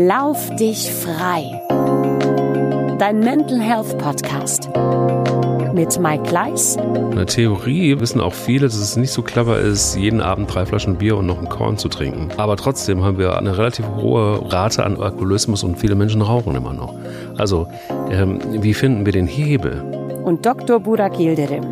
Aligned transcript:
Lauf 0.00 0.54
dich 0.54 0.92
frei. 0.92 1.60
Dein 3.00 3.18
Mental 3.18 3.60
Health 3.60 3.98
Podcast 3.98 4.70
mit 5.74 5.98
Mike 5.98 6.22
Gleis. 6.22 6.76
In 6.76 7.16
der 7.16 7.26
Theorie 7.26 7.98
wissen 7.98 8.20
auch 8.20 8.32
viele, 8.32 8.66
dass 8.66 8.76
es 8.76 8.96
nicht 8.96 9.10
so 9.10 9.22
clever 9.22 9.58
ist, 9.58 9.96
jeden 9.96 10.20
Abend 10.20 10.54
drei 10.54 10.66
Flaschen 10.66 10.98
Bier 10.98 11.16
und 11.16 11.26
noch 11.26 11.38
einen 11.38 11.48
Korn 11.48 11.78
zu 11.78 11.88
trinken. 11.88 12.28
Aber 12.36 12.56
trotzdem 12.56 13.02
haben 13.02 13.18
wir 13.18 13.36
eine 13.36 13.58
relativ 13.58 13.88
hohe 13.96 14.40
Rate 14.52 14.84
an 14.84 15.00
Alkoholismus 15.00 15.64
und 15.64 15.80
viele 15.80 15.96
Menschen 15.96 16.22
rauchen 16.22 16.54
immer 16.54 16.74
noch. 16.74 16.94
Also, 17.36 17.66
ähm, 18.08 18.38
wie 18.62 18.74
finden 18.74 19.04
wir 19.04 19.12
den 19.12 19.26
Hebel? 19.26 19.82
Und 20.22 20.46
Dr. 20.46 20.78
Burak 20.78 21.18
Yildirim. 21.18 21.64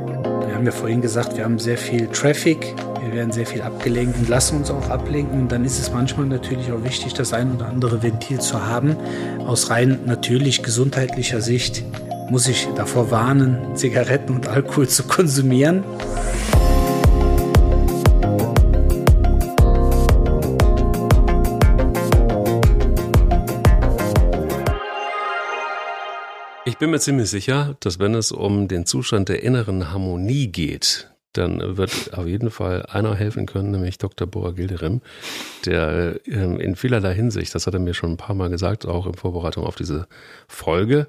Wir 0.49 0.53
haben 0.57 0.67
ja 0.67 0.73
vorhin 0.73 1.01
gesagt, 1.01 1.37
wir 1.37 1.45
haben 1.45 1.61
sehr 1.61 1.79
viel 1.79 2.09
Traffic, 2.09 2.75
wir 3.07 3.15
werden 3.15 3.31
sehr 3.31 3.47
viel 3.47 3.63
abgelenkt 3.63 4.19
und 4.19 4.29
lassen 4.29 4.59
uns 4.59 4.71
auch 4.71 4.91
ablenken. 4.91 5.41
Und 5.43 5.53
dann 5.53 5.65
ist 5.65 5.79
es 5.79 5.93
manchmal 5.93 6.27
natürlich 6.27 6.73
auch 6.73 6.83
wichtig, 6.83 7.15
das 7.15 7.33
ein 7.33 7.55
oder 7.55 7.67
andere 7.69 8.03
Ventil 8.03 8.41
zu 8.41 8.67
haben. 8.67 8.97
Aus 9.47 9.71
rein 9.71 10.01
natürlich 10.07 10.63
gesundheitlicher 10.63 11.41
Sicht 11.41 11.85
muss 12.31 12.49
ich 12.49 12.67
davor 12.75 13.13
warnen, 13.13 13.77
Zigaretten 13.77 14.35
und 14.35 14.49
Alkohol 14.49 14.89
zu 14.89 15.05
konsumieren. 15.05 15.85
Ich 26.65 26.79
bin 26.79 26.91
mir 26.91 26.99
ziemlich 26.99 27.31
sicher, 27.31 27.77
dass 27.79 28.01
wenn 28.01 28.15
es 28.15 28.33
um 28.33 28.67
den 28.67 28.85
Zustand 28.85 29.29
der 29.29 29.45
inneren 29.45 29.93
Harmonie 29.93 30.49
geht, 30.49 31.09
dann 31.37 31.77
wird 31.77 32.15
auf 32.15 32.27
jeden 32.27 32.51
Fall 32.51 32.87
einer 32.87 33.15
helfen 33.15 33.47
können, 33.47 33.71
nämlich 33.71 33.99
Dr. 33.99 34.27
Bora 34.27 34.53
Gilderem, 34.53 35.01
der 35.65 36.21
ähm, 36.27 36.59
in 36.61 36.77
vielerlei 36.77 37.15
Hinsicht, 37.15 37.55
das 37.55 37.67
hat 37.67 37.75
er 37.75 37.81
mir 37.81 37.95
schon 37.95 38.13
ein 38.13 38.17
paar 38.17 38.35
Mal 38.35 38.51
gesagt, 38.51 38.87
auch 38.87 39.07
in 39.07 39.15
Vorbereitung 39.15 39.65
auf 39.65 39.77
diese 39.77 40.07
Folge, 40.49 41.07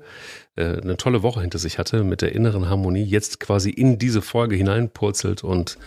äh, 0.55 0.81
eine 0.81 0.97
tolle 0.97 1.23
Woche 1.23 1.41
hinter 1.41 1.59
sich 1.59 1.77
hatte 1.79 2.03
mit 2.03 2.21
der 2.21 2.33
inneren 2.33 2.69
Harmonie, 2.69 3.03
jetzt 3.03 3.39
quasi 3.39 3.69
in 3.69 3.97
diese 3.97 4.21
Folge 4.21 4.55
hineinpurzelt 4.55 5.43
und 5.43 5.77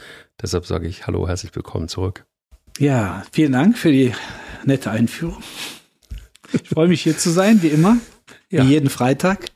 deshalb 0.41 0.67
sage 0.67 0.89
ich 0.89 1.07
Hallo, 1.07 1.29
herzlich 1.29 1.55
willkommen 1.55 1.89
zurück. 1.89 2.25
Ja, 2.79 3.25
vielen 3.33 3.53
Dank 3.53 3.77
für 3.77 3.93
die 3.93 4.13
nette 4.65 4.91
Einführung. 4.91 5.43
Ich 6.53 6.69
freue 6.69 6.89
mich 6.89 7.03
hier 7.03 7.17
zu 7.17 7.31
sein, 7.31 7.63
wie 7.63 7.69
immer, 7.69 7.99
ja. 8.49 8.65
wie 8.65 8.71
jeden 8.71 8.91
Freitag 8.91 9.47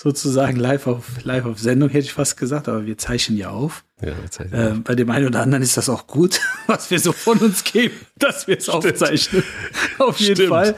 sozusagen 0.00 0.56
live 0.56 0.86
auf, 0.86 1.04
live 1.24 1.44
auf 1.46 1.58
Sendung, 1.58 1.88
hätte 1.88 2.04
ich 2.04 2.12
fast 2.12 2.36
gesagt, 2.36 2.68
aber 2.68 2.86
wir 2.86 2.96
zeichnen 2.98 3.36
ja 3.36 3.50
auf. 3.50 3.84
Ja, 4.00 4.12
äh, 4.52 4.74
bei 4.74 4.94
dem 4.94 5.10
einen 5.10 5.26
oder 5.26 5.42
anderen 5.42 5.62
ist 5.62 5.76
das 5.76 5.88
auch 5.88 6.06
gut, 6.06 6.40
was 6.66 6.90
wir 6.90 7.00
so 7.00 7.12
von 7.12 7.38
uns 7.38 7.64
geben, 7.64 7.94
dass 8.16 8.46
wir 8.46 8.56
es 8.56 8.68
aufzeichnen. 8.68 9.42
auf 9.98 10.18
jeden 10.20 10.36
Stimmt. 10.36 10.50
Fall. 10.50 10.76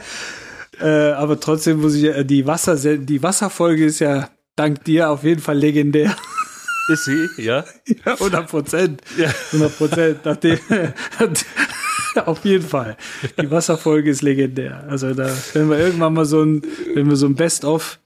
Äh, 0.79 1.11
aber 1.11 1.39
trotzdem 1.39 1.81
muss 1.81 1.93
ich, 1.93 2.05
äh, 2.05 2.25
die 2.25 2.47
Wasser, 2.47 2.75
die 2.75 3.21
Wasserfolge 3.21 3.85
ist 3.85 3.99
ja 3.99 4.29
dank 4.55 4.83
dir 4.85 5.11
auf 5.11 5.23
jeden 5.23 5.41
Fall 5.41 5.57
legendär. 5.57 6.15
Ist 6.87 7.05
sie, 7.05 7.29
ja? 7.37 7.63
Ja, 8.05 8.13
100 8.13 8.49
Prozent. 8.49 9.01
Ja. 9.17 9.31
100 9.51 9.77
Prozent. 9.77 10.19
Nachdem, 10.25 10.57
auf 12.25 12.43
jeden 12.43 12.67
Fall. 12.67 12.97
Die 13.39 13.51
Wasserfolge 13.51 14.09
ist 14.09 14.23
legendär. 14.23 14.83
Also 14.89 15.13
da, 15.13 15.31
wenn 15.53 15.69
wir 15.69 15.77
irgendwann 15.77 16.13
mal 16.13 16.25
so 16.25 16.41
ein, 16.41 16.63
wenn 16.95 17.07
wir 17.07 17.15
so 17.15 17.27
ein 17.27 17.35
Best-of 17.35 17.99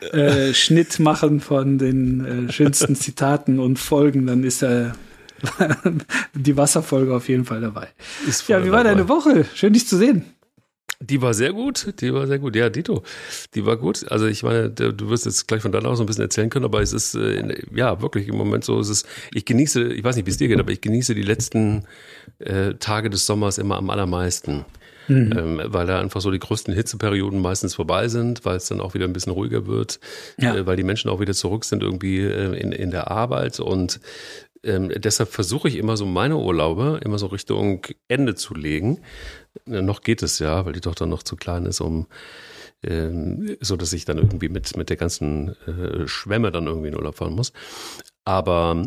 äh, 0.00 0.54
Schnitt 0.54 0.98
machen 0.98 1.40
von 1.40 1.78
den 1.78 2.48
äh, 2.48 2.52
schönsten 2.52 2.96
Zitaten 2.96 3.58
und 3.58 3.78
Folgen, 3.78 4.26
dann 4.26 4.44
ist 4.44 4.62
äh, 4.62 4.90
die 6.34 6.56
Wasserfolge 6.56 7.14
auf 7.14 7.28
jeden 7.28 7.44
Fall 7.44 7.60
dabei. 7.60 7.88
ja, 8.48 8.64
wie 8.64 8.70
war 8.70 8.84
deine 8.84 9.08
Woche? 9.08 9.44
Schön, 9.54 9.72
dich 9.72 9.86
zu 9.86 9.96
sehen. 9.96 10.24
Die 11.04 11.20
war 11.20 11.34
sehr 11.34 11.52
gut, 11.52 12.00
die 12.00 12.14
war 12.14 12.28
sehr 12.28 12.38
gut. 12.38 12.54
Ja, 12.54 12.70
Dito, 12.70 13.02
die 13.54 13.66
war 13.66 13.76
gut. 13.76 14.08
Also 14.10 14.26
ich 14.26 14.44
meine, 14.44 14.70
du 14.70 15.08
wirst 15.08 15.26
jetzt 15.26 15.48
gleich 15.48 15.60
von 15.60 15.72
deiner 15.72 15.88
aus 15.88 15.98
so 15.98 16.04
ein 16.04 16.06
bisschen 16.06 16.22
erzählen 16.22 16.48
können, 16.48 16.64
aber 16.64 16.80
es 16.80 16.92
ist 16.92 17.16
äh, 17.16 17.60
ja 17.74 18.00
wirklich 18.00 18.28
im 18.28 18.36
Moment 18.36 18.64
so, 18.64 18.78
es 18.78 18.88
ist, 18.88 19.06
ich 19.34 19.44
genieße, 19.44 19.92
ich 19.92 20.04
weiß 20.04 20.14
nicht, 20.14 20.26
wie 20.26 20.30
es 20.30 20.36
dir 20.36 20.46
geht, 20.46 20.60
aber 20.60 20.70
ich 20.70 20.80
genieße 20.80 21.16
die 21.16 21.22
letzten 21.22 21.86
äh, 22.38 22.74
Tage 22.74 23.10
des 23.10 23.26
Sommers 23.26 23.58
immer 23.58 23.78
am 23.78 23.90
allermeisten. 23.90 24.64
Mhm. 25.08 25.32
Ähm, 25.36 25.60
weil 25.66 25.86
da 25.86 26.00
einfach 26.00 26.20
so 26.20 26.30
die 26.30 26.38
größten 26.38 26.72
Hitzeperioden 26.74 27.40
meistens 27.40 27.74
vorbei 27.74 28.08
sind, 28.08 28.44
weil 28.44 28.56
es 28.56 28.68
dann 28.68 28.80
auch 28.80 28.94
wieder 28.94 29.06
ein 29.06 29.12
bisschen 29.12 29.32
ruhiger 29.32 29.66
wird, 29.66 30.00
ja. 30.38 30.54
äh, 30.54 30.66
weil 30.66 30.76
die 30.76 30.84
Menschen 30.84 31.10
auch 31.10 31.20
wieder 31.20 31.34
zurück 31.34 31.64
sind 31.64 31.82
irgendwie 31.82 32.20
äh, 32.20 32.56
in, 32.58 32.72
in 32.72 32.90
der 32.90 33.10
Arbeit 33.10 33.60
und 33.60 34.00
ähm, 34.64 34.92
deshalb 34.96 35.30
versuche 35.30 35.68
ich 35.68 35.76
immer 35.76 35.96
so 35.96 36.06
meine 36.06 36.36
Urlaube 36.36 37.00
immer 37.04 37.18
so 37.18 37.26
Richtung 37.26 37.84
Ende 38.06 38.36
zu 38.36 38.54
legen. 38.54 39.00
Äh, 39.66 39.82
noch 39.82 40.02
geht 40.02 40.22
es 40.22 40.38
ja, 40.38 40.64
weil 40.64 40.72
die 40.72 40.80
Tochter 40.80 41.06
noch 41.06 41.22
zu 41.22 41.36
klein 41.36 41.66
ist, 41.66 41.80
um 41.80 42.06
ähm, 42.84 43.56
so 43.60 43.76
dass 43.76 43.92
ich 43.92 44.04
dann 44.04 44.18
irgendwie 44.18 44.48
mit 44.48 44.76
mit 44.76 44.88
der 44.88 44.96
ganzen 44.96 45.56
äh, 45.66 46.06
Schwemme 46.06 46.52
dann 46.52 46.66
irgendwie 46.66 46.88
in 46.88 46.96
Urlaub 46.96 47.16
fahren 47.16 47.34
muss. 47.34 47.52
Aber 48.24 48.84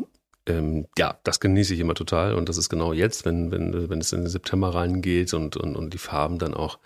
ähm, 0.48 0.88
ja, 0.98 1.20
das 1.24 1.40
genieße 1.40 1.74
ich 1.74 1.80
immer 1.80 1.96
total 1.96 2.36
und 2.36 2.50
das 2.50 2.58
ist 2.58 2.70
genau 2.70 2.94
jetzt, 2.94 3.26
wenn, 3.26 3.52
wenn, 3.52 3.90
wenn 3.90 4.00
es 4.00 4.14
in 4.14 4.22
den 4.22 4.30
September 4.30 4.74
reingeht 4.74 5.34
und, 5.34 5.58
und, 5.58 5.76
und 5.76 5.94
die 5.94 5.98
Farben 5.98 6.38
dann 6.38 6.54
auch 6.54 6.80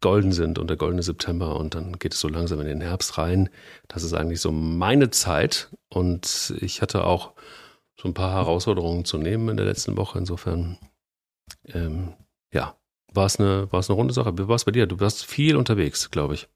golden 0.00 0.32
sind 0.32 0.58
und 0.58 0.68
der 0.68 0.76
goldene 0.76 1.02
September 1.02 1.56
und 1.56 1.74
dann 1.74 1.98
geht 1.98 2.14
es 2.14 2.20
so 2.20 2.28
langsam 2.28 2.60
in 2.60 2.66
den 2.66 2.80
Herbst 2.80 3.16
rein. 3.16 3.48
Das 3.88 4.02
ist 4.02 4.12
eigentlich 4.12 4.40
so 4.40 4.52
meine 4.52 5.10
Zeit 5.10 5.70
und 5.88 6.54
ich 6.60 6.82
hatte 6.82 7.04
auch 7.04 7.32
so 7.98 8.08
ein 8.08 8.14
paar 8.14 8.32
Herausforderungen 8.32 9.04
zu 9.04 9.18
nehmen 9.18 9.48
in 9.48 9.56
der 9.56 9.66
letzten 9.66 9.96
Woche. 9.96 10.18
Insofern, 10.18 10.78
ähm, 11.68 12.12
ja, 12.52 12.76
war 13.14 13.26
es 13.26 13.40
eine, 13.40 13.70
war 13.72 13.80
es 13.80 13.88
eine 13.88 13.96
runde 13.96 14.12
Sache. 14.12 14.36
Wie 14.36 14.48
war 14.48 14.56
es 14.56 14.64
bei 14.64 14.72
dir? 14.72 14.86
Du 14.86 15.00
warst 15.00 15.24
viel 15.24 15.56
unterwegs, 15.56 16.10
glaube 16.10 16.34
ich. 16.34 16.48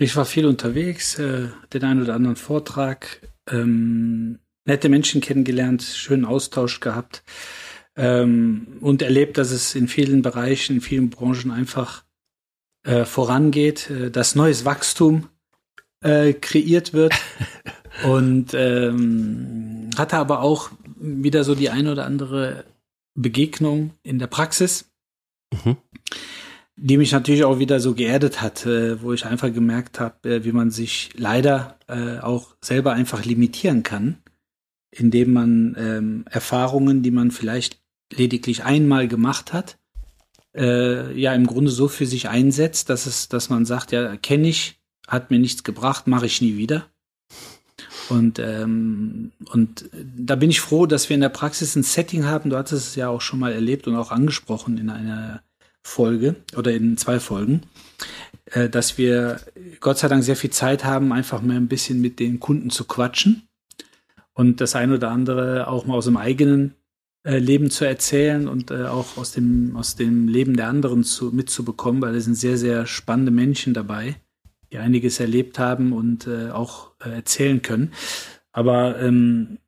Ich 0.00 0.16
war 0.16 0.24
viel 0.24 0.46
unterwegs, 0.46 1.18
äh, 1.18 1.48
den 1.72 1.84
einen 1.84 2.02
oder 2.02 2.14
anderen 2.14 2.36
Vortrag. 2.36 3.20
Ähm, 3.48 4.40
nette 4.68 4.88
Menschen 4.88 5.20
kennengelernt, 5.20 5.82
schönen 5.82 6.26
Austausch 6.26 6.80
gehabt 6.80 7.24
ähm, 7.96 8.78
und 8.80 9.02
erlebt, 9.02 9.38
dass 9.38 9.50
es 9.50 9.74
in 9.74 9.88
vielen 9.88 10.22
Bereichen, 10.22 10.76
in 10.76 10.80
vielen 10.82 11.10
Branchen 11.10 11.50
einfach 11.50 12.04
äh, 12.84 13.04
vorangeht, 13.04 13.90
äh, 13.90 14.10
dass 14.10 14.34
neues 14.34 14.64
Wachstum 14.64 15.28
äh, 16.02 16.34
kreiert 16.34 16.92
wird 16.92 17.14
und 18.04 18.52
ähm, 18.54 19.88
hatte 19.96 20.18
aber 20.18 20.42
auch 20.42 20.70
wieder 21.00 21.44
so 21.44 21.54
die 21.54 21.70
eine 21.70 21.92
oder 21.92 22.04
andere 22.04 22.64
Begegnung 23.14 23.94
in 24.02 24.18
der 24.18 24.26
Praxis, 24.26 24.90
mhm. 25.64 25.76
die 26.76 26.98
mich 26.98 27.12
natürlich 27.12 27.44
auch 27.44 27.58
wieder 27.58 27.80
so 27.80 27.94
geerdet 27.94 28.42
hat, 28.42 28.66
äh, 28.66 29.00
wo 29.00 29.14
ich 29.14 29.24
einfach 29.24 29.50
gemerkt 29.50 29.98
habe, 29.98 30.28
äh, 30.28 30.44
wie 30.44 30.52
man 30.52 30.70
sich 30.70 31.10
leider 31.16 31.78
äh, 31.88 32.18
auch 32.18 32.54
selber 32.60 32.92
einfach 32.92 33.24
limitieren 33.24 33.82
kann 33.82 34.18
indem 34.90 35.32
man 35.32 35.76
ähm, 35.78 36.24
Erfahrungen, 36.30 37.02
die 37.02 37.10
man 37.10 37.30
vielleicht 37.30 37.80
lediglich 38.12 38.64
einmal 38.64 39.08
gemacht 39.08 39.52
hat, 39.52 39.78
äh, 40.56 41.18
ja 41.18 41.34
im 41.34 41.46
Grunde 41.46 41.70
so 41.70 41.88
für 41.88 42.06
sich 42.06 42.28
einsetzt, 42.28 42.88
dass 42.90 43.06
es, 43.06 43.28
dass 43.28 43.50
man 43.50 43.64
sagt, 43.66 43.92
ja, 43.92 44.16
kenne 44.16 44.48
ich, 44.48 44.80
hat 45.06 45.30
mir 45.30 45.38
nichts 45.38 45.62
gebracht, 45.62 46.06
mache 46.06 46.26
ich 46.26 46.40
nie 46.40 46.56
wieder. 46.56 46.86
Und, 48.08 48.38
ähm, 48.38 49.32
und 49.52 49.90
da 49.92 50.34
bin 50.36 50.48
ich 50.48 50.60
froh, 50.60 50.86
dass 50.86 51.08
wir 51.10 51.14
in 51.14 51.20
der 51.20 51.28
Praxis 51.28 51.76
ein 51.76 51.82
Setting 51.82 52.24
haben. 52.24 52.48
Du 52.48 52.56
hattest 52.56 52.88
es 52.88 52.94
ja 52.94 53.08
auch 53.08 53.20
schon 53.20 53.38
mal 53.38 53.52
erlebt 53.52 53.86
und 53.86 53.96
auch 53.96 54.10
angesprochen 54.10 54.78
in 54.78 54.88
einer 54.88 55.42
Folge 55.82 56.36
oder 56.56 56.72
in 56.72 56.96
zwei 56.96 57.20
Folgen, 57.20 57.62
äh, 58.46 58.70
dass 58.70 58.96
wir 58.96 59.40
Gott 59.80 59.98
sei 59.98 60.08
Dank 60.08 60.24
sehr 60.24 60.36
viel 60.36 60.50
Zeit 60.50 60.84
haben, 60.84 61.12
einfach 61.12 61.42
mal 61.42 61.56
ein 61.56 61.68
bisschen 61.68 62.00
mit 62.00 62.18
den 62.18 62.40
Kunden 62.40 62.70
zu 62.70 62.84
quatschen 62.84 63.48
und 64.38 64.60
das 64.60 64.76
ein 64.76 64.92
oder 64.92 65.10
andere 65.10 65.66
auch 65.66 65.84
mal 65.84 65.94
aus 65.94 66.04
dem 66.04 66.16
eigenen 66.16 66.74
äh, 67.24 67.38
Leben 67.38 67.70
zu 67.70 67.84
erzählen 67.84 68.46
und 68.46 68.70
äh, 68.70 68.84
auch 68.84 69.16
aus 69.16 69.32
dem, 69.32 69.76
aus 69.76 69.96
dem 69.96 70.28
Leben 70.28 70.56
der 70.56 70.68
anderen 70.68 71.02
zu, 71.02 71.32
mitzubekommen, 71.32 72.00
weil 72.00 72.14
es 72.14 72.26
sind 72.26 72.36
sehr, 72.36 72.56
sehr 72.56 72.86
spannende 72.86 73.32
Menschen 73.32 73.74
dabei, 73.74 74.14
die 74.70 74.78
einiges 74.78 75.18
erlebt 75.18 75.58
haben 75.58 75.92
und 75.92 76.28
äh, 76.28 76.50
auch 76.50 76.92
äh, 77.04 77.10
erzählen 77.10 77.62
können. 77.62 77.92
Aber 78.52 79.00
ähm, 79.00 79.58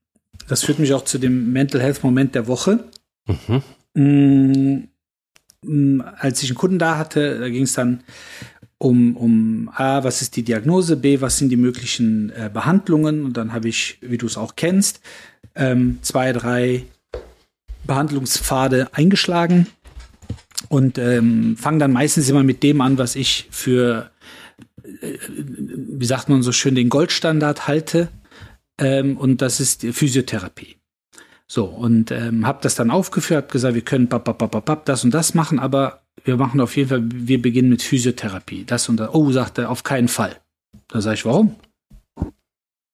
das 0.46 0.62
führt 0.62 0.78
mich 0.78 0.94
auch 0.94 1.05
zu 1.05 1.19
dem 1.19 1.52
Mental 1.52 1.81
Health 1.81 2.05
Moment 2.05 2.37
der 2.37 2.46
Woche. 2.46 2.84
Mhm. 3.26 3.62
Mm, 3.94 4.88
mm 5.62 6.00
als 6.17 6.44
ich 6.44 6.50
einen 6.50 6.58
Kunden 6.58 6.78
da 6.78 6.96
hatte, 6.96 7.40
da 7.40 7.49
ging 7.49 7.64
es 7.64 7.72
dann 7.72 8.05
um, 8.81 9.15
um 9.17 9.71
A, 9.75 10.03
was 10.05 10.23
ist 10.23 10.37
die 10.37 10.43
Diagnose, 10.43 10.97
B, 10.97 11.21
was 11.21 11.37
sind 11.37 11.50
die 11.50 11.56
möglichen 11.56 12.31
äh, 12.31 12.50
Behandlungen 12.53 13.25
und 13.25 13.37
dann 13.37 13.53
habe 13.53 13.69
ich, 13.69 13.99
wie 14.00 14.17
du 14.17 14.25
es 14.27 14.38
auch 14.38 14.56
kennst, 14.56 15.00
ähm, 15.55 15.99
zwei, 16.00 16.32
drei 16.32 16.85
Behandlungspfade 17.85 18.88
eingeschlagen 18.93 19.67
und 20.71 20.97
ähm, 20.97 21.59
fange 21.59 21.79
dann 21.79 21.93
meistens 21.93 22.31
immer 22.31 22.43
mit 22.43 22.62
dem 22.62 22.81
an, 22.81 22.97
was 22.97 23.17
ich 23.17 23.49
für, 23.50 24.11
äh, 25.03 25.19
wie 25.29 26.06
sagt 26.06 26.31
man 26.31 26.43
so 26.43 26.50
schön, 26.50 26.75
den 26.75 26.88
Goldstandard 26.88 27.69
halte 27.69 28.09
ähm, 28.79 29.19
und 29.19 29.43
das 29.43 29.61
ist 29.61 29.82
die 29.82 29.93
Physiotherapie. 29.93 30.79
So, 31.47 31.67
und 31.67 32.12
ähm, 32.12 32.47
habe 32.47 32.61
das 32.62 32.77
dann 32.77 32.91
aufgeführt, 32.91 33.44
habe 33.44 33.53
gesagt, 33.53 33.75
wir 33.75 33.82
können 33.82 34.09
bap, 34.09 34.85
das 34.87 35.05
und 35.05 35.12
das 35.12 35.35
machen, 35.35 35.59
aber 35.59 36.00
wir 36.25 36.37
machen 36.37 36.61
auf 36.61 36.76
jeden 36.76 36.88
Fall, 36.88 37.02
wir 37.05 37.40
beginnen 37.40 37.70
mit 37.70 37.82
Physiotherapie. 37.82 38.64
Das 38.64 38.88
und 38.88 38.96
das. 38.99 39.11
Oh, 39.12 39.31
sagt 39.32 39.58
er, 39.58 39.70
auf 39.70 39.82
keinen 39.82 40.08
Fall. 40.08 40.40
Da 40.88 41.00
sage 41.00 41.14
ich, 41.14 41.25
warum? 41.25 41.56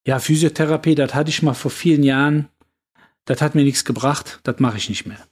Ja, 0.06 0.18
Physiotherapie, 0.18 0.94
das 0.94 1.14
hatte 1.14 1.30
ich 1.30 1.42
mal 1.42 1.54
vor 1.54 1.70
vielen 1.70 2.02
Jahren. 2.02 2.48
Das 3.24 3.40
hat 3.40 3.54
mir 3.54 3.64
nichts 3.64 3.84
gebracht, 3.84 4.38
das 4.44 4.60
mache 4.60 4.76
ich 4.76 4.88
nicht 4.88 5.06
mehr. 5.06 5.26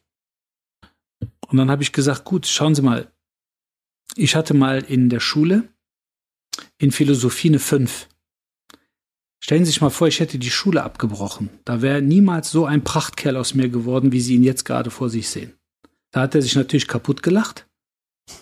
Und 1.48 1.58
dann 1.58 1.70
habe 1.70 1.82
ich 1.82 1.92
gesagt, 1.92 2.24
gut, 2.24 2.46
schauen 2.46 2.74
Sie 2.74 2.82
mal, 2.82 3.12
ich 4.16 4.34
hatte 4.34 4.54
mal 4.54 4.82
in 4.82 5.08
der 5.08 5.20
Schule 5.20 5.68
in 6.78 6.90
Philosophie 6.90 7.48
eine 7.48 7.60
5. 7.60 8.08
Stellen 9.40 9.64
Sie 9.64 9.70
sich 9.70 9.80
mal 9.80 9.90
vor, 9.90 10.08
ich 10.08 10.20
hätte 10.20 10.38
die 10.38 10.50
Schule 10.50 10.82
abgebrochen. 10.82 11.50
Da 11.64 11.82
wäre 11.82 12.02
niemals 12.02 12.50
so 12.50 12.64
ein 12.64 12.82
Prachtkerl 12.82 13.36
aus 13.36 13.54
mir 13.54 13.68
geworden, 13.68 14.10
wie 14.10 14.20
Sie 14.20 14.34
ihn 14.34 14.42
jetzt 14.42 14.64
gerade 14.64 14.90
vor 14.90 15.10
sich 15.10 15.28
sehen. 15.28 15.52
Da 16.10 16.22
hat 16.22 16.34
er 16.34 16.42
sich 16.42 16.56
natürlich 16.56 16.88
kaputt 16.88 17.22
gelacht 17.22 17.66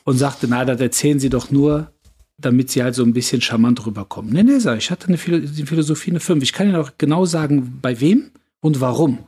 und 0.05 0.17
sagte, 0.17 0.46
na, 0.49 0.64
das 0.64 0.81
erzählen 0.81 1.19
Sie 1.19 1.29
doch 1.29 1.50
nur, 1.50 1.93
damit 2.38 2.70
Sie 2.70 2.82
halt 2.82 2.94
so 2.94 3.05
ein 3.05 3.12
bisschen 3.12 3.40
charmant 3.40 3.84
rüberkommen. 3.87 4.32
Nee, 4.32 4.43
nee, 4.43 4.58
sag 4.58 4.79
ich, 4.79 4.90
hatte 4.90 5.08
eine 5.08 5.19
Philosophie 5.19 6.11
eine 6.11 6.20
5. 6.20 6.43
Ich 6.43 6.52
kann 6.52 6.69
Ihnen 6.69 6.76
auch 6.76 6.93
genau 6.99 7.25
sagen, 7.25 7.79
bei 7.81 8.00
wem 8.00 8.31
und 8.61 8.81
warum. 8.81 9.19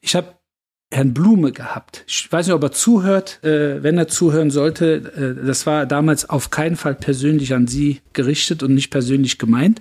Ich 0.00 0.14
habe 0.14 0.34
Herrn 0.92 1.14
Blume 1.14 1.52
gehabt. 1.52 2.04
Ich 2.06 2.30
weiß 2.30 2.46
nicht, 2.46 2.54
ob 2.54 2.62
er 2.62 2.72
zuhört, 2.72 3.42
äh, 3.42 3.82
wenn 3.82 3.96
er 3.96 4.08
zuhören 4.08 4.50
sollte. 4.50 5.36
Äh, 5.40 5.46
das 5.46 5.66
war 5.66 5.86
damals 5.86 6.28
auf 6.28 6.50
keinen 6.50 6.76
Fall 6.76 6.94
persönlich 6.94 7.54
an 7.54 7.66
Sie 7.66 8.02
gerichtet 8.12 8.62
und 8.62 8.74
nicht 8.74 8.90
persönlich 8.90 9.38
gemeint. 9.38 9.80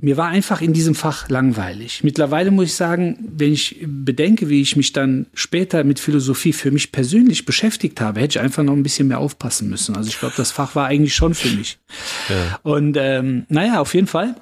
Mir 0.00 0.16
war 0.16 0.28
einfach 0.28 0.62
in 0.62 0.72
diesem 0.72 0.94
Fach 0.94 1.28
langweilig. 1.28 2.02
Mittlerweile 2.02 2.50
muss 2.50 2.66
ich 2.66 2.74
sagen, 2.74 3.18
wenn 3.36 3.52
ich 3.52 3.84
bedenke, 3.86 4.48
wie 4.48 4.62
ich 4.62 4.74
mich 4.74 4.92
dann 4.92 5.26
später 5.34 5.84
mit 5.84 6.00
Philosophie 6.00 6.52
für 6.52 6.70
mich 6.70 6.92
persönlich 6.92 7.44
beschäftigt 7.44 8.00
habe, 8.00 8.20
hätte 8.20 8.38
ich 8.38 8.44
einfach 8.44 8.62
noch 8.62 8.72
ein 8.72 8.82
bisschen 8.82 9.08
mehr 9.08 9.18
aufpassen 9.18 9.68
müssen. 9.68 9.96
Also 9.96 10.08
ich 10.08 10.18
glaube, 10.18 10.34
das 10.36 10.50
Fach 10.50 10.74
war 10.74 10.86
eigentlich 10.86 11.14
schon 11.14 11.34
für 11.34 11.50
mich. 11.50 11.78
Ja. 12.28 12.58
Und 12.62 12.96
ähm, 12.98 13.44
naja, 13.48 13.80
auf 13.80 13.94
jeden 13.94 14.06
Fall 14.06 14.34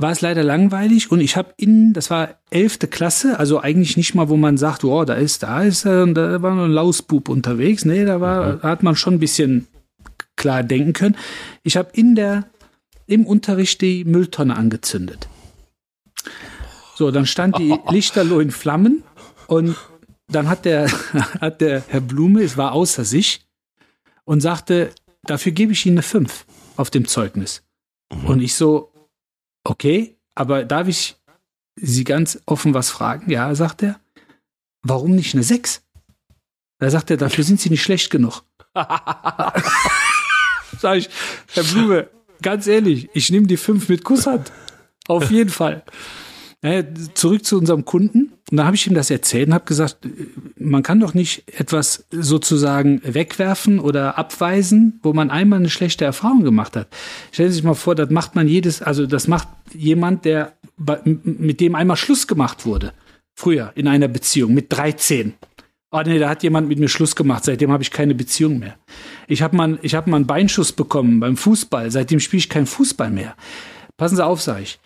war 0.00 0.12
es 0.12 0.20
leider 0.20 0.42
langweilig 0.42 1.10
und 1.10 1.20
ich 1.20 1.36
habe 1.36 1.52
in, 1.56 1.92
das 1.92 2.10
war 2.10 2.36
elfte 2.50 2.88
Klasse, 2.88 3.38
also 3.38 3.60
eigentlich 3.60 3.96
nicht 3.96 4.14
mal, 4.14 4.28
wo 4.28 4.36
man 4.36 4.56
sagt, 4.56 4.82
oh, 4.84 5.04
da 5.04 5.14
ist, 5.14 5.42
da 5.42 5.62
ist 5.62 5.84
er 5.84 6.02
und 6.02 6.14
da 6.14 6.42
war 6.42 6.54
nur 6.54 6.64
ein 6.64 6.72
Lausbub 6.72 7.28
unterwegs. 7.28 7.84
Nee, 7.84 8.04
da 8.04 8.20
war, 8.20 8.54
mhm. 8.54 8.62
hat 8.62 8.82
man 8.82 8.96
schon 8.96 9.14
ein 9.14 9.20
bisschen 9.20 9.66
klar 10.36 10.62
denken 10.62 10.92
können. 10.92 11.16
Ich 11.62 11.76
habe 11.76 11.90
in 11.92 12.14
der, 12.14 12.44
im 13.10 13.26
Unterricht 13.26 13.80
die 13.80 14.04
Mülltonne 14.04 14.56
angezündet. 14.56 15.28
So, 16.94 17.10
dann 17.10 17.26
stand 17.26 17.58
die 17.58 17.76
Lichterloh 17.88 18.40
in 18.40 18.50
Flammen 18.50 19.02
und 19.46 19.76
dann 20.28 20.48
hat 20.48 20.64
der, 20.64 20.90
hat 21.40 21.60
der 21.60 21.82
Herr 21.88 22.00
Blume, 22.00 22.42
es 22.42 22.56
war 22.56 22.72
außer 22.72 23.04
sich 23.04 23.46
und 24.24 24.40
sagte, 24.40 24.90
dafür 25.22 25.52
gebe 25.52 25.72
ich 25.72 25.86
Ihnen 25.86 25.96
eine 25.96 26.02
5 26.02 26.46
auf 26.76 26.90
dem 26.90 27.06
Zeugnis. 27.06 27.62
Mhm. 28.12 28.26
Und 28.26 28.40
ich 28.40 28.54
so, 28.54 28.90
Okay, 29.64 30.16
aber 30.34 30.64
darf 30.64 30.88
ich 30.88 31.16
Sie 31.76 32.04
ganz 32.04 32.42
offen 32.46 32.74
was 32.74 32.90
fragen? 32.90 33.30
Ja, 33.30 33.54
sagt 33.54 33.82
er. 33.82 34.00
Warum 34.82 35.14
nicht 35.14 35.34
eine 35.34 35.42
6? 35.42 35.82
Da 36.78 36.90
sagt 36.90 37.10
er, 37.10 37.16
dafür 37.16 37.44
sind 37.44 37.60
Sie 37.60 37.70
nicht 37.70 37.82
schlecht 37.82 38.10
genug. 38.10 38.42
Sag 40.78 40.96
ich, 40.96 41.10
Herr 41.52 41.64
Blume, 41.64 42.08
ganz 42.42 42.66
ehrlich, 42.66 43.08
ich 43.14 43.30
nehme 43.30 43.46
die 43.46 43.56
5 43.56 43.88
mit 43.88 44.04
Kusshand. 44.04 44.52
Auf 45.08 45.30
jeden 45.30 45.50
Fall. 45.50 45.82
Naja, 46.62 46.84
zurück 47.14 47.44
zu 47.44 47.58
unserem 47.58 47.84
Kunden. 47.84 48.32
Und 48.50 48.56
da 48.56 48.66
habe 48.66 48.76
ich 48.76 48.86
ihm 48.86 48.94
das 48.94 49.10
erzählt 49.10 49.48
und 49.48 49.54
habe 49.54 49.64
gesagt, 49.64 50.06
man 50.58 50.82
kann 50.82 51.00
doch 51.00 51.14
nicht 51.14 51.44
etwas 51.58 52.06
sozusagen 52.10 53.00
wegwerfen 53.02 53.80
oder 53.80 54.18
abweisen, 54.18 55.00
wo 55.02 55.12
man 55.12 55.30
einmal 55.30 55.58
eine 55.58 55.70
schlechte 55.70 56.04
Erfahrung 56.04 56.44
gemacht 56.44 56.76
hat. 56.76 56.88
Stellen 57.32 57.50
Sie 57.50 57.56
sich 57.56 57.64
mal 57.64 57.74
vor, 57.74 57.94
das 57.94 58.10
macht 58.10 58.34
man 58.34 58.46
jedes, 58.46 58.82
also 58.82 59.06
das 59.06 59.26
macht 59.26 59.48
jemand, 59.72 60.24
der 60.24 60.52
mit 61.22 61.60
dem 61.60 61.74
einmal 61.74 61.96
Schluss 61.96 62.26
gemacht 62.26 62.66
wurde. 62.66 62.92
Früher 63.34 63.72
in 63.74 63.88
einer 63.88 64.08
Beziehung 64.08 64.52
mit 64.52 64.70
13. 64.70 65.32
Oh 65.92 66.02
nee, 66.04 66.18
da 66.18 66.28
hat 66.28 66.42
jemand 66.42 66.68
mit 66.68 66.78
mir 66.78 66.88
Schluss 66.88 67.16
gemacht. 67.16 67.44
Seitdem 67.44 67.72
habe 67.72 67.82
ich 67.82 67.90
keine 67.90 68.14
Beziehung 68.14 68.60
mehr. 68.60 68.78
Ich 69.26 69.42
habe 69.42 69.56
mal, 69.56 69.78
ich 69.82 69.94
hab 69.94 70.06
mal 70.06 70.16
einen 70.16 70.26
Beinschuss 70.26 70.72
bekommen 70.72 71.18
beim 71.18 71.36
Fußball. 71.36 71.90
Seitdem 71.90 72.20
spiele 72.20 72.38
ich 72.38 72.48
keinen 72.48 72.66
Fußball 72.66 73.10
mehr. 73.10 73.36
Passen 73.96 74.16
Sie 74.16 74.24
auf, 74.24 74.40
sage 74.40 74.62
ich. 74.62 74.78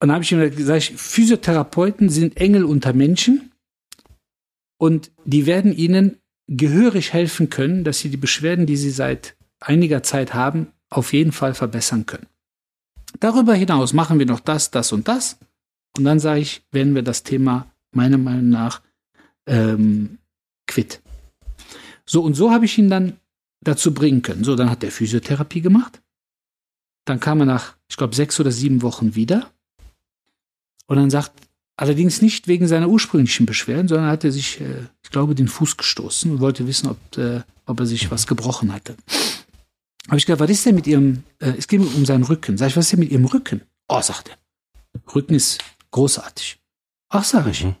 Und 0.00 0.08
dann 0.08 0.12
habe 0.12 0.24
ich 0.24 0.32
ihm 0.32 0.40
gesagt, 0.54 0.92
Physiotherapeuten 0.96 2.08
sind 2.10 2.36
Engel 2.36 2.64
unter 2.64 2.92
Menschen 2.92 3.52
und 4.78 5.10
die 5.24 5.46
werden 5.46 5.72
ihnen 5.72 6.18
gehörig 6.48 7.12
helfen 7.12 7.48
können, 7.48 7.82
dass 7.82 8.00
sie 8.00 8.10
die 8.10 8.16
Beschwerden, 8.16 8.66
die 8.66 8.76
sie 8.76 8.90
seit 8.90 9.36
einiger 9.60 10.02
Zeit 10.02 10.34
haben, 10.34 10.68
auf 10.90 11.12
jeden 11.12 11.32
Fall 11.32 11.54
verbessern 11.54 12.06
können. 12.06 12.26
Darüber 13.20 13.54
hinaus 13.54 13.92
machen 13.92 14.18
wir 14.18 14.26
noch 14.26 14.40
das, 14.40 14.70
das 14.70 14.92
und 14.92 15.08
das. 15.08 15.38
Und 15.96 16.04
dann 16.04 16.20
sage 16.20 16.40
ich, 16.40 16.62
werden 16.72 16.94
wir 16.94 17.02
das 17.02 17.22
Thema 17.22 17.72
meiner 17.90 18.18
Meinung 18.18 18.50
nach 18.50 18.82
ähm, 19.46 20.18
quitt. 20.66 21.00
So, 22.04 22.22
und 22.22 22.34
so 22.34 22.50
habe 22.50 22.64
ich 22.64 22.78
ihn 22.78 22.90
dann 22.90 23.18
dazu 23.60 23.92
bringen 23.92 24.22
können. 24.22 24.44
So, 24.44 24.56
dann 24.56 24.70
hat 24.70 24.84
er 24.84 24.90
Physiotherapie 24.90 25.60
gemacht. 25.60 26.00
Dann 27.04 27.20
kam 27.20 27.40
er 27.40 27.46
nach, 27.46 27.76
ich 27.88 27.96
glaube, 27.96 28.14
sechs 28.14 28.38
oder 28.40 28.50
sieben 28.50 28.82
Wochen 28.82 29.14
wieder. 29.14 29.50
Und 30.86 30.96
dann 30.96 31.10
sagt, 31.10 31.32
allerdings 31.76 32.22
nicht 32.22 32.48
wegen 32.48 32.68
seiner 32.68 32.88
ursprünglichen 32.88 33.46
Beschwerden, 33.46 33.88
sondern 33.88 34.10
hat 34.10 34.24
er 34.24 34.32
sich, 34.32 34.60
äh, 34.60 34.86
ich 35.02 35.10
glaube, 35.10 35.34
den 35.34 35.48
Fuß 35.48 35.76
gestoßen 35.76 36.30
und 36.30 36.40
wollte 36.40 36.66
wissen, 36.66 36.88
ob, 36.88 37.18
äh, 37.18 37.42
ob 37.66 37.80
er 37.80 37.86
sich 37.86 38.10
was 38.10 38.26
gebrochen 38.26 38.72
hatte. 38.72 38.96
Habe 40.06 40.18
ich 40.18 40.26
gesagt, 40.26 40.40
was 40.40 40.50
ist 40.50 40.64
denn 40.64 40.76
mit 40.76 40.86
Ihrem, 40.86 41.24
äh, 41.40 41.54
es 41.58 41.66
geht 41.66 41.80
um 41.80 42.06
seinen 42.06 42.24
Rücken. 42.24 42.56
Sag 42.56 42.68
ich, 42.68 42.76
was 42.76 42.86
ist 42.86 42.92
denn 42.92 43.00
mit 43.00 43.10
Ihrem 43.10 43.24
Rücken? 43.24 43.62
Oh, 43.88 44.00
sagt 44.00 44.30
er. 44.30 44.36
Rücken 45.14 45.34
ist 45.34 45.62
großartig. 45.90 46.58
Ach, 47.08 47.24
sag 47.24 47.46
ich. 47.48 47.64
Mhm. 47.64 47.76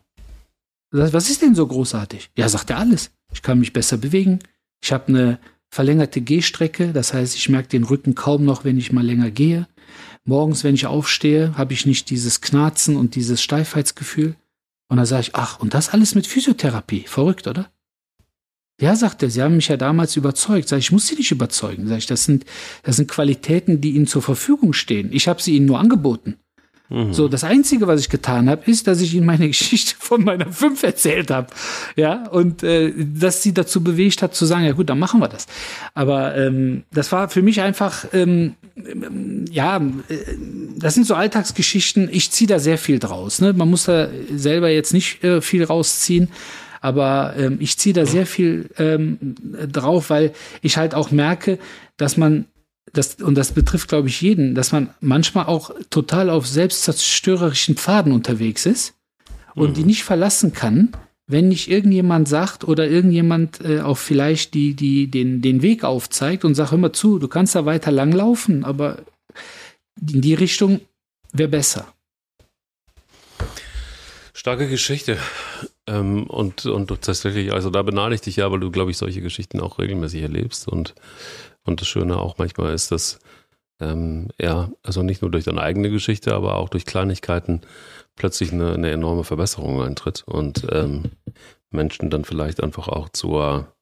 Was 0.90 1.30
ist 1.30 1.42
denn 1.42 1.54
so 1.54 1.66
großartig? 1.66 2.30
Ja, 2.36 2.48
sagt 2.48 2.70
er 2.70 2.78
alles. 2.78 3.10
Ich 3.32 3.42
kann 3.42 3.58
mich 3.58 3.72
besser 3.72 3.96
bewegen. 3.96 4.38
Ich 4.82 4.92
habe 4.92 5.08
eine 5.08 5.38
verlängerte 5.68 6.20
Gehstrecke, 6.20 6.92
das 6.92 7.12
heißt, 7.12 7.34
ich 7.34 7.48
merke 7.48 7.68
den 7.68 7.84
Rücken 7.84 8.14
kaum 8.14 8.44
noch, 8.44 8.64
wenn 8.64 8.78
ich 8.78 8.92
mal 8.92 9.04
länger 9.04 9.30
gehe. 9.30 9.66
Morgens, 10.24 10.64
wenn 10.64 10.74
ich 10.74 10.86
aufstehe, 10.86 11.56
habe 11.56 11.72
ich 11.72 11.86
nicht 11.86 12.10
dieses 12.10 12.40
Knarzen 12.40 12.96
und 12.96 13.14
dieses 13.14 13.42
Steifheitsgefühl. 13.42 14.36
Und 14.88 14.98
da 14.98 15.06
sage 15.06 15.22
ich, 15.22 15.34
ach, 15.34 15.58
und 15.60 15.74
das 15.74 15.90
alles 15.90 16.14
mit 16.14 16.26
Physiotherapie. 16.26 17.04
Verrückt, 17.06 17.46
oder? 17.46 17.70
Ja, 18.80 18.94
sagt 18.94 19.22
er, 19.22 19.30
Sie 19.30 19.42
haben 19.42 19.56
mich 19.56 19.68
ja 19.68 19.76
damals 19.76 20.16
überzeugt. 20.16 20.68
Sag 20.68 20.78
ich, 20.78 20.86
ich 20.86 20.92
muss 20.92 21.06
Sie 21.06 21.14
nicht 21.14 21.30
überzeugen. 21.30 21.88
Sag 21.88 21.98
ich, 21.98 22.06
das 22.06 22.24
sind, 22.24 22.44
das 22.82 22.96
sind 22.96 23.10
Qualitäten, 23.10 23.80
die 23.80 23.92
Ihnen 23.92 24.06
zur 24.06 24.22
Verfügung 24.22 24.72
stehen. 24.72 25.10
Ich 25.12 25.28
habe 25.28 25.40
sie 25.40 25.56
Ihnen 25.56 25.66
nur 25.66 25.78
angeboten. 25.78 26.36
Mhm. 26.88 27.12
So, 27.12 27.28
das 27.28 27.42
Einzige, 27.42 27.86
was 27.86 28.00
ich 28.00 28.08
getan 28.08 28.48
habe, 28.48 28.70
ist, 28.70 28.86
dass 28.86 29.00
ich 29.00 29.14
ihnen 29.14 29.26
meine 29.26 29.46
Geschichte 29.48 29.94
von 29.98 30.24
meiner 30.24 30.52
Fünf 30.52 30.82
erzählt 30.82 31.30
habe. 31.30 31.48
Ja, 31.96 32.28
und 32.28 32.62
äh, 32.62 32.92
dass 32.96 33.42
sie 33.42 33.52
dazu 33.54 33.82
bewegt 33.82 34.22
hat, 34.22 34.34
zu 34.34 34.46
sagen, 34.46 34.64
ja 34.64 34.72
gut, 34.72 34.88
dann 34.88 34.98
machen 34.98 35.20
wir 35.20 35.28
das. 35.28 35.46
Aber 35.94 36.36
ähm, 36.36 36.84
das 36.92 37.10
war 37.12 37.28
für 37.28 37.42
mich 37.42 37.60
einfach, 37.60 38.04
ähm, 38.12 38.54
ja, 39.50 39.78
äh, 39.78 40.16
das 40.76 40.94
sind 40.94 41.06
so 41.06 41.14
Alltagsgeschichten. 41.14 42.08
Ich 42.10 42.30
ziehe 42.30 42.48
da 42.48 42.58
sehr 42.58 42.78
viel 42.78 42.98
draus. 42.98 43.40
Ne? 43.40 43.52
Man 43.52 43.68
muss 43.68 43.84
da 43.84 44.08
selber 44.34 44.68
jetzt 44.70 44.92
nicht 44.92 45.24
äh, 45.24 45.40
viel 45.40 45.64
rausziehen. 45.64 46.28
Aber 46.80 47.34
ähm, 47.36 47.56
ich 47.58 47.78
ziehe 47.78 47.94
da 47.94 48.06
sehr 48.06 48.26
viel 48.26 48.70
ähm, 48.78 49.18
drauf, 49.72 50.10
weil 50.10 50.32
ich 50.62 50.76
halt 50.76 50.94
auch 50.94 51.10
merke, 51.10 51.58
dass 51.96 52.16
man 52.16 52.44
das, 52.92 53.16
und 53.16 53.34
das 53.34 53.52
betrifft, 53.52 53.88
glaube 53.88 54.08
ich, 54.08 54.20
jeden, 54.20 54.54
dass 54.54 54.72
man 54.72 54.90
manchmal 55.00 55.46
auch 55.46 55.70
total 55.90 56.30
auf 56.30 56.46
selbstzerstörerischen 56.46 57.76
Pfaden 57.76 58.12
unterwegs 58.12 58.66
ist 58.66 58.94
und 59.54 59.70
mhm. 59.70 59.74
die 59.74 59.84
nicht 59.84 60.04
verlassen 60.04 60.52
kann, 60.52 60.92
wenn 61.26 61.48
nicht 61.48 61.68
irgendjemand 61.68 62.28
sagt 62.28 62.64
oder 62.64 62.88
irgendjemand 62.88 63.60
äh, 63.64 63.80
auch 63.80 63.98
vielleicht 63.98 64.54
die, 64.54 64.74
die, 64.74 65.10
den, 65.10 65.42
den 65.42 65.62
Weg 65.62 65.82
aufzeigt 65.82 66.44
und 66.44 66.54
sagt 66.54 66.72
immer 66.72 66.92
zu, 66.92 67.18
du 67.18 67.28
kannst 67.28 67.54
da 67.54 67.66
weiter 67.66 67.90
langlaufen, 67.90 68.64
aber 68.64 68.98
in 70.00 70.20
die 70.20 70.34
Richtung 70.34 70.80
wäre 71.32 71.48
besser. 71.48 71.92
Starke 74.32 74.68
Geschichte. 74.68 75.18
Ähm, 75.88 76.24
und, 76.24 76.66
und 76.66 76.88
tatsächlich, 76.88 77.52
also 77.52 77.70
da 77.70 77.82
beneide 77.82 78.14
ich 78.14 78.20
dich 78.20 78.36
ja, 78.36 78.50
weil 78.52 78.60
du, 78.60 78.70
glaube 78.70 78.90
ich, 78.90 78.98
solche 78.98 79.20
Geschichten 79.20 79.60
auch 79.60 79.78
regelmäßig 79.78 80.22
erlebst 80.22 80.68
und 80.68 80.94
und 81.66 81.80
das 81.80 81.88
Schöne 81.88 82.18
auch 82.18 82.38
manchmal 82.38 82.72
ist, 82.72 82.90
dass 82.92 83.18
ähm, 83.80 84.28
ja, 84.40 84.70
also 84.82 85.02
nicht 85.02 85.22
nur 85.22 85.30
durch 85.30 85.44
deine 85.44 85.60
eigene 85.60 85.90
Geschichte, 85.90 86.34
aber 86.34 86.56
auch 86.56 86.68
durch 86.68 86.86
Kleinigkeiten 86.86 87.60
plötzlich 88.14 88.52
eine, 88.52 88.72
eine 88.72 88.90
enorme 88.90 89.24
Verbesserung 89.24 89.82
eintritt 89.82 90.24
und 90.26 90.66
ähm, 90.72 91.10
Menschen 91.70 92.10
dann 92.10 92.24
vielleicht 92.24 92.62
einfach 92.62 92.88
auch 92.88 93.10
zur 93.10 93.74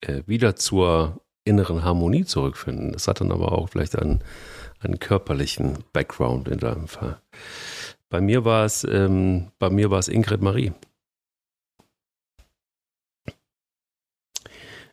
äh, 0.00 0.22
wieder 0.26 0.56
zur 0.56 1.20
inneren 1.44 1.84
Harmonie 1.84 2.24
zurückfinden. 2.24 2.92
Das 2.92 3.06
hat 3.06 3.20
dann 3.20 3.30
aber 3.30 3.52
auch 3.52 3.68
vielleicht 3.68 3.96
einen, 3.96 4.22
einen 4.80 4.98
körperlichen 4.98 5.78
Background 5.92 6.48
in 6.48 6.58
deinem 6.58 6.88
Fall. 6.88 7.20
Bei 8.08 8.20
mir 8.20 8.44
war 8.44 8.64
es, 8.64 8.84
ähm, 8.84 9.52
bei 9.58 9.70
mir 9.70 9.90
war 9.90 9.98
es 9.98 10.08
Ingrid 10.08 10.42
Marie. 10.42 10.72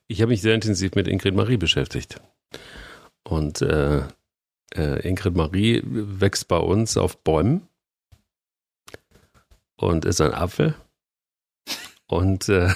Ich 0.08 0.22
habe 0.22 0.30
mich 0.30 0.42
sehr 0.42 0.54
intensiv 0.54 0.94
mit 0.96 1.08
Ingrid 1.08 1.34
Marie 1.34 1.58
beschäftigt. 1.58 2.22
Und 3.24 3.62
äh, 3.62 4.04
äh, 4.76 5.08
Ingrid 5.08 5.36
Marie 5.36 5.82
wächst 5.86 6.48
bei 6.48 6.58
uns 6.58 6.98
auf 6.98 7.24
Bäumen 7.24 7.68
und 9.78 10.06
ist 10.06 10.22
ein 10.22 10.34
Apfel. 10.34 10.76
Und, 12.08 12.50
äh, 12.50 12.70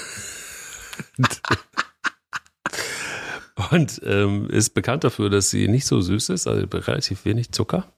und 3.72 4.02
ähm, 4.04 4.50
ist 4.50 4.74
bekannt 4.74 5.04
dafür, 5.04 5.30
dass 5.30 5.50
sie 5.50 5.68
nicht 5.68 5.86
so 5.86 6.02
süß 6.02 6.30
ist, 6.30 6.48
also 6.48 6.66
relativ 6.66 7.26
wenig 7.26 7.52
Zucker. 7.52 7.92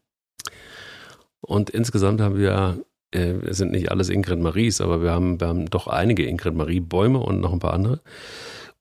Und 1.41 1.69
insgesamt 1.69 2.21
haben 2.21 2.37
wir, 2.37 2.83
äh, 3.11 3.53
sind 3.53 3.71
nicht 3.71 3.91
alles 3.91 4.09
Ingrid 4.09 4.39
Maries, 4.39 4.81
aber 4.81 5.01
wir 5.01 5.11
haben, 5.11 5.39
wir 5.39 5.47
haben 5.47 5.69
doch 5.69 5.87
einige 5.87 6.25
Ingrid 6.25 6.55
Marie 6.55 6.81
Bäume 6.81 7.19
und 7.19 7.39
noch 7.39 7.53
ein 7.53 7.59
paar 7.59 7.73
andere. 7.73 8.01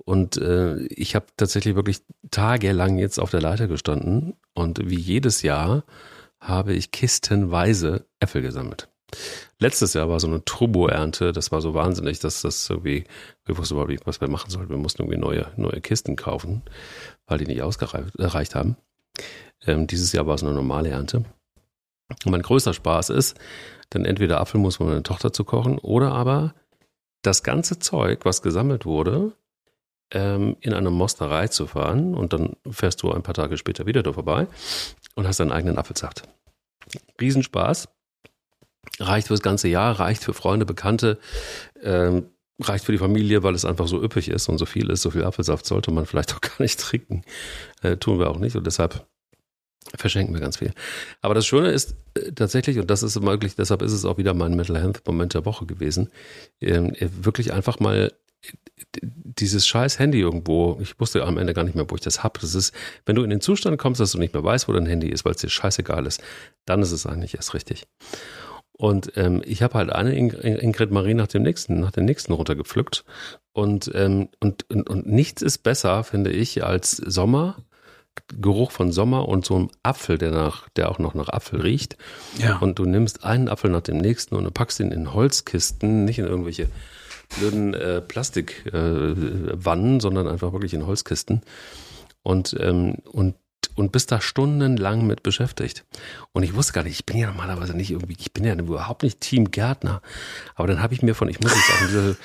Und 0.08 0.38
äh, 0.38 0.78
ich 0.86 1.14
habe 1.14 1.26
tatsächlich 1.36 1.74
wirklich 1.74 2.00
tagelang 2.30 2.96
jetzt 2.96 3.20
auf 3.20 3.30
der 3.30 3.42
Leiter 3.42 3.68
gestanden 3.68 4.32
und 4.54 4.88
wie 4.88 4.98
jedes 4.98 5.42
Jahr 5.42 5.84
habe 6.40 6.72
ich 6.72 6.92
kistenweise 6.92 8.06
Äpfel 8.18 8.40
gesammelt. 8.40 8.88
Letztes 9.58 9.92
Jahr 9.92 10.08
war 10.08 10.18
so 10.18 10.26
eine 10.26 10.42
Turbo-Ernte, 10.46 11.32
das 11.32 11.52
war 11.52 11.60
so 11.60 11.74
wahnsinnig, 11.74 12.20
dass 12.20 12.40
das 12.40 12.70
irgendwie, 12.70 13.04
wir 13.44 13.58
wussten 13.58 13.74
überhaupt 13.74 13.90
nicht, 13.90 14.06
was 14.06 14.22
wir 14.22 14.30
machen 14.30 14.48
sollten. 14.48 14.70
Wir 14.70 14.78
mussten 14.78 15.02
irgendwie 15.02 15.20
neue, 15.20 15.52
neue 15.56 15.82
Kisten 15.82 16.16
kaufen, 16.16 16.62
weil 17.26 17.36
die 17.36 17.46
nicht 17.46 17.60
ausgereicht 17.60 18.54
haben. 18.54 18.78
Ähm, 19.66 19.86
dieses 19.86 20.12
Jahr 20.12 20.26
war 20.26 20.36
es 20.36 20.42
eine 20.42 20.54
normale 20.54 20.88
Ernte. 20.88 21.26
Und 22.24 22.30
mein 22.32 22.40
größter 22.40 22.72
Spaß 22.72 23.10
ist, 23.10 23.36
dann 23.90 24.06
entweder 24.06 24.40
Apfelmus 24.40 24.78
für 24.78 24.84
meine 24.84 25.02
Tochter 25.02 25.34
zu 25.34 25.44
kochen 25.44 25.78
oder 25.78 26.12
aber 26.12 26.54
das 27.20 27.42
ganze 27.42 27.78
Zeug, 27.78 28.20
was 28.24 28.40
gesammelt 28.40 28.86
wurde, 28.86 29.32
ähm, 30.12 30.56
in 30.60 30.74
eine 30.74 30.90
Mosterei 30.90 31.48
zu 31.48 31.66
fahren 31.66 32.14
und 32.14 32.32
dann 32.32 32.56
fährst 32.70 33.02
du 33.02 33.12
ein 33.12 33.22
paar 33.22 33.34
Tage 33.34 33.56
später 33.56 33.86
wieder 33.86 34.02
da 34.02 34.12
vorbei 34.12 34.46
und 35.14 35.26
hast 35.26 35.40
deinen 35.40 35.52
eigenen 35.52 35.78
Apfelsaft. 35.78 36.22
Riesenspaß. 37.20 37.88
Reicht 39.00 39.28
fürs 39.28 39.42
ganze 39.42 39.68
Jahr, 39.68 40.00
reicht 40.00 40.24
für 40.24 40.32
Freunde, 40.32 40.64
Bekannte, 40.64 41.18
ähm, 41.82 42.30
reicht 42.60 42.84
für 42.84 42.92
die 42.92 42.98
Familie, 42.98 43.42
weil 43.42 43.54
es 43.54 43.64
einfach 43.64 43.86
so 43.86 44.02
üppig 44.02 44.28
ist 44.28 44.48
und 44.48 44.58
so 44.58 44.66
viel 44.66 44.90
ist. 44.90 45.02
So 45.02 45.10
viel 45.10 45.24
Apfelsaft 45.24 45.66
sollte 45.66 45.90
man 45.90 46.06
vielleicht 46.06 46.34
auch 46.34 46.40
gar 46.40 46.60
nicht 46.60 46.80
trinken. 46.80 47.22
Äh, 47.82 47.98
tun 47.98 48.18
wir 48.18 48.30
auch 48.30 48.38
nicht 48.38 48.56
und 48.56 48.66
deshalb 48.66 49.06
verschenken 49.94 50.34
wir 50.34 50.40
ganz 50.40 50.58
viel. 50.58 50.72
Aber 51.20 51.34
das 51.34 51.46
Schöne 51.46 51.70
ist 51.70 51.96
äh, 52.14 52.32
tatsächlich, 52.32 52.78
und 52.78 52.90
das 52.90 53.02
ist 53.02 53.20
möglich, 53.20 53.54
deshalb 53.56 53.82
ist 53.82 53.92
es 53.92 54.04
auch 54.04 54.18
wieder 54.18 54.34
mein 54.34 54.54
Mental 54.54 54.80
Health 54.80 55.06
Moment 55.06 55.34
der 55.34 55.44
Woche 55.44 55.66
gewesen, 55.66 56.10
ähm, 56.60 56.94
wirklich 56.98 57.52
einfach 57.52 57.78
mal 57.80 58.12
dieses 59.02 59.66
scheiß 59.66 59.99
Handy 59.99 60.21
irgendwo, 60.21 60.78
ich 60.80 60.99
wusste 61.00 61.25
am 61.25 61.38
Ende 61.38 61.54
gar 61.54 61.64
nicht 61.64 61.75
mehr, 61.75 61.88
wo 61.88 61.95
ich 61.95 62.00
das 62.00 62.23
habe. 62.23 62.38
Das 62.40 62.54
ist, 62.54 62.75
wenn 63.07 63.16
du 63.16 63.23
in 63.23 63.30
den 63.30 63.40
Zustand 63.40 63.78
kommst, 63.78 64.00
dass 64.00 64.12
du 64.12 64.18
nicht 64.18 64.35
mehr 64.35 64.45
weißt, 64.45 64.68
wo 64.68 64.73
dein 64.73 64.87
Handy 64.87 65.09
ist, 65.09 65.25
weil 65.25 65.33
es 65.33 65.40
dir 65.40 65.49
scheißegal 65.49 66.07
ist, 66.07 66.23
dann 66.64 66.83
ist 66.83 66.92
es 66.92 67.07
eigentlich 67.07 67.35
erst 67.35 67.54
richtig. 67.54 67.87
Und 68.73 69.12
ähm, 69.16 69.42
ich 69.45 69.62
habe 69.62 69.75
halt 69.75 69.90
eine 69.90 70.16
Ingrid 70.16 70.92
Marie 70.92 71.14
nach 71.14 71.26
dem 71.26 71.42
nächsten, 71.42 71.80
nach 71.80 71.90
dem 71.90 72.04
nächsten 72.04 72.33
runtergepflückt. 72.33 73.04
Und, 73.52 73.90
ähm, 73.95 74.28
und, 74.40 74.71
und, 74.71 74.88
und 74.88 75.07
nichts 75.07 75.42
ist 75.42 75.59
besser, 75.59 76.04
finde 76.04 76.30
ich, 76.30 76.62
als 76.62 76.92
Sommer, 76.92 77.57
Geruch 78.40 78.71
von 78.71 78.92
Sommer 78.92 79.28
und 79.28 79.45
so 79.45 79.59
ein 79.59 79.71
Apfel, 79.83 80.16
der 80.18 80.30
nach, 80.30 80.68
der 80.71 80.90
auch 80.90 81.00
noch 81.00 81.14
nach 81.14 81.28
Apfel 81.28 81.61
riecht. 81.61 81.97
Ja. 82.38 82.59
Und 82.59 82.78
du 82.78 82.85
nimmst 82.85 83.25
einen 83.25 83.49
Apfel 83.49 83.71
nach 83.71 83.80
dem 83.80 83.99
nächsten 83.99 84.37
und 84.37 84.45
du 84.45 84.50
packst 84.52 84.78
ihn 84.78 84.92
in 84.92 85.12
Holzkisten, 85.12 86.04
nicht 86.04 86.21
in 86.21 86.26
irgendwelche 86.26 86.68
blöden 87.37 87.75
äh, 87.75 88.00
Plastikwannen, 88.00 89.97
äh, 89.97 90.00
sondern 90.00 90.28
einfach 90.28 90.52
wirklich 90.52 90.75
in 90.75 90.87
Holzkisten. 90.87 91.42
Und, 92.23 92.56
ähm, 92.58 92.97
und 93.11 93.35
und 93.78 93.92
bist 93.92 94.11
da 94.11 94.20
stundenlang 94.20 95.06
mit 95.06 95.23
beschäftigt. 95.23 95.85
Und 96.32 96.42
ich 96.42 96.54
wusste 96.54 96.73
gar 96.73 96.82
nicht, 96.82 96.94
ich 96.94 97.06
bin 97.06 97.16
ja 97.16 97.28
normalerweise 97.28 97.76
nicht 97.76 97.90
irgendwie, 97.90 98.16
ich 98.18 98.32
bin 98.32 98.44
ja 98.44 98.54
überhaupt 98.54 99.04
nicht 99.04 99.20
Team 99.20 99.50
Gärtner. 99.50 100.02
Aber 100.56 100.66
dann 100.66 100.82
habe 100.82 100.94
ich 100.94 101.02
mir 101.02 101.14
von, 101.14 101.28
ich 101.28 101.40
muss 101.40 101.52
es, 101.52 101.88
diese, 101.88 102.16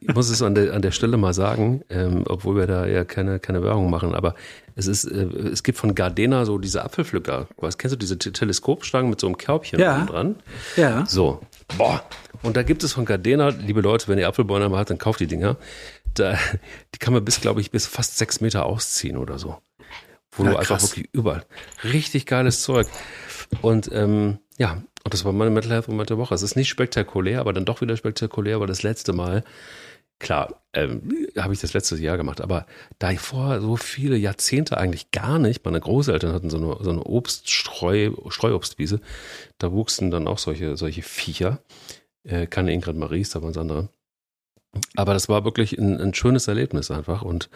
ich 0.00 0.14
muss 0.14 0.28
es 0.28 0.42
an 0.42 0.54
der, 0.54 0.74
an 0.74 0.82
der 0.82 0.90
Stelle 0.90 1.16
mal 1.16 1.32
sagen, 1.32 1.82
ähm, 1.88 2.24
obwohl 2.26 2.56
wir 2.56 2.66
da 2.66 2.86
ja 2.86 3.04
keine, 3.04 3.38
keine 3.38 3.62
Werbung 3.62 3.88
machen, 3.88 4.14
aber 4.14 4.34
es 4.74 4.86
ist, 4.88 5.04
äh, 5.04 5.26
es 5.52 5.62
gibt 5.62 5.78
von 5.78 5.94
Gardena 5.94 6.44
so 6.44 6.58
diese 6.58 6.84
Apfelpflücker. 6.84 7.46
Was 7.56 7.78
kennst 7.78 7.94
du 7.94 7.98
diese 7.98 8.18
Teleskopstangen 8.18 9.08
mit 9.08 9.20
so 9.20 9.28
einem 9.28 9.38
Körbchen 9.38 9.78
ja. 9.78 10.04
dran? 10.04 10.36
Ja. 10.76 11.06
So. 11.06 11.40
Boah. 11.78 12.02
Und 12.42 12.56
da 12.56 12.62
gibt 12.62 12.82
es 12.84 12.92
von 12.92 13.04
Gardena, 13.04 13.48
liebe 13.48 13.80
Leute, 13.80 14.08
wenn 14.08 14.18
ihr 14.18 14.28
Apfelbäume 14.28 14.76
habt, 14.76 14.90
dann 14.90 14.98
kauft 14.98 15.20
die 15.20 15.26
Dinger. 15.26 15.56
Da, 16.14 16.38
die 16.94 16.98
kann 16.98 17.12
man 17.12 17.24
bis, 17.24 17.40
glaube 17.40 17.60
ich, 17.60 17.70
bis 17.70 17.86
fast 17.86 18.18
sechs 18.18 18.40
Meter 18.40 18.66
ausziehen 18.66 19.16
oder 19.16 19.38
so. 19.38 19.58
Wo 20.32 20.44
ja, 20.44 20.50
du 20.50 20.56
einfach 20.56 20.82
wirklich 20.82 21.08
überall. 21.12 21.44
Richtig 21.84 22.26
geiles 22.26 22.62
Zeug. 22.62 22.86
Und 23.62 23.90
ähm, 23.92 24.38
ja, 24.58 24.82
und 25.04 25.14
das 25.14 25.24
war 25.24 25.32
meine 25.32 25.50
Mental 25.50 25.72
Health 25.72 25.88
Moment 25.88 26.10
der 26.10 26.18
Woche. 26.18 26.34
Es 26.34 26.42
ist 26.42 26.56
nicht 26.56 26.68
spektakulär, 26.68 27.40
aber 27.40 27.52
dann 27.52 27.64
doch 27.64 27.80
wieder 27.80 27.96
spektakulär, 27.96 28.58
weil 28.58 28.66
das 28.66 28.82
letzte 28.82 29.12
Mal, 29.12 29.44
klar, 30.18 30.62
ähm, 30.72 31.28
habe 31.38 31.54
ich 31.54 31.60
das 31.60 31.74
letzte 31.74 31.96
Jahr 31.96 32.16
gemacht, 32.16 32.40
aber 32.40 32.66
da 32.98 33.12
ich 33.12 33.20
vorher 33.20 33.60
so 33.60 33.76
viele 33.76 34.16
Jahrzehnte 34.16 34.76
eigentlich 34.78 35.12
gar 35.12 35.38
nicht, 35.38 35.64
meine 35.64 35.80
Großeltern 35.80 36.32
hatten 36.32 36.50
so 36.50 36.56
eine, 36.56 36.84
so 36.84 36.90
eine 36.90 37.04
Obststreu, 37.04 38.10
Streuobstwiese, 38.28 39.00
da 39.58 39.70
wuchsen 39.72 40.10
dann 40.10 40.26
auch 40.26 40.38
solche, 40.38 40.76
solche 40.76 41.02
Viecher. 41.02 41.60
Äh, 42.26 42.46
keine 42.46 42.72
Ingrid 42.72 42.96
Maries, 42.96 43.36
aber 43.36 43.48
das 43.48 43.58
andere. 43.58 43.88
Aber 44.94 45.14
das 45.14 45.28
war 45.28 45.44
wirklich 45.44 45.78
ein, 45.78 45.98
ein, 46.00 46.12
schönes 46.12 46.48
Erlebnis 46.48 46.90
einfach. 46.90 47.22
Und, 47.22 47.48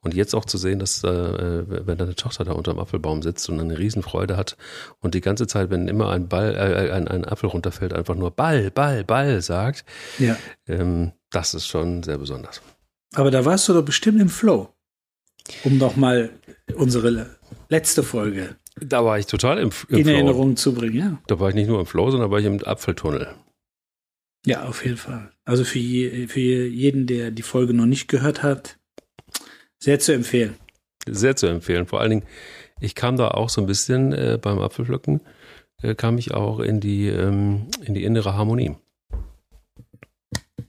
und 0.00 0.14
jetzt 0.14 0.34
auch 0.34 0.44
zu 0.44 0.58
sehen, 0.58 0.78
dass 0.78 1.02
äh, 1.04 1.86
wenn 1.86 1.96
deine 1.96 2.14
Tochter 2.14 2.44
da 2.44 2.52
unter 2.52 2.72
dem 2.72 2.80
Apfelbaum 2.80 3.22
sitzt 3.22 3.48
und 3.48 3.60
eine 3.60 3.78
Riesenfreude 3.78 4.36
hat 4.36 4.56
und 5.00 5.14
die 5.14 5.20
ganze 5.20 5.46
Zeit, 5.46 5.70
wenn 5.70 5.88
immer 5.88 6.10
ein 6.10 6.28
Ball, 6.28 6.54
äh, 6.54 6.90
ein, 6.92 7.08
ein 7.08 7.24
Apfel 7.24 7.48
runterfällt, 7.48 7.94
einfach 7.94 8.14
nur 8.14 8.30
Ball, 8.30 8.70
Ball, 8.70 9.04
Ball 9.04 9.40
sagt, 9.40 9.84
ja. 10.18 10.36
ähm, 10.66 11.12
das 11.30 11.54
ist 11.54 11.66
schon 11.66 12.02
sehr 12.02 12.18
besonders. 12.18 12.60
Aber 13.14 13.30
da 13.30 13.44
warst 13.44 13.68
du 13.68 13.72
doch 13.72 13.84
bestimmt 13.84 14.20
im 14.20 14.28
Flow. 14.28 14.68
Um 15.62 15.78
nochmal 15.78 16.30
unsere 16.74 17.28
letzte 17.68 18.02
Folge 18.02 18.56
da 18.78 19.04
war 19.04 19.18
ich 19.18 19.26
total 19.26 19.58
im, 19.58 19.70
im 19.88 19.96
in 19.96 20.04
Flow. 20.04 20.12
Erinnerung 20.12 20.56
zu 20.56 20.74
bringen, 20.74 20.94
ja. 20.94 21.18
Da 21.28 21.40
war 21.40 21.48
ich 21.48 21.54
nicht 21.54 21.68
nur 21.68 21.80
im 21.80 21.86
Flow, 21.86 22.10
sondern 22.10 22.30
war 22.30 22.38
ich 22.38 22.44
im 22.44 22.62
Apfeltunnel. 22.62 23.28
Ja, 24.46 24.64
auf 24.64 24.84
jeden 24.84 24.96
Fall. 24.96 25.32
Also 25.44 25.64
für, 25.64 25.80
je, 25.80 26.28
für 26.28 26.38
jeden, 26.38 27.08
der 27.08 27.32
die 27.32 27.42
Folge 27.42 27.74
noch 27.74 27.84
nicht 27.84 28.06
gehört 28.06 28.44
hat, 28.44 28.78
sehr 29.80 29.98
zu 29.98 30.12
empfehlen. 30.12 30.54
Sehr 31.04 31.34
zu 31.34 31.48
empfehlen. 31.48 31.86
Vor 31.86 32.00
allen 32.00 32.10
Dingen, 32.10 32.26
ich 32.80 32.94
kam 32.94 33.16
da 33.16 33.28
auch 33.28 33.48
so 33.48 33.60
ein 33.60 33.66
bisschen 33.66 34.12
äh, 34.12 34.38
beim 34.40 34.60
Apfelpflücken, 34.60 35.20
äh, 35.82 35.96
kam 35.96 36.16
ich 36.16 36.32
auch 36.32 36.60
in 36.60 36.78
die, 36.78 37.08
ähm, 37.08 37.66
in 37.84 37.94
die 37.94 38.04
innere 38.04 38.34
Harmonie. 38.34 38.76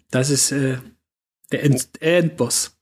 Das 0.10 0.32
ist 0.32 0.52
äh, 0.52 0.80
der 1.52 1.64
End 1.64 1.88
Endboss. 2.00 2.76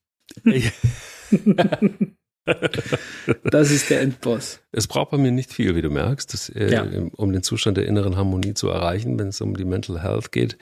das 3.44 3.72
ist 3.72 3.90
der 3.90 4.02
Endboss. 4.02 4.60
Es 4.72 4.88
braucht 4.88 5.12
bei 5.12 5.18
mir 5.18 5.32
nicht 5.32 5.52
viel, 5.52 5.76
wie 5.76 5.82
du 5.82 5.90
merkst, 5.90 6.34
das, 6.34 6.50
äh, 6.50 6.72
ja. 6.72 6.86
um 7.16 7.32
den 7.32 7.44
Zustand 7.44 7.78
der 7.78 7.88
inneren 7.88 8.18
Harmonie 8.18 8.54
zu 8.54 8.70
erreichen, 8.70 9.18
wenn 9.18 9.30
es 9.30 9.42
um 9.42 9.56
die 9.56 9.66
Mental 9.66 10.02
Health 10.02 10.32
geht. 10.32 10.58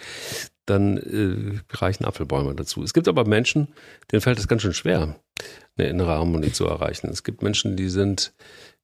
Dann 0.66 0.98
äh, 0.98 1.76
reichen 1.76 2.06
Apfelbäume 2.06 2.56
dazu. 2.56 2.84
Es 2.84 2.94
gibt 2.94 3.08
aber 3.08 3.26
Menschen, 3.26 3.68
denen 4.12 4.22
fällt 4.22 4.40
es 4.40 4.48
ganz 4.48 4.62
schön 4.62 4.74
schwer, 4.74 5.16
eine 5.78 5.88
innere 5.90 6.12
Harmonie 6.12 6.54
zu 6.54 6.66
erreichen. 6.66 7.10
Es 7.10 7.24
gibt 7.24 7.42
Menschen, 7.42 7.76
die 7.76 7.90
sind 7.90 8.34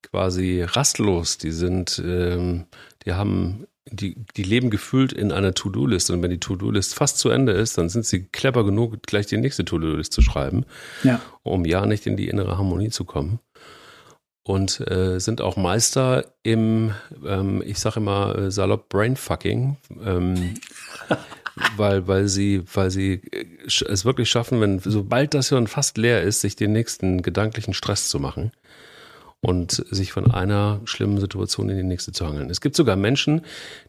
quasi 0.01 0.63
rastlos, 0.63 1.38
die 1.38 1.51
sind, 1.51 2.01
ähm, 2.03 2.65
die 3.06 3.13
haben 3.13 3.65
die, 3.91 4.15
die 4.36 4.43
leben 4.43 4.69
gefühlt 4.69 5.13
in 5.13 5.31
einer 5.31 5.53
To-Do-List 5.53 6.12
und 6.12 6.22
wenn 6.22 6.29
die 6.29 6.39
To-Do-List 6.39 6.96
fast 6.96 7.17
zu 7.17 7.29
Ende 7.29 7.53
ist, 7.53 7.77
dann 7.77 7.89
sind 7.89 8.05
sie 8.05 8.24
clever 8.24 8.63
genug, 8.65 9.01
gleich 9.03 9.25
die 9.27 9.38
nächste 9.38 9.65
To-Do-List 9.65 10.13
zu 10.13 10.22
schreiben, 10.22 10.65
ja. 11.03 11.22
um 11.43 11.65
ja 11.65 11.86
nicht 11.86 12.05
in 12.05 12.17
die 12.17 12.29
innere 12.29 12.58
Harmonie 12.58 12.89
zu 12.89 13.05
kommen. 13.05 13.39
Und 14.43 14.79
äh, 14.89 15.19
sind 15.19 15.41
auch 15.41 15.58
Meister 15.58 16.34
im, 16.41 16.91
ähm, 17.25 17.62
ich 17.63 17.77
sage 17.79 18.00
immer 18.00 18.36
äh, 18.36 18.51
salopp 18.51 18.89
Brainfucking, 18.89 19.77
ähm, 20.03 20.55
weil, 21.77 22.08
weil 22.08 22.27
sie, 22.27 22.63
weil 22.74 22.89
sie 22.89 23.22
äh, 23.31 23.46
es 23.67 24.05
wirklich 24.05 24.29
schaffen, 24.29 24.60
wenn 24.62 24.79
sobald 24.79 25.34
das 25.34 25.50
Hirn 25.50 25.67
fast 25.67 25.98
leer 25.98 26.24
ist, 26.24 26.41
sich 26.41 26.55
den 26.55 26.72
nächsten 26.72 27.22
gedanklichen 27.22 27.74
Stress 27.74 28.10
zu 28.10 28.19
machen 28.19 28.51
und 29.41 29.72
sich 29.72 30.12
von 30.12 30.31
einer 30.31 30.81
schlimmen 30.84 31.19
Situation 31.19 31.69
in 31.69 31.77
die 31.77 31.84
nächste 31.84 32.12
zu 32.12 32.27
hangeln. 32.27 32.50
Es 32.50 32.62
gibt 32.62 32.75
sogar 32.75 32.96
Menschen, 32.96 33.41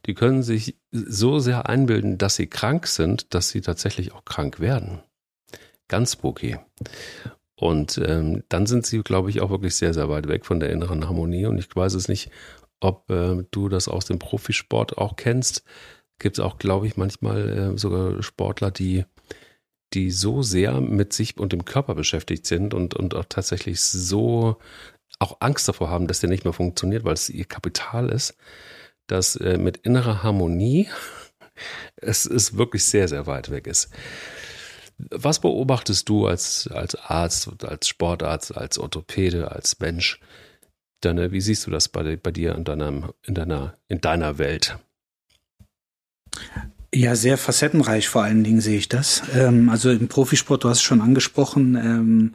die 0.06 0.14
können 0.14 0.42
sich 0.42 0.76
so 0.92 1.38
sehr 1.38 1.68
einbilden, 1.68 2.18
dass 2.18 2.36
sie 2.36 2.46
krank 2.46 2.86
sind, 2.86 3.34
dass 3.34 3.50
sie 3.50 3.60
tatsächlich 3.60 4.12
auch 4.12 4.24
krank 4.24 4.60
werden. 4.60 5.00
Ganz 5.88 6.12
spooky. 6.12 6.56
Und 7.56 8.00
ähm, 8.04 8.44
dann 8.48 8.66
sind 8.66 8.86
sie, 8.86 9.02
glaube 9.02 9.28
ich, 9.28 9.40
auch 9.40 9.50
wirklich 9.50 9.74
sehr, 9.74 9.92
sehr 9.92 10.08
weit 10.08 10.28
weg 10.28 10.46
von 10.46 10.60
der 10.60 10.70
inneren 10.70 11.06
Harmonie. 11.06 11.46
Und 11.46 11.58
ich 11.58 11.74
weiß 11.74 11.94
es 11.94 12.08
nicht, 12.08 12.30
ob 12.78 13.10
äh, 13.10 13.44
du 13.50 13.68
das 13.68 13.88
aus 13.88 14.06
dem 14.06 14.18
Profisport 14.18 14.98
auch 14.98 15.16
kennst. 15.16 15.64
Gibt 16.18 16.38
es 16.38 16.44
auch, 16.44 16.58
glaube 16.58 16.86
ich, 16.86 16.96
manchmal 16.96 17.48
äh, 17.48 17.78
sogar 17.78 18.22
Sportler, 18.22 18.70
die 18.70 19.04
die 19.92 20.10
so 20.10 20.42
sehr 20.42 20.80
mit 20.80 21.12
sich 21.12 21.36
und 21.38 21.52
dem 21.52 21.64
Körper 21.64 21.94
beschäftigt 21.94 22.46
sind 22.46 22.74
und, 22.74 22.94
und 22.94 23.14
auch 23.14 23.24
tatsächlich 23.28 23.80
so 23.80 24.56
auch 25.20 25.36
Angst 25.40 25.68
davor 25.68 25.90
haben, 25.90 26.08
dass 26.08 26.20
der 26.20 26.30
nicht 26.30 26.44
mehr 26.44 26.52
funktioniert, 26.52 27.04
weil 27.04 27.14
es 27.14 27.28
ihr 27.28 27.44
Kapital 27.44 28.08
ist, 28.08 28.36
dass 29.06 29.36
äh, 29.36 29.58
mit 29.58 29.76
innerer 29.78 30.22
Harmonie 30.22 30.88
es 31.96 32.26
ist 32.26 32.56
wirklich 32.56 32.84
sehr, 32.84 33.06
sehr 33.06 33.26
weit 33.26 33.50
weg 33.50 33.66
ist. 33.66 33.90
Was 35.10 35.40
beobachtest 35.40 36.08
du 36.08 36.26
als, 36.26 36.68
als 36.68 36.94
Arzt, 36.94 37.64
als 37.64 37.88
Sportarzt, 37.88 38.54
als 38.54 38.78
Orthopäde, 38.78 39.50
als 39.50 39.78
Mensch? 39.78 40.20
Deine, 41.00 41.32
wie 41.32 41.40
siehst 41.40 41.66
du 41.66 41.70
das 41.70 41.88
bei, 41.88 42.16
bei 42.16 42.30
dir 42.30 42.54
in, 42.54 42.64
deinem, 42.64 43.12
in, 43.24 43.34
deiner, 43.34 43.78
in 43.88 44.00
deiner 44.00 44.36
Welt? 44.36 44.78
Ja, 46.94 47.14
sehr 47.14 47.38
facettenreich 47.38 48.08
vor 48.08 48.24
allen 48.24 48.44
Dingen 48.44 48.60
sehe 48.60 48.76
ich 48.76 48.88
das. 48.88 49.22
Ähm, 49.34 49.70
also 49.70 49.90
im 49.90 50.08
Profisport, 50.08 50.64
du 50.64 50.68
hast 50.68 50.78
es 50.78 50.82
schon 50.82 51.00
angesprochen, 51.00 51.76
ähm, 51.76 52.34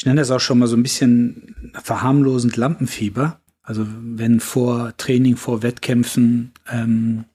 ich 0.00 0.06
nenne 0.06 0.22
das 0.22 0.30
auch 0.30 0.40
schon 0.40 0.58
mal 0.58 0.66
so 0.66 0.76
ein 0.76 0.82
bisschen 0.82 1.54
verharmlosend 1.74 2.56
Lampenfieber. 2.56 3.38
Also 3.60 3.86
wenn 3.86 4.40
vor 4.40 4.96
Training, 4.96 5.36
vor 5.36 5.62
Wettkämpfen 5.62 6.52
ähm, 6.70 7.26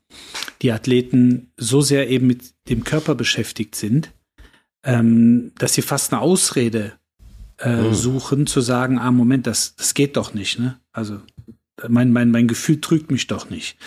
die 0.63 0.71
Athleten 0.71 1.51
so 1.57 1.81
sehr 1.81 2.09
eben 2.09 2.25
mit 2.25 2.55
dem 2.67 2.83
Körper 2.83 3.13
beschäftigt 3.13 3.75
sind, 3.75 4.13
ähm, 4.83 5.51
dass 5.59 5.75
sie 5.75 5.83
fast 5.83 6.11
eine 6.11 6.23
Ausrede 6.23 6.93
äh, 7.59 7.83
mhm. 7.83 7.93
suchen, 7.93 8.47
zu 8.47 8.61
sagen, 8.61 8.97
ah, 8.97 9.11
Moment, 9.11 9.45
das, 9.45 9.75
das 9.75 9.93
geht 9.93 10.17
doch 10.17 10.33
nicht, 10.33 10.57
ne? 10.57 10.79
Also 10.91 11.19
mein, 11.87 12.11
mein, 12.11 12.31
mein 12.31 12.47
Gefühl 12.47 12.81
trügt 12.81 13.11
mich 13.11 13.27
doch 13.27 13.51
nicht. 13.51 13.77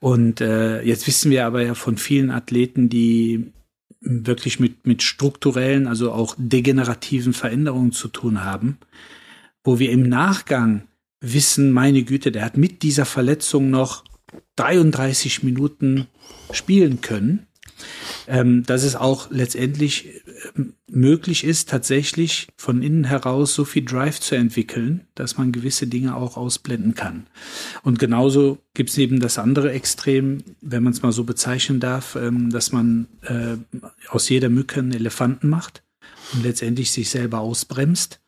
Und 0.00 0.40
äh, 0.40 0.82
jetzt 0.82 1.06
wissen 1.06 1.30
wir 1.30 1.46
aber 1.46 1.62
ja 1.62 1.74
von 1.74 1.96
vielen 1.96 2.32
Athleten, 2.32 2.88
die 2.88 3.52
wirklich 4.00 4.60
mit, 4.60 4.86
mit 4.86 5.02
strukturellen, 5.02 5.86
also 5.86 6.12
auch 6.12 6.34
degenerativen 6.38 7.32
Veränderungen 7.32 7.92
zu 7.92 8.08
tun 8.08 8.44
haben, 8.44 8.78
wo 9.64 9.78
wir 9.78 9.90
im 9.90 10.08
Nachgang 10.08 10.86
wissen, 11.20 11.72
meine 11.72 12.04
Güte, 12.04 12.30
der 12.30 12.44
hat 12.44 12.56
mit 12.56 12.82
dieser 12.82 13.04
Verletzung 13.04 13.70
noch 13.70 14.04
33 14.56 15.42
Minuten 15.42 16.06
spielen 16.52 17.00
können 17.00 17.47
ähm, 18.26 18.64
dass 18.64 18.82
es 18.82 18.96
auch 18.96 19.30
letztendlich 19.30 20.06
äh, 20.06 20.62
möglich 20.90 21.44
ist, 21.44 21.68
tatsächlich 21.68 22.48
von 22.56 22.82
innen 22.82 23.04
heraus 23.04 23.54
so 23.54 23.64
viel 23.64 23.84
Drive 23.84 24.20
zu 24.20 24.34
entwickeln, 24.34 25.06
dass 25.14 25.38
man 25.38 25.52
gewisse 25.52 25.86
Dinge 25.86 26.16
auch 26.16 26.36
ausblenden 26.36 26.94
kann. 26.94 27.26
Und 27.82 27.98
genauso 27.98 28.58
gibt 28.74 28.90
es 28.90 28.98
eben 28.98 29.20
das 29.20 29.38
andere 29.38 29.72
Extrem, 29.72 30.38
wenn 30.60 30.82
man 30.82 30.92
es 30.92 31.02
mal 31.02 31.12
so 31.12 31.24
bezeichnen 31.24 31.80
darf, 31.80 32.16
ähm, 32.16 32.50
dass 32.50 32.72
man 32.72 33.06
äh, 33.22 33.56
aus 34.08 34.28
jeder 34.28 34.48
Mücke 34.48 34.80
einen 34.80 34.92
Elefanten 34.92 35.48
macht 35.48 35.82
und 36.32 36.42
letztendlich 36.42 36.90
sich 36.90 37.10
selber 37.10 37.40
ausbremst. 37.40 38.20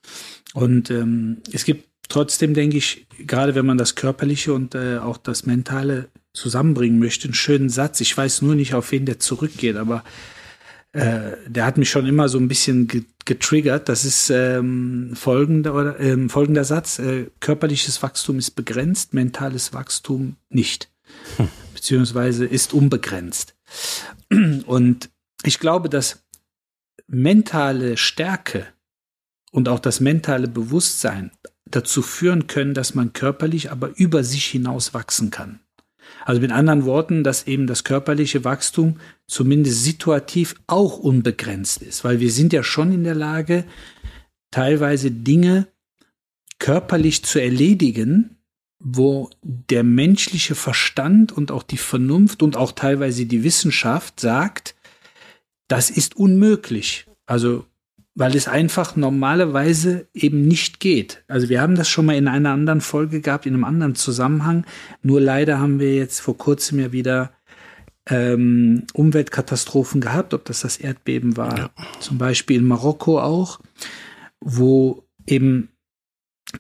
Und 0.54 0.90
ähm, 0.90 1.38
es 1.52 1.64
gibt 1.64 1.88
trotzdem, 2.08 2.54
denke 2.54 2.76
ich, 2.76 3.06
gerade 3.26 3.54
wenn 3.54 3.66
man 3.66 3.78
das 3.78 3.94
Körperliche 3.94 4.52
und 4.52 4.74
äh, 4.74 4.98
auch 4.98 5.16
das 5.16 5.46
Mentale 5.46 6.08
zusammenbringen 6.32 6.98
möchte, 6.98 7.24
einen 7.24 7.34
schönen 7.34 7.68
Satz. 7.68 8.00
Ich 8.00 8.16
weiß 8.16 8.42
nur 8.42 8.54
nicht, 8.54 8.74
auf 8.74 8.92
wen 8.92 9.06
der 9.06 9.18
zurückgeht, 9.18 9.76
aber 9.76 10.04
äh, 10.92 11.36
der 11.46 11.66
hat 11.66 11.78
mich 11.78 11.90
schon 11.90 12.06
immer 12.06 12.28
so 12.28 12.38
ein 12.38 12.48
bisschen 12.48 12.88
getriggert. 13.24 13.88
Das 13.88 14.04
ist 14.04 14.30
ähm, 14.30 15.12
folgender, 15.14 15.74
oder, 15.74 16.00
ähm, 16.00 16.28
folgender 16.30 16.64
Satz. 16.64 16.98
Äh, 16.98 17.26
körperliches 17.40 18.02
Wachstum 18.02 18.38
ist 18.38 18.52
begrenzt, 18.52 19.14
mentales 19.14 19.72
Wachstum 19.72 20.36
nicht. 20.48 20.90
Hm. 21.36 21.48
Beziehungsweise 21.74 22.44
ist 22.44 22.74
unbegrenzt. 22.74 23.54
Und 24.66 25.10
ich 25.44 25.58
glaube, 25.58 25.88
dass 25.88 26.24
mentale 27.06 27.96
Stärke 27.96 28.66
und 29.50 29.68
auch 29.68 29.80
das 29.80 30.00
mentale 30.00 30.48
Bewusstsein 30.48 31.30
dazu 31.66 32.02
führen 32.02 32.46
können, 32.46 32.74
dass 32.74 32.94
man 32.94 33.12
körperlich 33.12 33.70
aber 33.70 33.96
über 33.96 34.24
sich 34.24 34.44
hinaus 34.46 34.92
wachsen 34.94 35.30
kann. 35.30 35.60
Also 36.24 36.40
mit 36.40 36.52
anderen 36.52 36.84
Worten, 36.84 37.24
dass 37.24 37.46
eben 37.46 37.66
das 37.66 37.84
körperliche 37.84 38.44
Wachstum 38.44 38.96
zumindest 39.26 39.84
situativ 39.84 40.54
auch 40.66 40.98
unbegrenzt 40.98 41.82
ist, 41.82 42.04
weil 42.04 42.20
wir 42.20 42.30
sind 42.30 42.52
ja 42.52 42.62
schon 42.62 42.92
in 42.92 43.04
der 43.04 43.14
Lage, 43.14 43.64
teilweise 44.50 45.10
Dinge 45.10 45.68
körperlich 46.58 47.24
zu 47.24 47.40
erledigen, 47.40 48.36
wo 48.78 49.30
der 49.42 49.82
menschliche 49.82 50.54
Verstand 50.54 51.32
und 51.32 51.50
auch 51.50 51.62
die 51.62 51.76
Vernunft 51.76 52.42
und 52.42 52.56
auch 52.56 52.72
teilweise 52.72 53.26
die 53.26 53.44
Wissenschaft 53.44 54.20
sagt, 54.20 54.74
das 55.68 55.90
ist 55.90 56.16
unmöglich. 56.16 57.06
Also 57.26 57.66
weil 58.20 58.36
es 58.36 58.48
einfach 58.48 58.96
normalerweise 58.96 60.06
eben 60.12 60.46
nicht 60.46 60.78
geht. 60.78 61.24
Also 61.26 61.48
wir 61.48 61.62
haben 61.62 61.74
das 61.74 61.88
schon 61.88 62.04
mal 62.04 62.16
in 62.16 62.28
einer 62.28 62.50
anderen 62.50 62.82
Folge 62.82 63.22
gehabt, 63.22 63.46
in 63.46 63.54
einem 63.54 63.64
anderen 63.64 63.94
Zusammenhang. 63.94 64.66
Nur 65.02 65.22
leider 65.22 65.58
haben 65.58 65.80
wir 65.80 65.94
jetzt 65.94 66.20
vor 66.20 66.36
kurzem 66.36 66.80
ja 66.80 66.92
wieder 66.92 67.32
ähm, 68.10 68.84
Umweltkatastrophen 68.92 70.02
gehabt, 70.02 70.34
ob 70.34 70.44
das 70.44 70.60
das 70.60 70.76
Erdbeben 70.76 71.38
war, 71.38 71.56
ja. 71.56 71.70
zum 72.00 72.18
Beispiel 72.18 72.58
in 72.58 72.66
Marokko 72.66 73.18
auch, 73.22 73.58
wo 74.38 75.02
eben 75.26 75.70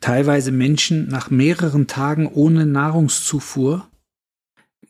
teilweise 0.00 0.52
Menschen 0.52 1.08
nach 1.08 1.28
mehreren 1.28 1.86
Tagen 1.86 2.26
ohne 2.26 2.64
Nahrungszufuhr 2.64 3.86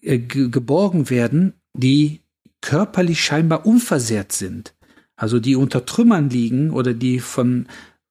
äh, 0.03 0.19
geborgen 0.21 1.11
werden, 1.11 1.55
die 1.75 2.21
körperlich 2.61 3.25
scheinbar 3.25 3.67
unversehrt 3.67 4.31
sind 4.31 4.73
also 5.21 5.39
die 5.39 5.55
unter 5.55 5.85
Trümmern 5.85 6.31
liegen 6.31 6.71
oder 6.71 6.95
die 6.95 7.21
von 7.21 7.67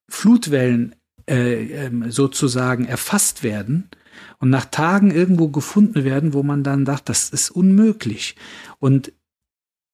Flutwellen 0.07 0.95
äh, 1.27 1.85
ähm, 1.85 2.11
sozusagen 2.11 2.85
erfasst 2.85 3.41
werden 3.41 3.89
und 4.37 4.51
nach 4.51 4.65
Tagen 4.65 5.09
irgendwo 5.09 5.47
gefunden 5.47 6.03
werden, 6.03 6.33
wo 6.33 6.43
man 6.43 6.63
dann 6.63 6.85
dachte, 6.85 7.05
das 7.05 7.31
ist 7.31 7.49
unmöglich. 7.49 8.35
Und 8.77 9.11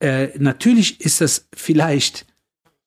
äh, 0.02 0.38
natürlich 0.38 1.00
ist 1.00 1.22
das 1.22 1.48
vielleicht 1.56 2.26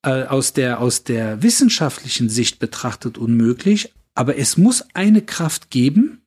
äh, 0.03 0.25
aus, 0.25 0.53
der, 0.53 0.81
aus 0.81 1.05
der 1.05 1.43
wissenschaftlichen 1.43 2.29
Sicht 2.29 2.59
betrachtet 2.59 3.17
unmöglich, 3.17 3.95
aber 4.15 4.37
es 4.37 4.59
muss 4.59 4.85
eine 4.93 5.23
Kraft 5.23 5.71
geben, 5.71 6.21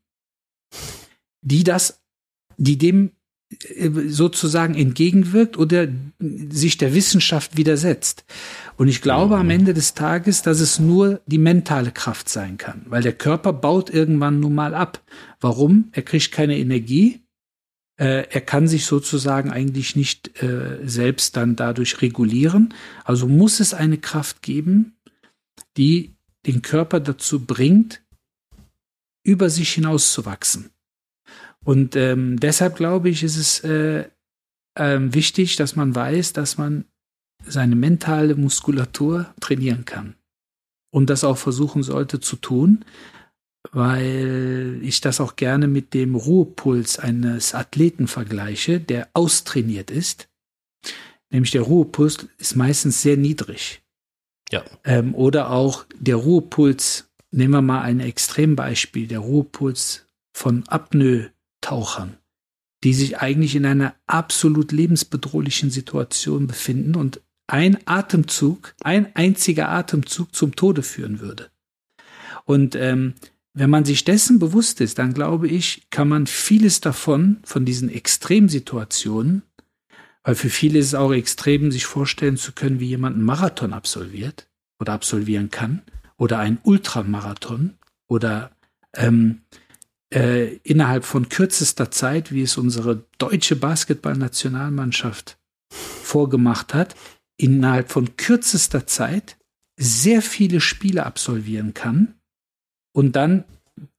die 1.41 1.63
das, 1.63 2.01
die 2.57 2.79
dem 2.79 3.11
sozusagen 4.07 4.75
entgegenwirkt 4.75 5.57
oder 5.57 5.87
sich 6.19 6.77
der 6.77 6.93
Wissenschaft 6.93 7.57
widersetzt. 7.57 8.23
Und 8.77 8.87
ich 8.87 9.01
glaube 9.01 9.37
am 9.37 9.47
mhm. 9.47 9.51
Ende 9.51 9.73
des 9.73 9.93
Tages, 9.93 10.41
dass 10.41 10.59
es 10.59 10.79
nur 10.79 11.21
die 11.25 11.37
mentale 11.37 11.91
Kraft 11.91 12.29
sein 12.29 12.57
kann, 12.57 12.85
weil 12.87 13.03
der 13.03 13.13
Körper 13.13 13.53
baut 13.53 13.89
irgendwann 13.89 14.39
nun 14.39 14.55
mal 14.55 14.73
ab. 14.73 15.01
Warum? 15.39 15.89
Er 15.91 16.03
kriegt 16.03 16.31
keine 16.31 16.57
Energie. 16.57 17.21
Äh, 17.97 18.27
er 18.29 18.41
kann 18.41 18.67
sich 18.67 18.85
sozusagen 18.85 19.51
eigentlich 19.51 19.95
nicht 19.95 20.41
äh, 20.41 20.79
selbst 20.83 21.35
dann 21.35 21.55
dadurch 21.55 22.01
regulieren. 22.01 22.73
Also 23.03 23.27
muss 23.27 23.59
es 23.59 23.73
eine 23.73 23.97
Kraft 23.97 24.41
geben, 24.41 24.95
die 25.77 26.15
den 26.45 26.61
Körper 26.61 26.99
dazu 26.99 27.45
bringt, 27.45 28.01
über 29.23 29.49
sich 29.49 29.73
hinaus 29.73 30.13
zu 30.13 30.25
wachsen. 30.25 30.71
Und 31.63 31.95
ähm, 31.95 32.39
deshalb 32.39 32.75
glaube 32.75 33.09
ich, 33.09 33.23
ist 33.23 33.37
es 33.37 33.59
äh, 33.63 34.05
ähm, 34.75 35.13
wichtig, 35.13 35.55
dass 35.55 35.75
man 35.75 35.93
weiß, 35.93 36.33
dass 36.33 36.57
man 36.57 36.85
seine 37.45 37.75
mentale 37.75 38.35
Muskulatur 38.35 39.33
trainieren 39.39 39.85
kann. 39.85 40.15
Und 40.91 41.09
das 41.09 41.23
auch 41.23 41.37
versuchen 41.37 41.83
sollte 41.83 42.19
zu 42.19 42.35
tun, 42.35 42.85
weil 43.71 44.79
ich 44.81 45.01
das 45.01 45.21
auch 45.21 45.35
gerne 45.35 45.67
mit 45.67 45.93
dem 45.93 46.15
Ruhepuls 46.15 46.99
eines 46.99 47.53
Athleten 47.53 48.07
vergleiche, 48.07 48.79
der 48.79 49.09
austrainiert 49.13 49.91
ist. 49.91 50.27
Nämlich 51.29 51.51
der 51.51 51.61
Ruhepuls 51.61 52.27
ist 52.37 52.55
meistens 52.55 53.01
sehr 53.01 53.17
niedrig. 53.17 53.81
Ja. 54.51 54.65
Ähm, 54.83 55.15
oder 55.15 55.51
auch 55.51 55.85
der 55.97 56.17
Ruhepuls, 56.17 57.09
nehmen 57.31 57.53
wir 57.53 57.61
mal 57.61 57.81
ein 57.81 58.01
Extrembeispiel, 58.01 59.07
der 59.07 59.19
Ruhepuls 59.19 60.07
von 60.33 60.67
Apnoe 60.67 61.31
Tauchern, 61.71 62.17
die 62.83 62.93
sich 62.93 63.19
eigentlich 63.19 63.55
in 63.55 63.65
einer 63.65 63.95
absolut 64.05 64.73
lebensbedrohlichen 64.73 65.69
Situation 65.69 66.45
befinden 66.45 66.95
und 66.95 67.21
ein 67.47 67.77
Atemzug, 67.85 68.75
ein 68.81 69.15
einziger 69.15 69.69
Atemzug 69.69 70.35
zum 70.35 70.53
Tode 70.57 70.83
führen 70.83 71.21
würde. 71.21 71.49
Und 72.43 72.75
ähm, 72.75 73.13
wenn 73.53 73.69
man 73.69 73.85
sich 73.85 74.03
dessen 74.03 74.37
bewusst 74.37 74.81
ist, 74.81 74.99
dann 74.99 75.13
glaube 75.13 75.47
ich, 75.47 75.89
kann 75.91 76.09
man 76.09 76.27
vieles 76.27 76.81
davon, 76.81 77.39
von 77.45 77.63
diesen 77.63 77.87
Extremsituationen, 77.87 79.43
weil 80.25 80.35
für 80.35 80.49
viele 80.49 80.79
ist 80.79 80.87
es 80.87 80.95
auch 80.95 81.13
extrem, 81.13 81.71
sich 81.71 81.85
vorstellen 81.85 82.35
zu 82.35 82.51
können, 82.51 82.81
wie 82.81 82.87
jemand 82.87 83.15
einen 83.15 83.23
Marathon 83.25 83.71
absolviert 83.71 84.49
oder 84.77 84.91
absolvieren 84.91 85.51
kann 85.51 85.83
oder 86.17 86.39
einen 86.39 86.59
Ultramarathon 86.63 87.77
oder 88.09 88.51
ähm, 88.93 89.43
äh, 90.13 90.55
innerhalb 90.63 91.05
von 91.05 91.29
kürzester 91.29 91.91
Zeit, 91.91 92.31
wie 92.31 92.41
es 92.41 92.57
unsere 92.57 93.05
deutsche 93.17 93.55
Basketballnationalmannschaft 93.55 95.37
vorgemacht 95.69 96.73
hat, 96.73 96.95
innerhalb 97.37 97.91
von 97.91 98.17
kürzester 98.17 98.85
Zeit 98.85 99.37
sehr 99.77 100.21
viele 100.21 100.61
Spiele 100.61 101.05
absolvieren 101.05 101.73
kann 101.73 102.15
und 102.93 103.15
dann 103.15 103.45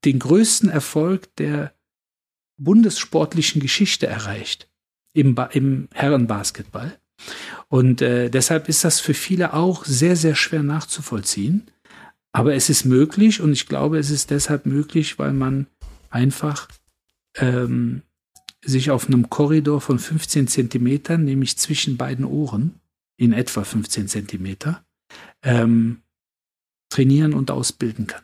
den 0.05 0.19
größten 0.19 0.69
Erfolg 0.69 1.35
der 1.37 1.73
bundessportlichen 2.59 3.61
Geschichte 3.61 4.07
erreicht 4.07 4.69
im, 5.15 5.35
ba 5.35 5.45
im 5.47 5.89
Herrenbasketball. 5.93 6.99
Und 7.69 8.03
äh, 8.03 8.29
deshalb 8.31 8.69
ist 8.69 8.85
das 8.85 9.01
für 9.01 9.15
viele 9.15 9.55
auch 9.55 9.85
sehr, 9.85 10.17
sehr 10.17 10.35
schwer 10.35 10.63
nachzuvollziehen. 10.63 11.71
Aber 12.33 12.55
es 12.55 12.71
ist 12.71 12.85
möglich 12.85 13.41
und 13.41 13.53
ich 13.53 13.67
glaube, 13.67 13.99
es 13.99 14.11
ist 14.11 14.31
deshalb 14.31 14.67
möglich, 14.67 15.19
weil 15.19 15.33
man 15.33 15.67
einfach 16.13 16.69
ähm, 17.37 18.03
sich 18.65 18.91
auf 18.91 19.07
einem 19.07 19.31
Korridor 19.31 19.81
von 19.81 19.99
15 19.99 20.47
Zentimetern, 20.47 21.25
nämlich 21.25 21.59
zwischen 21.59 21.97
beiden 21.97 22.25
Ohren, 22.25 22.81
in 23.17 23.33
etwa 23.33 23.65
15 23.65 24.09
Zentimeter, 24.09 24.85
ähm, 25.43 26.03
trainieren 26.91 27.35
und 27.35 27.51
ausbilden 27.51 28.07
kann. 28.07 28.23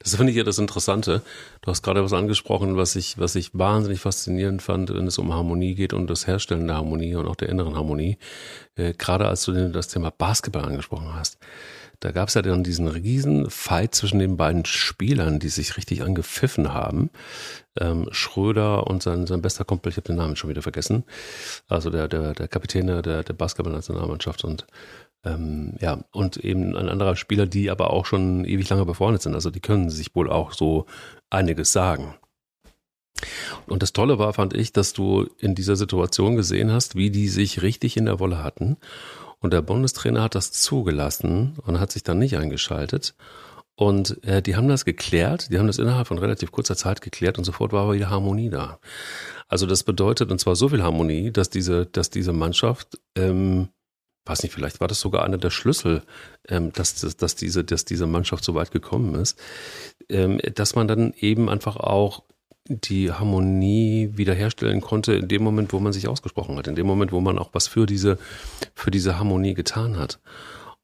Das 0.00 0.16
finde 0.16 0.32
ich 0.32 0.36
ja 0.36 0.42
das 0.42 0.58
Interessante. 0.58 1.22
Du 1.60 1.70
hast 1.70 1.82
gerade 1.82 2.02
was 2.02 2.12
angesprochen, 2.12 2.76
was 2.76 2.96
ich, 2.96 3.18
was 3.18 3.36
ich 3.36 3.56
wahnsinnig 3.56 4.00
faszinierend 4.00 4.62
fand, 4.62 4.92
wenn 4.92 5.06
es 5.06 5.18
um 5.18 5.32
Harmonie 5.32 5.74
geht 5.74 5.92
und 5.92 6.10
das 6.10 6.26
Herstellen 6.26 6.66
der 6.66 6.76
Harmonie 6.76 7.14
und 7.14 7.28
auch 7.28 7.36
der 7.36 7.48
inneren 7.48 7.76
Harmonie. 7.76 8.18
Äh, 8.74 8.94
gerade 8.94 9.28
als 9.28 9.44
du 9.44 9.70
das 9.70 9.88
Thema 9.88 10.10
Basketball 10.10 10.64
angesprochen 10.64 11.14
hast. 11.14 11.38
Da 12.02 12.10
gab 12.10 12.26
es 12.26 12.34
ja 12.34 12.42
dann 12.42 12.64
diesen 12.64 12.88
riesen 12.88 13.48
Fight 13.48 13.94
zwischen 13.94 14.18
den 14.18 14.36
beiden 14.36 14.64
Spielern, 14.64 15.38
die 15.38 15.48
sich 15.48 15.76
richtig 15.76 16.02
angepfiffen 16.02 16.74
haben. 16.74 17.10
Ähm, 17.78 18.08
Schröder 18.10 18.88
und 18.88 19.04
sein, 19.04 19.28
sein 19.28 19.40
bester 19.40 19.64
Kumpel, 19.64 19.90
ich 19.90 19.96
habe 19.98 20.08
den 20.08 20.16
Namen 20.16 20.34
schon 20.34 20.50
wieder 20.50 20.62
vergessen. 20.62 21.04
Also 21.68 21.90
der, 21.90 22.08
der, 22.08 22.34
der 22.34 22.48
Kapitän 22.48 22.88
der, 22.88 23.02
der 23.02 23.32
Basketballnationalmannschaft 23.32 24.42
und 24.42 24.66
ähm, 25.24 25.76
ja, 25.80 26.00
und 26.10 26.38
eben 26.38 26.76
ein 26.76 26.88
anderer 26.88 27.14
Spieler, 27.14 27.46
die 27.46 27.70
aber 27.70 27.90
auch 27.90 28.04
schon 28.04 28.44
ewig 28.44 28.68
lange 28.68 28.84
befreundet 28.84 29.22
sind. 29.22 29.36
Also 29.36 29.50
die 29.50 29.60
können 29.60 29.88
sich 29.88 30.12
wohl 30.16 30.28
auch 30.28 30.52
so 30.52 30.86
einiges 31.30 31.70
sagen. 31.70 32.16
Und 33.68 33.84
das 33.84 33.92
Tolle 33.92 34.18
war, 34.18 34.32
fand 34.32 34.54
ich, 34.54 34.72
dass 34.72 34.92
du 34.92 35.28
in 35.38 35.54
dieser 35.54 35.76
Situation 35.76 36.34
gesehen 36.34 36.72
hast, 36.72 36.96
wie 36.96 37.10
die 37.12 37.28
sich 37.28 37.62
richtig 37.62 37.96
in 37.96 38.06
der 38.06 38.18
Wolle 38.18 38.42
hatten 38.42 38.76
und 39.42 39.52
der 39.52 39.60
Bundestrainer 39.60 40.22
hat 40.22 40.34
das 40.34 40.52
zugelassen 40.52 41.58
und 41.66 41.78
hat 41.78 41.92
sich 41.92 42.02
dann 42.02 42.18
nicht 42.18 42.36
eingeschaltet. 42.36 43.14
Und 43.74 44.22
äh, 44.24 44.40
die 44.40 44.54
haben 44.54 44.68
das 44.68 44.84
geklärt, 44.84 45.50
die 45.50 45.58
haben 45.58 45.66
das 45.66 45.78
innerhalb 45.78 46.06
von 46.06 46.18
relativ 46.18 46.52
kurzer 46.52 46.76
Zeit 46.76 47.00
geklärt 47.00 47.38
und 47.38 47.44
sofort 47.44 47.72
war 47.72 47.82
aber 47.82 47.94
wieder 47.94 48.10
Harmonie 48.10 48.50
da. 48.50 48.78
Also 49.48 49.66
das 49.66 49.82
bedeutet, 49.82 50.30
und 50.30 50.38
zwar 50.38 50.56
so 50.56 50.68
viel 50.68 50.82
Harmonie, 50.82 51.32
dass 51.32 51.50
diese, 51.50 51.86
dass 51.86 52.10
diese 52.10 52.32
Mannschaft, 52.32 53.00
ähm, 53.16 53.68
weiß 54.24 54.44
nicht, 54.44 54.52
vielleicht 54.52 54.80
war 54.80 54.88
das 54.88 55.00
sogar 55.00 55.24
einer 55.24 55.38
der 55.38 55.50
Schlüssel, 55.50 56.02
ähm, 56.48 56.72
dass, 56.72 56.94
dass, 57.00 57.16
dass, 57.16 57.34
diese, 57.34 57.64
dass 57.64 57.84
diese 57.84 58.06
Mannschaft 58.06 58.44
so 58.44 58.54
weit 58.54 58.70
gekommen 58.70 59.14
ist, 59.16 59.38
ähm, 60.08 60.38
dass 60.54 60.76
man 60.76 60.86
dann 60.86 61.12
eben 61.16 61.48
einfach 61.48 61.76
auch 61.76 62.22
die 62.68 63.10
Harmonie 63.10 64.10
wiederherstellen 64.12 64.80
konnte 64.80 65.14
in 65.14 65.28
dem 65.28 65.42
Moment, 65.42 65.72
wo 65.72 65.80
man 65.80 65.92
sich 65.92 66.08
ausgesprochen 66.08 66.56
hat, 66.56 66.68
in 66.68 66.74
dem 66.74 66.86
Moment, 66.86 67.12
wo 67.12 67.20
man 67.20 67.38
auch 67.38 67.50
was 67.52 67.66
für 67.66 67.86
diese, 67.86 68.18
für 68.74 68.90
diese 68.90 69.18
Harmonie 69.18 69.54
getan 69.54 69.96
hat. 69.98 70.20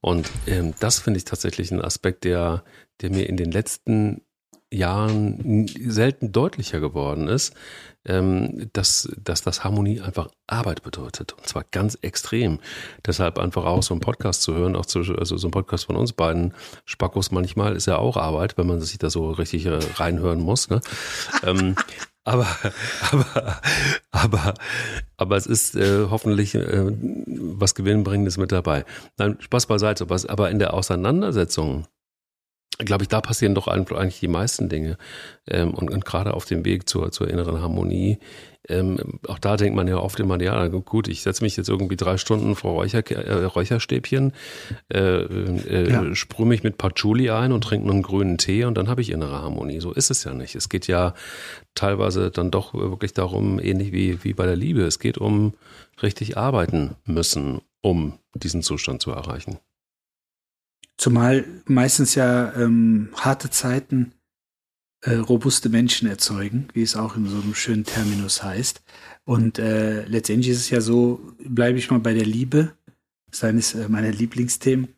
Und 0.00 0.30
ähm, 0.46 0.74
das 0.80 0.98
finde 1.00 1.18
ich 1.18 1.24
tatsächlich 1.24 1.70
ein 1.70 1.82
Aspekt, 1.82 2.24
der, 2.24 2.64
der 3.00 3.10
mir 3.10 3.28
in 3.28 3.36
den 3.36 3.50
letzten 3.50 4.22
Jahren 4.70 5.66
selten 5.68 6.32
deutlicher 6.32 6.80
geworden 6.80 7.28
ist, 7.28 7.54
ähm, 8.04 8.68
dass, 8.72 9.08
dass 9.22 9.42
das 9.42 9.64
Harmonie 9.64 10.00
einfach 10.00 10.28
Arbeit 10.46 10.82
bedeutet. 10.82 11.32
Und 11.32 11.46
zwar 11.46 11.64
ganz 11.70 11.96
extrem. 12.02 12.58
Deshalb 13.06 13.38
einfach 13.38 13.64
auch 13.64 13.82
so 13.82 13.94
einen 13.94 14.00
Podcast 14.00 14.42
zu 14.42 14.54
hören, 14.54 14.76
auch 14.76 14.86
zu, 14.86 15.00
also 15.00 15.36
so 15.36 15.48
ein 15.48 15.52
Podcast 15.52 15.86
von 15.86 15.96
uns 15.96 16.12
beiden, 16.12 16.54
Spackos 16.84 17.30
manchmal, 17.30 17.76
ist 17.76 17.86
ja 17.86 17.96
auch 17.96 18.16
Arbeit, 18.16 18.58
wenn 18.58 18.66
man 18.66 18.80
sich 18.80 18.98
da 18.98 19.10
so 19.10 19.30
richtig 19.30 19.66
äh, 19.66 19.78
reinhören 19.94 20.40
muss. 20.40 20.68
Ne? 20.68 20.80
ähm, 21.44 21.74
aber, 22.24 22.46
aber, 23.10 23.60
aber, 24.10 24.54
aber 25.16 25.36
es 25.36 25.46
ist 25.46 25.76
äh, 25.76 26.08
hoffentlich 26.10 26.54
äh, 26.54 26.92
was 27.26 27.74
Gewinnbringendes 27.74 28.36
mit 28.36 28.52
dabei. 28.52 28.84
Nein, 29.16 29.36
Spaß 29.40 29.66
beiseite, 29.66 30.10
was, 30.10 30.26
aber 30.26 30.50
in 30.50 30.58
der 30.58 30.74
Auseinandersetzung 30.74 31.86
glaube 32.78 33.02
ich, 33.02 33.08
da 33.08 33.20
passieren 33.20 33.54
doch 33.54 33.66
eigentlich 33.66 34.20
die 34.20 34.28
meisten 34.28 34.68
Dinge. 34.68 34.98
Ähm, 35.48 35.74
und, 35.74 35.90
und 35.90 36.04
gerade 36.04 36.34
auf 36.34 36.44
dem 36.44 36.64
Weg 36.64 36.88
zur, 36.88 37.10
zur 37.10 37.28
inneren 37.28 37.60
Harmonie, 37.60 38.18
ähm, 38.68 39.18
auch 39.26 39.38
da 39.38 39.56
denkt 39.56 39.74
man 39.76 39.88
ja 39.88 39.96
oft 39.96 40.20
immer, 40.20 40.40
ja, 40.40 40.68
gut, 40.68 41.08
ich 41.08 41.22
setze 41.22 41.42
mich 41.42 41.56
jetzt 41.56 41.68
irgendwie 41.68 41.96
drei 41.96 42.18
Stunden 42.18 42.54
vor 42.54 42.72
Räucher, 42.72 42.98
äh, 43.10 43.44
Räucherstäbchen, 43.44 44.32
äh, 44.92 44.98
äh, 44.98 45.90
ja. 45.90 46.14
sprühe 46.14 46.46
mich 46.46 46.62
mit 46.62 46.76
Patchouli 46.76 47.30
ein 47.30 47.52
und 47.52 47.64
trinke 47.64 47.90
einen 47.90 48.02
grünen 48.02 48.36
Tee 48.36 48.64
und 48.64 48.76
dann 48.76 48.88
habe 48.88 49.00
ich 49.00 49.10
innere 49.10 49.42
Harmonie. 49.42 49.80
So 49.80 49.92
ist 49.92 50.10
es 50.10 50.24
ja 50.24 50.34
nicht. 50.34 50.54
Es 50.54 50.68
geht 50.68 50.86
ja 50.86 51.14
teilweise 51.74 52.30
dann 52.30 52.50
doch 52.50 52.74
wirklich 52.74 53.14
darum, 53.14 53.58
ähnlich 53.58 53.92
wie, 53.92 54.22
wie 54.22 54.34
bei 54.34 54.44
der 54.44 54.56
Liebe, 54.56 54.82
es 54.82 54.98
geht 54.98 55.18
um 55.18 55.54
richtig 56.02 56.36
arbeiten 56.36 56.94
müssen, 57.04 57.62
um 57.80 58.18
diesen 58.34 58.62
Zustand 58.62 59.00
zu 59.00 59.10
erreichen. 59.12 59.58
Zumal 60.98 61.44
meistens 61.66 62.14
ja 62.16 62.52
ähm, 62.54 63.08
harte 63.14 63.50
Zeiten 63.50 64.12
äh, 65.02 65.14
robuste 65.14 65.68
Menschen 65.68 66.08
erzeugen, 66.08 66.68
wie 66.74 66.82
es 66.82 66.96
auch 66.96 67.16
in 67.16 67.26
so 67.26 67.40
einem 67.40 67.54
schönen 67.54 67.84
Terminus 67.84 68.42
heißt. 68.42 68.82
Und 69.24 69.60
äh, 69.60 70.04
letztendlich 70.06 70.50
ist 70.50 70.58
es 70.58 70.70
ja 70.70 70.80
so, 70.80 71.20
bleibe 71.38 71.78
ich 71.78 71.90
mal 71.90 72.00
bei 72.00 72.14
der 72.14 72.26
Liebe, 72.26 72.72
seines 73.30 73.74
äh, 73.74 73.88
meiner 73.88 74.10
Lieblingsthemen, 74.10 74.88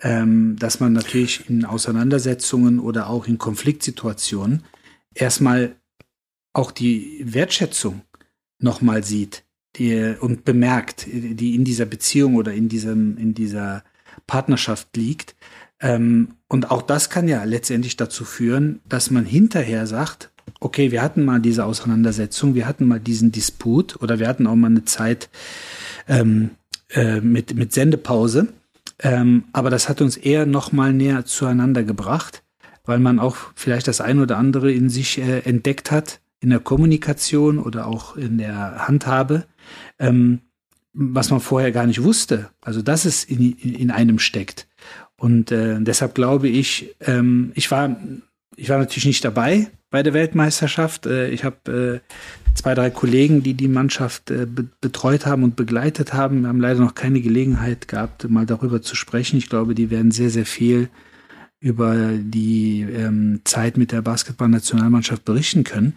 ähm, 0.00 0.56
dass 0.58 0.80
man 0.80 0.92
natürlich 0.92 1.48
in 1.48 1.64
Auseinandersetzungen 1.64 2.80
oder 2.80 3.08
auch 3.08 3.28
in 3.28 3.38
Konfliktsituationen 3.38 4.64
erstmal 5.14 5.76
auch 6.52 6.72
die 6.72 7.22
Wertschätzung 7.24 8.02
nochmal 8.58 9.04
sieht 9.04 9.44
die, 9.76 10.14
und 10.18 10.44
bemerkt, 10.44 11.06
die 11.06 11.54
in 11.54 11.64
dieser 11.64 11.84
Beziehung 11.84 12.34
oder 12.34 12.52
in 12.52 12.68
diesem, 12.68 13.18
in 13.18 13.34
dieser 13.34 13.84
Partnerschaft 14.26 14.96
liegt. 14.96 15.34
Ähm, 15.80 16.34
und 16.48 16.70
auch 16.70 16.82
das 16.82 17.10
kann 17.10 17.28
ja 17.28 17.44
letztendlich 17.44 17.96
dazu 17.96 18.24
führen, 18.24 18.80
dass 18.88 19.10
man 19.10 19.24
hinterher 19.24 19.86
sagt, 19.86 20.30
okay, 20.60 20.90
wir 20.90 21.02
hatten 21.02 21.24
mal 21.24 21.40
diese 21.40 21.64
Auseinandersetzung, 21.64 22.54
wir 22.54 22.66
hatten 22.66 22.86
mal 22.86 23.00
diesen 23.00 23.32
Disput 23.32 24.00
oder 24.02 24.18
wir 24.18 24.28
hatten 24.28 24.46
auch 24.46 24.54
mal 24.54 24.68
eine 24.68 24.84
Zeit 24.84 25.28
ähm, 26.08 26.50
äh, 26.90 27.20
mit, 27.20 27.54
mit 27.54 27.72
Sendepause. 27.72 28.48
Ähm, 29.00 29.44
aber 29.52 29.70
das 29.70 29.88
hat 29.88 30.00
uns 30.00 30.16
eher 30.16 30.46
noch 30.46 30.72
mal 30.72 30.92
näher 30.92 31.24
zueinander 31.24 31.82
gebracht, 31.82 32.42
weil 32.84 32.98
man 32.98 33.18
auch 33.18 33.36
vielleicht 33.54 33.88
das 33.88 34.00
ein 34.00 34.20
oder 34.20 34.38
andere 34.38 34.72
in 34.72 34.88
sich 34.88 35.18
äh, 35.18 35.40
entdeckt 35.40 35.90
hat, 35.90 36.20
in 36.40 36.50
der 36.50 36.60
Kommunikation 36.60 37.58
oder 37.58 37.86
auch 37.86 38.16
in 38.16 38.38
der 38.38 38.86
Handhabe, 38.86 39.46
ähm, 39.98 40.40
was 40.94 41.30
man 41.30 41.40
vorher 41.40 41.72
gar 41.72 41.86
nicht 41.86 42.02
wusste. 42.02 42.50
Also 42.62 42.80
dass 42.80 43.04
es 43.04 43.24
in, 43.24 43.52
in, 43.58 43.74
in 43.74 43.90
einem 43.90 44.18
steckt. 44.18 44.66
Und 45.16 45.52
äh, 45.52 45.80
deshalb 45.80 46.14
glaube 46.14 46.48
ich, 46.48 46.94
ähm, 47.00 47.52
ich 47.54 47.70
war, 47.70 47.96
ich 48.56 48.68
war 48.68 48.78
natürlich 48.78 49.06
nicht 49.06 49.24
dabei 49.24 49.68
bei 49.90 50.02
der 50.02 50.14
Weltmeisterschaft. 50.14 51.06
Äh, 51.06 51.30
ich 51.30 51.44
habe 51.44 52.02
äh, 52.04 52.14
zwei, 52.54 52.74
drei 52.74 52.90
Kollegen, 52.90 53.42
die 53.42 53.54
die 53.54 53.68
Mannschaft 53.68 54.30
äh, 54.30 54.46
be 54.46 54.66
betreut 54.80 55.26
haben 55.26 55.42
und 55.42 55.56
begleitet 55.56 56.14
haben. 56.14 56.42
Wir 56.42 56.48
haben 56.48 56.60
leider 56.60 56.80
noch 56.80 56.94
keine 56.94 57.20
Gelegenheit 57.20 57.88
gehabt, 57.88 58.28
mal 58.28 58.46
darüber 58.46 58.82
zu 58.82 58.96
sprechen. 58.96 59.36
Ich 59.36 59.48
glaube, 59.48 59.74
die 59.74 59.90
werden 59.90 60.10
sehr, 60.10 60.30
sehr 60.30 60.46
viel 60.46 60.88
über 61.60 62.10
die 62.12 62.82
ähm, 62.82 63.40
Zeit 63.44 63.76
mit 63.76 63.90
der 63.90 64.02
Basketballnationalmannschaft 64.02 65.24
berichten 65.24 65.64
können. 65.64 65.94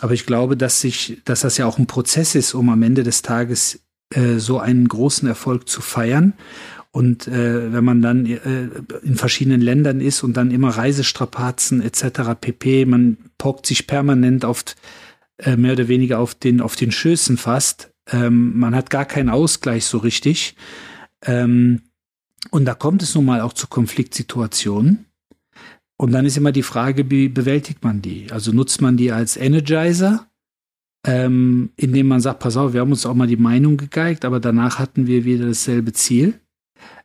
Aber 0.00 0.12
ich 0.12 0.26
glaube, 0.26 0.56
dass 0.56 0.80
sich, 0.80 1.20
dass 1.24 1.40
das 1.40 1.56
ja 1.56 1.66
auch 1.66 1.78
ein 1.78 1.86
Prozess 1.86 2.34
ist, 2.34 2.54
um 2.54 2.68
am 2.70 2.82
Ende 2.82 3.02
des 3.02 3.22
Tages 3.22 3.80
äh, 4.10 4.38
so 4.38 4.58
einen 4.58 4.88
großen 4.88 5.28
Erfolg 5.28 5.68
zu 5.68 5.80
feiern. 5.80 6.34
Und 6.90 7.28
äh, 7.28 7.72
wenn 7.72 7.84
man 7.84 8.02
dann 8.02 8.26
äh, 8.26 8.68
in 9.02 9.14
verschiedenen 9.14 9.60
Ländern 9.60 10.00
ist 10.00 10.22
und 10.22 10.36
dann 10.36 10.50
immer 10.50 10.70
Reisestrapazen 10.70 11.82
etc. 11.82 12.34
pp, 12.40 12.86
man 12.86 13.18
pockt 13.36 13.66
sich 13.66 13.86
permanent 13.86 14.44
auf 14.44 14.64
äh, 15.38 15.56
mehr 15.56 15.72
oder 15.72 15.88
weniger 15.88 16.18
auf 16.18 16.34
den 16.34 16.60
auf 16.60 16.76
den 16.76 16.90
Schößen 16.90 17.36
fast. 17.36 17.90
Ähm, 18.10 18.58
man 18.58 18.74
hat 18.74 18.90
gar 18.90 19.04
keinen 19.04 19.28
Ausgleich 19.28 19.84
so 19.84 19.98
richtig. 19.98 20.56
Ähm, 21.22 21.82
und 22.50 22.64
da 22.64 22.74
kommt 22.74 23.02
es 23.02 23.14
nun 23.14 23.26
mal 23.26 23.42
auch 23.42 23.52
zu 23.52 23.66
Konfliktsituationen. 23.66 25.04
Und 25.96 26.12
dann 26.12 26.24
ist 26.24 26.36
immer 26.36 26.52
die 26.52 26.62
Frage, 26.62 27.10
wie 27.10 27.28
bewältigt 27.28 27.82
man 27.82 28.00
die? 28.00 28.28
Also 28.30 28.52
nutzt 28.52 28.80
man 28.80 28.96
die 28.96 29.12
als 29.12 29.36
Energizer 29.36 30.27
ähm, 31.08 31.70
indem 31.76 32.06
man 32.06 32.20
sagt, 32.20 32.40
pass 32.40 32.58
auf, 32.58 32.74
wir 32.74 32.82
haben 32.82 32.90
uns 32.90 33.06
auch 33.06 33.14
mal 33.14 33.26
die 33.26 33.38
Meinung 33.38 33.78
gegeigt, 33.78 34.26
aber 34.26 34.40
danach 34.40 34.78
hatten 34.78 35.06
wir 35.06 35.24
wieder 35.24 35.46
dasselbe 35.46 35.94
Ziel. 35.94 36.34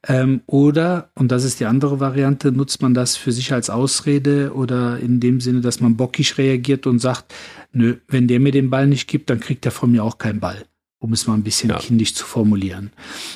Ähm, 0.06 0.42
oder, 0.46 1.10
und 1.16 1.32
das 1.32 1.46
ist 1.46 1.62
die 1.62 1.66
andere 1.66 2.02
Variante, 2.02 2.52
nutzt 2.52 2.82
man 2.82 2.94
das 2.94 3.16
für 3.16 3.32
sich 3.32 3.54
als 3.54 3.70
Ausrede 3.70 4.52
oder 4.54 5.00
in 5.00 5.22
dem 5.22 5.40
Sinne, 5.40 5.62
dass 5.62 5.80
man 5.80 5.96
bockig 5.96 6.38
reagiert 6.38 6.86
und 6.86 7.00
sagt, 7.00 7.34
nö, 7.72 7.96
wenn 8.10 8.28
der 8.28 8.42
mir 8.42 8.52
den 8.52 8.70
Ball 8.70 8.88
nicht 8.88 9.08
gibt, 9.08 9.30
dann 9.30 9.40
kriegt 9.40 9.66
er 9.66 9.72
von 9.72 9.90
mir 9.90 10.04
auch 10.04 10.18
keinen 10.18 10.42
Ball. 10.42 10.66
um 11.00 11.14
es 11.14 11.28
mal 11.28 11.34
ein 11.34 11.44
bisschen 11.44 11.70
ja. 11.70 11.80
kindisch 11.80 12.14
zu 12.14 12.26
formulieren. 12.26 12.92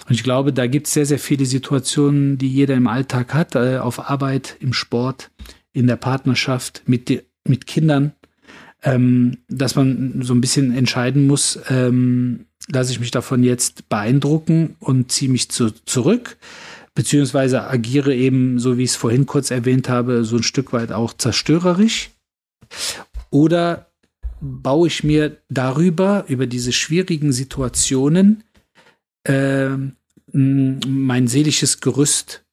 Und 0.08 0.16
ich 0.16 0.24
glaube, 0.24 0.52
da 0.54 0.68
gibt 0.68 0.88
es 0.88 0.94
sehr, 0.94 1.06
sehr 1.06 1.20
viele 1.20 1.46
Situationen, 1.46 2.38
die 2.38 2.50
jeder 2.50 2.76
im 2.76 2.88
Alltag 2.88 3.34
hat, 3.34 3.56
äh, 3.56 3.78
auf 3.78 4.10
Arbeit, 4.10 4.58
im 4.60 4.74
Sport, 4.74 5.32
in 5.74 5.88
der 5.88 5.98
Partnerschaft, 5.98 6.84
mit, 6.86 7.26
mit 7.46 7.68
Kindern, 7.68 8.14
ähm, 8.84 9.38
dass 9.48 9.76
man 9.76 10.22
so 10.22 10.34
ein 10.34 10.42
bisschen 10.42 10.76
entscheiden 10.76 11.28
muss, 11.28 11.60
ähm, 11.70 12.46
lasse 12.70 12.92
ich 12.92 13.00
mich 13.00 13.12
davon 13.12 13.44
jetzt 13.44 13.90
beeindrucken 13.90 14.76
und 14.80 15.12
ziehe 15.12 15.32
mich 15.32 15.50
zu, 15.50 15.72
zurück, 15.86 16.38
beziehungsweise 16.94 17.64
agiere 17.64 18.14
eben, 18.16 18.60
so 18.60 18.78
wie 18.78 18.84
ich 18.84 18.92
es 18.92 18.96
vorhin 18.96 19.26
kurz 19.26 19.52
erwähnt 19.52 19.90
habe, 19.90 20.24
so 20.24 20.38
ein 20.38 20.44
Stück 20.44 20.74
weit 20.74 20.92
auch 20.92 21.14
zerstörerisch. 21.14 22.12
Oder 23.30 23.88
baue 24.42 24.88
ich 24.88 25.04
mir 25.04 25.38
darüber, 25.50 26.26
über 26.28 26.48
diese 26.48 26.72
schwierigen 26.72 27.32
Situationen, 27.32 28.44
äh, 29.24 29.70
mein 30.34 31.28
seelisches 31.28 31.80
Gerüst 31.80 32.46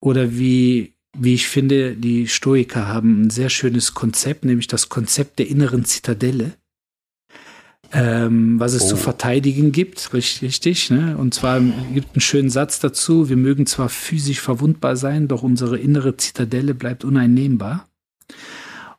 oder 0.00 0.32
wie, 0.32 0.94
wie 1.16 1.34
ich 1.34 1.46
finde, 1.46 1.94
die 1.94 2.26
Stoiker 2.26 2.88
haben 2.88 3.22
ein 3.22 3.30
sehr 3.30 3.50
schönes 3.50 3.94
Konzept, 3.94 4.44
nämlich 4.44 4.66
das 4.66 4.88
Konzept 4.88 5.38
der 5.38 5.48
inneren 5.48 5.84
Zitadelle, 5.84 6.54
ähm, 7.92 8.58
was 8.58 8.72
es 8.72 8.84
oh. 8.84 8.88
zu 8.88 8.96
verteidigen 8.96 9.72
gibt, 9.72 10.14
richtig, 10.14 10.42
richtig. 10.42 10.90
Ne? 10.90 11.16
Und 11.18 11.34
zwar 11.34 11.60
gibt 11.60 12.14
einen 12.14 12.22
schönen 12.22 12.50
Satz 12.50 12.80
dazu, 12.80 13.28
wir 13.28 13.36
mögen 13.36 13.66
zwar 13.66 13.90
physisch 13.90 14.40
verwundbar 14.40 14.96
sein, 14.96 15.28
doch 15.28 15.42
unsere 15.42 15.78
innere 15.78 16.16
Zitadelle 16.16 16.74
bleibt 16.74 17.04
uneinnehmbar. 17.04 17.88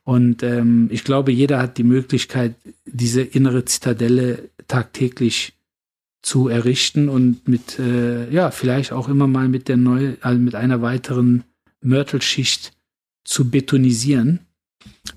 Und 0.04 0.42
ähm, 0.42 0.88
ich 0.92 1.02
glaube, 1.02 1.32
jeder 1.32 1.58
hat 1.58 1.78
die 1.78 1.84
Möglichkeit, 1.84 2.54
diese 2.84 3.22
innere 3.22 3.64
Zitadelle 3.64 4.50
tagtäglich 4.68 5.54
zu 6.22 6.48
errichten 6.48 7.08
und 7.08 7.48
mit, 7.48 7.78
äh, 7.78 8.30
ja, 8.30 8.50
vielleicht 8.50 8.92
auch 8.92 9.08
immer 9.08 9.26
mal 9.26 9.48
mit 9.48 9.68
der 9.68 9.76
neue, 9.76 10.16
also 10.20 10.38
mit 10.38 10.54
einer 10.54 10.80
weiteren 10.82 11.44
Mörtelschicht 11.84 12.72
zu 13.24 13.50
betonisieren 13.50 14.40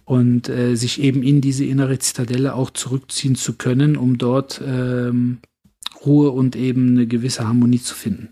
und 0.05 0.49
äh, 0.49 0.75
sich 0.75 1.01
eben 1.01 1.23
in 1.23 1.41
diese 1.41 1.65
innere 1.65 1.99
Zitadelle 1.99 2.55
auch 2.55 2.69
zurückziehen 2.69 3.35
zu 3.35 3.53
können, 3.53 3.97
um 3.97 4.17
dort 4.17 4.61
ähm, 4.65 5.39
Ruhe 6.05 6.31
und 6.31 6.55
eben 6.55 6.91
eine 6.91 7.07
gewisse 7.07 7.47
Harmonie 7.47 7.81
zu 7.81 7.95
finden. 7.95 8.29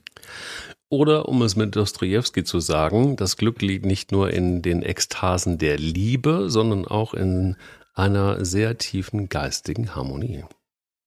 Oder 0.89 1.27
um 1.27 1.41
es 1.41 1.55
mit 1.55 1.75
Dostoevsky 1.75 2.43
zu 2.43 2.59
sagen, 2.59 3.15
das 3.15 3.37
Glück 3.37 3.61
liegt 3.61 3.85
nicht 3.85 4.11
nur 4.11 4.31
in 4.31 4.61
den 4.61 4.83
Ekstasen 4.83 5.57
der 5.57 5.77
Liebe, 5.77 6.49
sondern 6.49 6.85
auch 6.85 7.13
in 7.13 7.55
einer 7.93 8.45
sehr 8.45 8.77
tiefen 8.77 9.29
geistigen 9.29 9.95
Harmonie. 9.95 10.43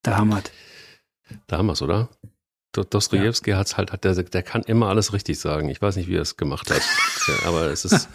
Da 0.02 0.16
haben 0.16 0.30
wir 0.30 0.42
Da 1.46 1.58
haben 1.58 1.66
wir 1.66 1.74
es, 1.74 1.82
oder? 1.82 2.08
Dostoevsky 2.84 3.50
ja. 3.50 3.58
hat's 3.58 3.76
halt, 3.76 3.92
hat 3.92 4.04
der, 4.04 4.14
der 4.14 4.42
kann 4.42 4.62
immer 4.62 4.88
alles 4.88 5.12
richtig 5.12 5.38
sagen. 5.38 5.68
Ich 5.68 5.80
weiß 5.80 5.96
nicht, 5.96 6.08
wie 6.08 6.16
er 6.16 6.22
es 6.22 6.36
gemacht 6.36 6.70
hat, 6.70 6.82
aber 7.46 7.66
es 7.66 7.84
ist, 7.84 8.08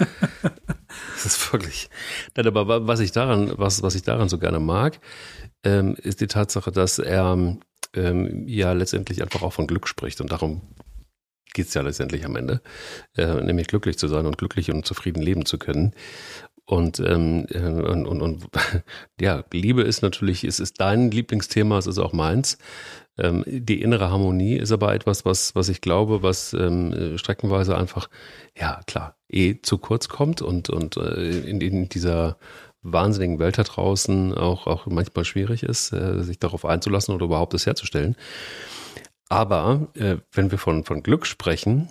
es 1.16 1.26
ist 1.26 1.54
wirklich. 1.54 1.90
Aber 2.36 2.88
was 2.88 3.00
ich 3.00 3.12
daran, 3.12 3.54
was, 3.58 3.84
was 3.84 3.96
ich 3.96 4.04
daran 4.04 4.30
so 4.30 4.38
gerne 4.38 4.60
mag, 4.60 5.00
ähm, 5.64 5.96
ist 5.96 6.22
die 6.22 6.28
Tatsache, 6.28 6.72
dass 6.72 7.00
er 7.00 7.58
ähm, 7.94 8.48
ja 8.48 8.74
letztendlich 8.74 9.22
einfach 9.22 9.42
auch 9.42 9.54
von 9.54 9.68
Glück 9.68 9.88
spricht 9.88 10.22
und 10.22 10.32
darum 10.32 10.62
geht 11.54 11.68
es 11.68 11.74
ja 11.74 11.82
letztendlich 11.82 12.26
am 12.26 12.36
Ende, 12.36 12.62
äh, 13.16 13.42
nämlich 13.42 13.68
glücklich 13.68 13.98
zu 13.98 14.08
sein 14.08 14.26
und 14.26 14.38
glücklich 14.38 14.72
und 14.72 14.86
zufrieden 14.86 15.22
leben 15.22 15.46
zu 15.46 15.58
können. 15.58 15.94
Und, 16.66 17.00
ähm, 17.00 17.46
äh, 17.50 17.60
und, 17.60 18.08
und, 18.08 18.22
und 18.22 18.46
ja, 19.20 19.44
Liebe 19.52 19.84
ist 19.84 20.02
natürlich, 20.02 20.44
es 20.44 20.60
ist 20.60 20.80
dein 20.80 21.12
Lieblingsthema, 21.12 21.78
es 21.78 21.88
ist 21.88 22.00
auch 22.00 22.14
meins. 22.14 22.58
Ähm, 23.18 23.44
die 23.46 23.82
innere 23.82 24.10
Harmonie 24.10 24.58
ist 24.58 24.72
aber 24.72 24.94
etwas, 24.94 25.26
was, 25.26 25.56
was 25.56 25.70
ich 25.70 25.82
glaube, 25.82 26.24
was 26.24 26.54
ähm, 26.54 27.18
streckenweise 27.18 27.78
einfach, 27.78 28.10
ja 28.58 28.82
klar, 28.88 29.16
eh 29.30 29.62
zu 29.62 29.78
kurz 29.78 30.10
kommt 30.10 30.42
und, 30.42 30.70
und 30.70 30.98
äh, 30.98 31.40
in, 31.42 31.62
in 31.62 31.90
dieser 31.90 32.38
wahnsinnigen 32.82 33.40
Welt 33.40 33.58
da 33.58 33.64
draußen 33.64 34.34
auch, 34.34 34.68
auch 34.68 34.88
manchmal 34.88 35.26
schwierig 35.26 35.64
ist, 35.64 35.94
äh, 35.94 36.22
sich 36.24 36.40
darauf 36.40 36.66
einzulassen 36.66 37.16
oder 37.16 37.26
überhaupt 37.26 37.54
das 37.54 37.66
herzustellen. 37.66 38.16
Aber 39.30 39.88
äh, 39.96 40.18
wenn 40.32 40.52
wir 40.52 40.58
von, 40.58 40.84
von 40.84 41.02
Glück 41.02 41.26
sprechen 41.26 41.90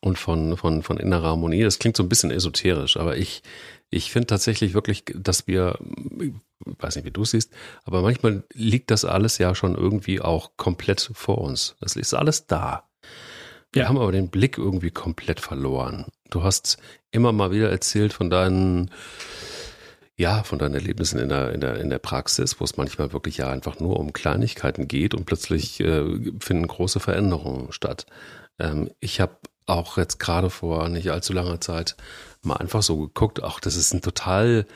und 0.00 0.18
von, 0.18 0.56
von, 0.56 0.82
von 0.82 0.96
innerer 0.98 1.28
Harmonie, 1.28 1.62
das 1.62 1.78
klingt 1.78 1.96
so 1.96 2.02
ein 2.02 2.08
bisschen 2.08 2.30
esoterisch, 2.30 2.96
aber 2.96 3.16
ich, 3.16 3.42
ich 3.90 4.10
finde 4.10 4.26
tatsächlich 4.26 4.74
wirklich, 4.74 5.04
dass 5.14 5.46
wir, 5.46 5.78
ich 6.18 6.32
weiß 6.64 6.96
nicht, 6.96 7.04
wie 7.04 7.10
du 7.10 7.22
es 7.22 7.30
siehst, 7.30 7.52
aber 7.84 8.02
manchmal 8.02 8.44
liegt 8.52 8.90
das 8.90 9.04
alles 9.04 9.38
ja 9.38 9.54
schon 9.54 9.74
irgendwie 9.74 10.20
auch 10.20 10.52
komplett 10.56 11.10
vor 11.14 11.38
uns. 11.38 11.76
Das 11.80 11.96
ist 11.96 12.14
alles 12.14 12.46
da. 12.46 12.88
Wir 13.72 13.82
ja. 13.82 13.88
haben 13.88 13.98
aber 13.98 14.12
den 14.12 14.30
Blick 14.30 14.58
irgendwie 14.58 14.90
komplett 14.90 15.40
verloren. 15.40 16.06
Du 16.30 16.42
hast 16.42 16.78
immer 17.10 17.32
mal 17.32 17.50
wieder 17.50 17.70
erzählt 17.70 18.12
von 18.12 18.30
deinen 18.30 18.90
ja, 20.16 20.44
von 20.44 20.60
deinen 20.60 20.74
Erlebnissen 20.74 21.18
in 21.18 21.28
der, 21.28 21.52
in 21.52 21.60
der, 21.60 21.80
in 21.80 21.90
der 21.90 21.98
Praxis, 21.98 22.60
wo 22.60 22.64
es 22.64 22.76
manchmal 22.76 23.12
wirklich 23.12 23.38
ja 23.38 23.50
einfach 23.50 23.80
nur 23.80 23.98
um 23.98 24.12
Kleinigkeiten 24.12 24.86
geht 24.86 25.12
und 25.12 25.24
plötzlich 25.24 25.80
äh, 25.80 26.04
finden 26.38 26.68
große 26.68 27.00
Veränderungen 27.00 27.72
statt. 27.72 28.06
Ähm, 28.60 28.90
ich 29.00 29.20
habe 29.20 29.36
auch 29.66 29.96
jetzt 29.96 30.18
gerade 30.18 30.50
vor 30.50 30.88
nicht 30.88 31.10
allzu 31.10 31.32
langer 31.32 31.60
Zeit 31.60 31.96
mal 32.42 32.56
einfach 32.56 32.82
so 32.82 32.98
geguckt, 32.98 33.42
auch 33.42 33.60
das 33.60 33.76
ist 33.76 33.94
ein 33.94 34.02
total, 34.02 34.66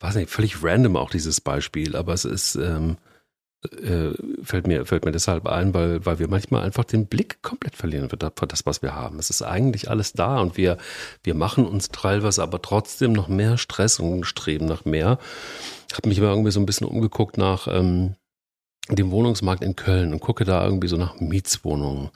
weiß 0.00 0.16
nicht, 0.16 0.30
völlig 0.30 0.62
random 0.62 0.96
auch 0.96 1.10
dieses 1.10 1.40
Beispiel, 1.40 1.96
aber 1.96 2.12
es 2.12 2.24
ist, 2.24 2.54
ähm, 2.56 2.98
äh, 3.64 4.12
fällt 4.42 4.68
mir 4.68 4.86
fällt 4.86 5.04
mir 5.04 5.10
deshalb 5.10 5.46
ein, 5.48 5.74
weil 5.74 6.06
weil 6.06 6.20
wir 6.20 6.28
manchmal 6.28 6.62
einfach 6.62 6.84
den 6.84 7.06
Blick 7.06 7.42
komplett 7.42 7.74
verlieren 7.74 8.08
für 8.08 8.16
das, 8.16 8.66
was 8.66 8.82
wir 8.82 8.94
haben. 8.94 9.18
Es 9.18 9.30
ist 9.30 9.42
eigentlich 9.42 9.90
alles 9.90 10.12
da 10.12 10.38
und 10.40 10.56
wir 10.56 10.78
wir 11.24 11.34
machen 11.34 11.66
uns 11.66 11.88
teilweise 11.88 12.42
aber 12.42 12.62
trotzdem 12.62 13.12
noch 13.12 13.26
mehr 13.26 13.58
Stress 13.58 13.98
und 13.98 14.24
streben 14.26 14.66
nach 14.66 14.84
mehr. 14.84 15.18
Ich 15.90 15.96
habe 15.96 16.08
mich 16.08 16.18
immer 16.18 16.28
irgendwie 16.28 16.52
so 16.52 16.60
ein 16.60 16.66
bisschen 16.66 16.86
umgeguckt 16.86 17.36
nach 17.36 17.66
ähm, 17.68 18.14
dem 18.90 19.10
Wohnungsmarkt 19.10 19.62
in 19.62 19.76
Köln 19.76 20.12
und 20.12 20.20
gucke 20.20 20.44
da 20.44 20.64
irgendwie 20.64 20.88
so 20.88 20.96
nach 20.96 21.20
Mietswohnungen. 21.20 22.10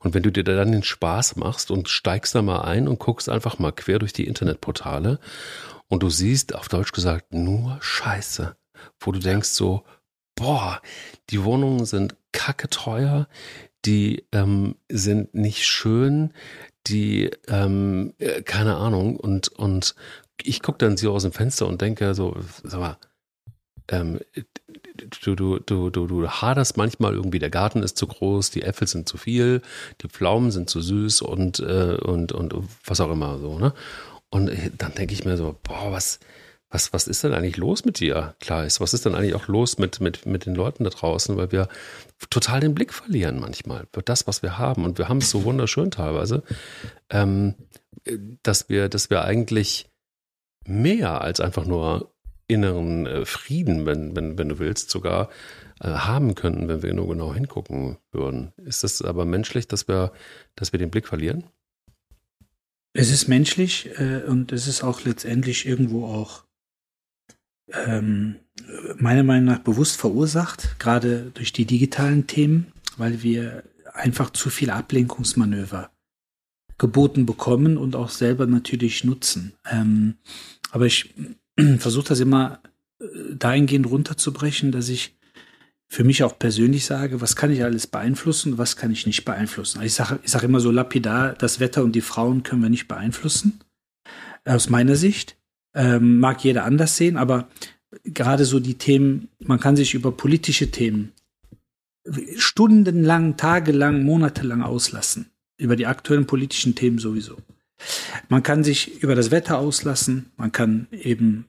Und 0.00 0.14
wenn 0.14 0.22
du 0.22 0.30
dir 0.30 0.44
dann 0.44 0.72
den 0.72 0.82
Spaß 0.82 1.36
machst 1.36 1.70
und 1.70 1.88
steigst 1.88 2.34
da 2.34 2.42
mal 2.42 2.62
ein 2.62 2.88
und 2.88 2.98
guckst 2.98 3.28
einfach 3.28 3.58
mal 3.58 3.72
quer 3.72 3.98
durch 3.98 4.12
die 4.12 4.26
Internetportale 4.26 5.18
und 5.88 6.02
du 6.02 6.10
siehst 6.10 6.54
auf 6.54 6.68
Deutsch 6.68 6.92
gesagt 6.92 7.32
nur 7.32 7.78
Scheiße, 7.80 8.54
wo 9.00 9.12
du 9.12 9.18
denkst 9.18 9.48
so, 9.48 9.84
boah, 10.36 10.80
die 11.30 11.42
Wohnungen 11.44 11.86
sind 11.86 12.16
kacke 12.32 12.68
teuer, 12.68 13.26
die 13.84 14.24
ähm, 14.32 14.76
sind 14.88 15.34
nicht 15.34 15.66
schön, 15.66 16.32
die, 16.86 17.30
ähm, 17.48 18.14
äh, 18.18 18.42
keine 18.42 18.76
Ahnung, 18.76 19.16
und, 19.16 19.48
und 19.48 19.94
ich 20.42 20.62
gucke 20.62 20.78
dann 20.78 20.96
so 20.96 21.12
aus 21.12 21.22
dem 21.22 21.32
Fenster 21.32 21.66
und 21.66 21.80
denke 21.80 22.14
so, 22.14 22.36
sag 22.62 22.80
mal, 22.80 22.98
ähm, 23.88 24.20
du, 25.22 25.34
du, 25.34 25.58
du, 25.58 25.90
du, 25.90 26.06
du 26.06 26.28
haderst 26.28 26.76
manchmal 26.76 27.14
irgendwie, 27.14 27.38
der 27.38 27.50
Garten 27.50 27.82
ist 27.82 27.96
zu 27.96 28.06
groß, 28.06 28.50
die 28.50 28.62
Äpfel 28.62 28.86
sind 28.86 29.08
zu 29.08 29.16
viel, 29.16 29.62
die 30.02 30.08
Pflaumen 30.08 30.50
sind 30.50 30.70
zu 30.70 30.80
süß 30.80 31.22
und, 31.22 31.60
äh, 31.60 31.96
und, 32.00 32.32
und 32.32 32.54
was 32.84 33.00
auch 33.00 33.10
immer 33.10 33.38
so, 33.38 33.58
ne? 33.58 33.72
Und 34.30 34.48
äh, 34.48 34.70
dann 34.76 34.94
denke 34.94 35.12
ich 35.12 35.24
mir 35.24 35.36
so, 35.36 35.56
boah, 35.62 35.92
was, 35.92 36.20
was, 36.70 36.92
was 36.92 37.08
ist 37.08 37.24
denn 37.24 37.34
eigentlich 37.34 37.56
los 37.56 37.84
mit 37.84 37.98
dir, 37.98 38.34
Kleis? 38.40 38.80
Was 38.80 38.94
ist 38.94 39.04
denn 39.04 39.14
eigentlich 39.14 39.34
auch 39.34 39.48
los 39.48 39.78
mit, 39.78 40.00
mit, 40.00 40.24
mit 40.24 40.46
den 40.46 40.54
Leuten 40.54 40.84
da 40.84 40.90
draußen? 40.90 41.36
Weil 41.36 41.50
wir 41.50 41.68
total 42.30 42.60
den 42.60 42.74
Blick 42.74 42.92
verlieren 42.92 43.40
manchmal 43.40 43.86
für 43.92 44.02
das, 44.02 44.26
was 44.26 44.42
wir 44.42 44.56
haben. 44.56 44.84
Und 44.84 44.98
wir 44.98 45.08
haben 45.08 45.18
es 45.18 45.30
so 45.30 45.44
wunderschön 45.44 45.90
teilweise, 45.90 46.44
ähm, 47.10 47.54
dass 48.42 48.68
wir, 48.68 48.88
dass 48.88 49.10
wir 49.10 49.24
eigentlich 49.24 49.90
mehr 50.64 51.20
als 51.20 51.40
einfach 51.40 51.64
nur 51.64 52.09
inneren 52.50 53.06
äh, 53.06 53.24
Frieden, 53.24 53.86
wenn, 53.86 54.16
wenn, 54.16 54.38
wenn 54.38 54.48
du 54.48 54.58
willst, 54.58 54.90
sogar 54.90 55.30
äh, 55.80 55.88
haben 55.88 56.34
könnten, 56.34 56.68
wenn 56.68 56.82
wir 56.82 56.92
nur 56.92 57.08
genau 57.08 57.32
hingucken 57.34 57.98
würden. 58.12 58.52
Ist 58.56 58.84
das 58.84 59.02
aber 59.02 59.24
menschlich, 59.24 59.68
dass 59.68 59.88
wir, 59.88 60.12
dass 60.56 60.72
wir 60.72 60.78
den 60.78 60.90
Blick 60.90 61.06
verlieren? 61.06 61.44
Es 62.92 63.10
ist 63.10 63.28
menschlich 63.28 63.88
äh, 63.98 64.22
und 64.26 64.52
es 64.52 64.66
ist 64.66 64.82
auch 64.82 65.04
letztendlich 65.04 65.66
irgendwo 65.66 66.06
auch 66.06 66.44
ähm, 67.72 68.36
meiner 68.96 69.22
Meinung 69.22 69.44
nach 69.44 69.60
bewusst 69.60 69.96
verursacht, 69.96 70.78
gerade 70.78 71.30
durch 71.34 71.52
die 71.52 71.66
digitalen 71.66 72.26
Themen, 72.26 72.72
weil 72.96 73.22
wir 73.22 73.62
einfach 73.92 74.30
zu 74.30 74.50
viele 74.50 74.74
Ablenkungsmanöver 74.74 75.90
geboten 76.78 77.26
bekommen 77.26 77.76
und 77.76 77.94
auch 77.94 78.08
selber 78.08 78.46
natürlich 78.46 79.04
nutzen. 79.04 79.52
Ähm, 79.70 80.16
aber 80.70 80.86
ich 80.86 81.14
versuche 81.78 82.08
das 82.08 82.20
immer 82.20 82.60
äh, 83.00 83.04
dahingehend 83.34 83.86
runterzubrechen, 83.86 84.72
dass 84.72 84.88
ich 84.88 85.16
für 85.88 86.04
mich 86.04 86.22
auch 86.22 86.38
persönlich 86.38 86.84
sage, 86.84 87.20
was 87.20 87.34
kann 87.34 87.50
ich 87.50 87.64
alles 87.64 87.88
beeinflussen, 87.88 88.58
was 88.58 88.76
kann 88.76 88.92
ich 88.92 89.06
nicht 89.06 89.24
beeinflussen. 89.24 89.82
Ich 89.82 89.94
sage 89.94 90.20
ich 90.22 90.30
sag 90.30 90.44
immer 90.44 90.60
so 90.60 90.70
lapidar, 90.70 91.34
das 91.34 91.58
Wetter 91.58 91.82
und 91.82 91.92
die 91.92 92.00
Frauen 92.00 92.44
können 92.44 92.62
wir 92.62 92.70
nicht 92.70 92.86
beeinflussen, 92.86 93.60
aus 94.44 94.70
meiner 94.70 94.96
Sicht. 94.96 95.36
Ähm, 95.74 96.18
mag 96.18 96.42
jeder 96.44 96.64
anders 96.64 96.96
sehen, 96.96 97.16
aber 97.16 97.48
gerade 98.04 98.44
so 98.44 98.60
die 98.60 98.78
Themen, 98.78 99.28
man 99.38 99.60
kann 99.60 99.76
sich 99.76 99.94
über 99.94 100.12
politische 100.12 100.70
Themen 100.70 101.12
stundenlang, 102.36 103.36
tagelang, 103.36 104.04
monatelang 104.04 104.62
auslassen. 104.62 105.30
Über 105.58 105.76
die 105.76 105.86
aktuellen 105.86 106.26
politischen 106.26 106.74
Themen 106.74 106.98
sowieso. 106.98 107.36
Man 108.28 108.42
kann 108.42 108.64
sich 108.64 109.02
über 109.02 109.14
das 109.14 109.30
Wetter 109.30 109.58
auslassen, 109.58 110.30
man 110.36 110.52
kann 110.52 110.86
eben 110.90 111.46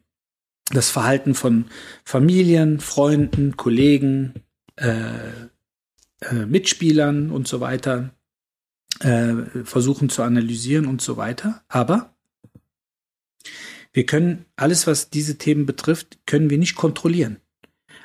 das 0.73 0.89
Verhalten 0.89 1.35
von 1.35 1.65
Familien, 2.03 2.79
Freunden, 2.79 3.57
Kollegen, 3.57 4.33
äh, 4.75 5.13
äh, 6.21 6.45
Mitspielern 6.45 7.31
und 7.31 7.47
so 7.47 7.59
weiter 7.59 8.13
äh, 8.99 9.33
versuchen 9.63 10.09
zu 10.09 10.23
analysieren 10.23 10.85
und 10.85 11.01
so 11.01 11.17
weiter. 11.17 11.63
Aber 11.67 12.15
wir 13.93 14.05
können 14.05 14.45
alles, 14.55 14.87
was 14.87 15.09
diese 15.09 15.37
Themen 15.37 15.65
betrifft, 15.65 16.19
können 16.25 16.49
wir 16.49 16.57
nicht 16.57 16.75
kontrollieren. 16.75 17.37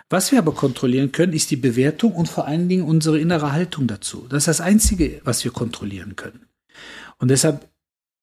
Was 0.09 0.31
wir 0.31 0.39
aber 0.39 0.55
kontrollieren 0.55 1.13
können, 1.13 1.33
ist 1.33 1.51
die 1.51 1.57
Bewertung 1.57 2.13
und 2.15 2.29
vor 2.29 2.47
allen 2.47 2.69
Dingen 2.69 2.85
unsere 2.85 3.19
innere 3.19 3.53
Haltung 3.53 3.87
dazu. 3.87 4.27
Das 4.29 4.43
ist 4.43 4.49
das 4.49 4.61
Einzige, 4.61 5.21
was 5.25 5.45
wir 5.45 5.51
kontrollieren 5.51 6.15
können. 6.15 6.47
Und 7.19 7.29
deshalb, 7.29 7.69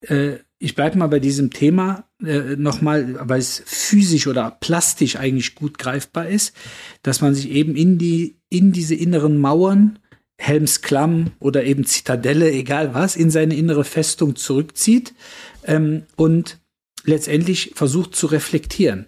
äh, 0.02 0.38
ich 0.64 0.76
bleibe 0.76 0.98
mal 0.98 1.08
bei 1.08 1.20
diesem 1.20 1.52
Thema 1.52 2.08
äh, 2.24 2.56
nochmal, 2.56 3.18
weil 3.28 3.40
es 3.40 3.62
physisch 3.66 4.28
oder 4.28 4.50
plastisch 4.50 5.18
eigentlich 5.18 5.56
gut 5.56 5.78
greifbar 5.78 6.30
ist, 6.30 6.56
dass 7.02 7.20
man 7.20 7.36
sich 7.36 7.50
eben 7.50 7.76
in 7.76 7.98
die, 7.98 8.38
in 8.48 8.72
diese 8.72 8.96
inneren 8.96 9.38
Mauern, 9.38 10.00
Helmsklamm 10.38 11.32
oder 11.40 11.66
eben 11.66 11.84
Zitadelle, 11.86 12.50
egal 12.50 12.94
was, 12.94 13.18
in 13.18 13.30
seine 13.30 13.56
innere 13.56 13.84
Festung 13.84 14.38
zurückzieht 14.38 15.14
ähm, 15.66 16.04
und 16.16 16.62
letztendlich 17.04 17.74
versucht 17.76 18.16
zu 18.16 18.28
reflektieren. 18.28 19.08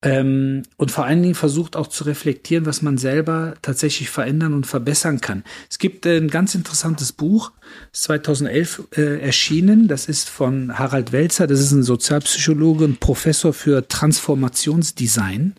Ähm, 0.00 0.62
und 0.76 0.92
vor 0.92 1.06
allen 1.06 1.22
Dingen 1.22 1.34
versucht 1.34 1.74
auch 1.74 1.88
zu 1.88 2.04
reflektieren, 2.04 2.66
was 2.66 2.82
man 2.82 2.98
selber 2.98 3.54
tatsächlich 3.62 4.10
verändern 4.10 4.54
und 4.54 4.64
verbessern 4.64 5.20
kann. 5.20 5.42
Es 5.68 5.78
gibt 5.78 6.06
äh, 6.06 6.18
ein 6.18 6.28
ganz 6.28 6.54
interessantes 6.54 7.12
Buch, 7.12 7.50
2011 7.92 8.84
äh, 8.96 9.20
erschienen. 9.20 9.88
Das 9.88 10.06
ist 10.06 10.28
von 10.28 10.78
Harald 10.78 11.10
Welzer. 11.10 11.48
Das 11.48 11.58
ist 11.58 11.72
ein 11.72 11.82
Sozialpsychologe 11.82 12.84
und 12.84 13.00
Professor 13.00 13.52
für 13.52 13.88
Transformationsdesign 13.88 15.54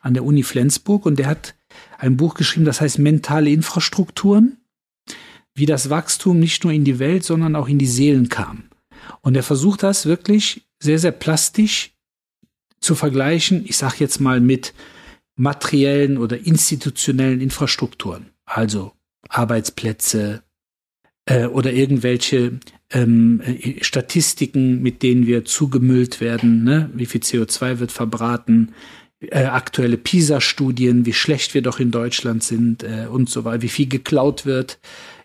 an 0.00 0.14
der 0.14 0.24
Uni 0.24 0.44
Flensburg. 0.44 1.04
Und 1.04 1.18
der 1.18 1.26
hat 1.26 1.56
ein 1.98 2.16
Buch 2.16 2.34
geschrieben, 2.34 2.66
das 2.66 2.80
heißt 2.80 3.00
Mentale 3.00 3.50
Infrastrukturen, 3.50 4.58
wie 5.54 5.66
das 5.66 5.90
Wachstum 5.90 6.38
nicht 6.38 6.62
nur 6.62 6.72
in 6.72 6.84
die 6.84 7.00
Welt, 7.00 7.24
sondern 7.24 7.56
auch 7.56 7.68
in 7.68 7.78
die 7.78 7.86
Seelen 7.86 8.28
kam. 8.28 8.70
Und 9.20 9.36
er 9.36 9.42
versucht 9.42 9.82
das 9.82 10.06
wirklich 10.06 10.68
sehr, 10.78 11.00
sehr 11.00 11.12
plastisch 11.12 11.92
zu 12.80 12.94
vergleichen, 12.94 13.64
ich 13.66 13.76
sage 13.76 13.96
jetzt 13.98 14.20
mal 14.20 14.40
mit 14.40 14.74
materiellen 15.36 16.18
oder 16.18 16.38
institutionellen 16.38 17.40
Infrastrukturen, 17.40 18.30
also 18.44 18.92
Arbeitsplätze 19.28 20.42
äh, 21.24 21.46
oder 21.46 21.72
irgendwelche 21.72 22.58
ähm, 22.90 23.40
äh, 23.40 23.82
Statistiken, 23.82 24.82
mit 24.82 25.02
denen 25.02 25.26
wir 25.26 25.44
zugemüllt 25.44 26.20
werden, 26.20 26.64
ne? 26.64 26.90
wie 26.94 27.06
viel 27.06 27.20
CO2 27.20 27.78
wird 27.78 27.92
verbraten, 27.92 28.74
äh, 29.20 29.44
aktuelle 29.44 29.96
PISA-Studien, 29.96 31.06
wie 31.06 31.12
schlecht 31.12 31.54
wir 31.54 31.62
doch 31.62 31.78
in 31.78 31.90
Deutschland 31.90 32.42
sind 32.42 32.82
äh, 32.82 33.06
und 33.10 33.28
so 33.30 33.44
weiter, 33.44 33.62
wie 33.62 33.68
viel 33.68 33.88
geklaut 33.88 34.46
wird, 34.46 34.78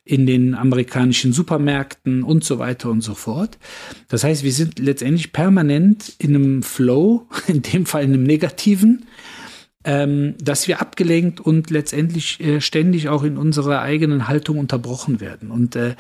in 0.06 0.28
den 0.28 0.54
amerikanischen 0.54 1.34
Supermärkten 1.34 2.24
und 2.24 2.44
so 2.44 2.60
weiter 2.60 2.92
und 2.92 3.02
so 3.02 3.16
fort. 3.16 3.58
Das 4.08 4.24
heißt, 4.24 4.44
wir 4.44 4.54
sind 4.54 4.80
letztendlich 4.80 5.34
permanent 5.34 6.14
in 6.20 6.36
einem 6.36 6.64
Flow, 6.64 7.28
in 7.48 7.64
dem 7.64 7.86
Fall 7.86 8.04
in 8.04 8.14
einem 8.14 8.24
negativen, 8.24 9.06
ähm, 9.84 10.36
dass 10.40 10.68
wir 10.68 10.80
abgelenkt 10.80 11.42
und 11.42 11.72
letztendlich 11.72 12.40
äh, 12.40 12.62
ständig 12.62 13.10
auch 13.10 13.24
in 13.24 13.38
unserer 13.38 13.82
eigenen 13.82 14.28
Haltung 14.28 14.60
unterbrochen 14.60 15.20
werden. 15.20 15.52
Und 15.52 15.76
äh, 15.76 15.96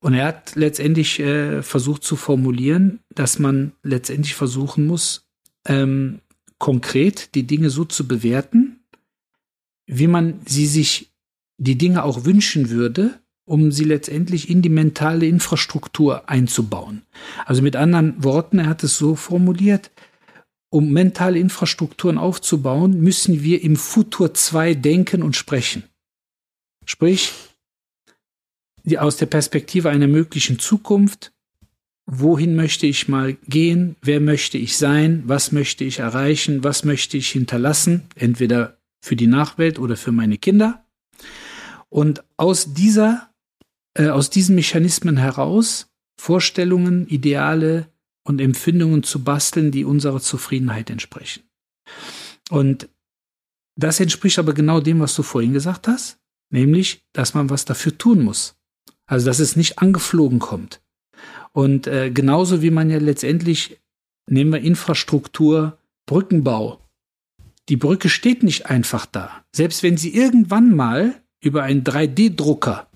und 0.00 0.14
er 0.14 0.26
hat 0.26 0.54
letztendlich 0.54 1.18
äh, 1.18 1.62
versucht 1.62 2.04
zu 2.04 2.14
formulieren, 2.14 3.00
dass 3.14 3.38
man 3.40 3.72
letztendlich 3.82 4.36
versuchen 4.36 4.86
muss, 4.86 5.28
ähm, 5.66 6.20
konkret 6.58 7.34
die 7.34 7.46
Dinge 7.46 7.70
so 7.70 7.84
zu 7.84 8.06
bewerten, 8.06 8.80
wie 9.86 10.06
man 10.06 10.40
sie 10.46 10.66
sich 10.66 11.10
die 11.56 11.76
Dinge 11.76 12.04
auch 12.04 12.24
wünschen 12.24 12.70
würde, 12.70 13.18
um 13.48 13.72
sie 13.72 13.84
letztendlich 13.84 14.50
in 14.50 14.62
die 14.62 14.68
mentale 14.68 15.26
Infrastruktur 15.26 16.28
einzubauen. 16.28 17.02
Also 17.46 17.62
mit 17.62 17.76
anderen 17.76 18.22
Worten, 18.22 18.58
er 18.58 18.66
hat 18.66 18.84
es 18.84 18.98
so 18.98 19.14
formuliert, 19.14 19.90
um 20.70 20.92
mentale 20.92 21.38
Infrastrukturen 21.38 22.18
aufzubauen, 22.18 23.00
müssen 23.00 23.42
wir 23.42 23.62
im 23.62 23.76
Futur 23.76 24.34
2 24.34 24.74
denken 24.74 25.22
und 25.22 25.34
sprechen. 25.34 25.84
Sprich, 26.84 27.32
aus 28.98 29.16
der 29.16 29.26
Perspektive 29.26 29.90
einer 29.90 30.08
möglichen 30.08 30.58
Zukunft, 30.58 31.32
wohin 32.06 32.54
möchte 32.54 32.86
ich 32.86 33.08
mal 33.08 33.34
gehen, 33.46 33.96
wer 34.02 34.20
möchte 34.20 34.58
ich 34.58 34.76
sein, 34.76 35.22
was 35.26 35.52
möchte 35.52 35.84
ich 35.84 35.98
erreichen, 35.98 36.64
was 36.64 36.84
möchte 36.84 37.16
ich 37.16 37.28
hinterlassen, 37.30 38.04
entweder 38.14 38.78
für 39.00 39.16
die 39.16 39.26
Nachwelt 39.26 39.78
oder 39.78 39.96
für 39.96 40.12
meine 40.12 40.38
Kinder. 40.38 40.84
Und 41.88 42.24
aus 42.36 42.74
dieser 42.74 43.28
äh, 43.98 44.08
aus 44.08 44.30
diesen 44.30 44.54
Mechanismen 44.54 45.16
heraus 45.16 45.90
Vorstellungen, 46.18 47.06
Ideale 47.08 47.92
und 48.24 48.40
Empfindungen 48.40 49.02
zu 49.02 49.22
basteln, 49.22 49.70
die 49.70 49.84
unserer 49.84 50.20
Zufriedenheit 50.20 50.90
entsprechen. 50.90 51.44
Und 52.50 52.88
das 53.76 54.00
entspricht 54.00 54.38
aber 54.38 54.54
genau 54.54 54.80
dem, 54.80 55.00
was 55.00 55.14
du 55.14 55.22
vorhin 55.22 55.52
gesagt 55.52 55.86
hast, 55.86 56.18
nämlich, 56.50 57.04
dass 57.12 57.34
man 57.34 57.50
was 57.50 57.64
dafür 57.64 57.96
tun 57.96 58.24
muss. 58.24 58.56
Also, 59.06 59.26
dass 59.26 59.38
es 59.38 59.56
nicht 59.56 59.78
angeflogen 59.78 60.38
kommt. 60.38 60.82
Und 61.52 61.86
äh, 61.86 62.10
genauso 62.10 62.62
wie 62.62 62.70
man 62.70 62.90
ja 62.90 62.98
letztendlich, 62.98 63.80
nehmen 64.28 64.52
wir 64.52 64.60
Infrastruktur, 64.60 65.78
Brückenbau. 66.06 66.84
Die 67.68 67.76
Brücke 67.76 68.08
steht 68.08 68.42
nicht 68.42 68.66
einfach 68.66 69.06
da. 69.06 69.44
Selbst 69.54 69.82
wenn 69.82 69.96
sie 69.96 70.14
irgendwann 70.14 70.74
mal 70.74 71.22
über 71.40 71.62
einen 71.62 71.84
3D-Drucker 71.84 72.88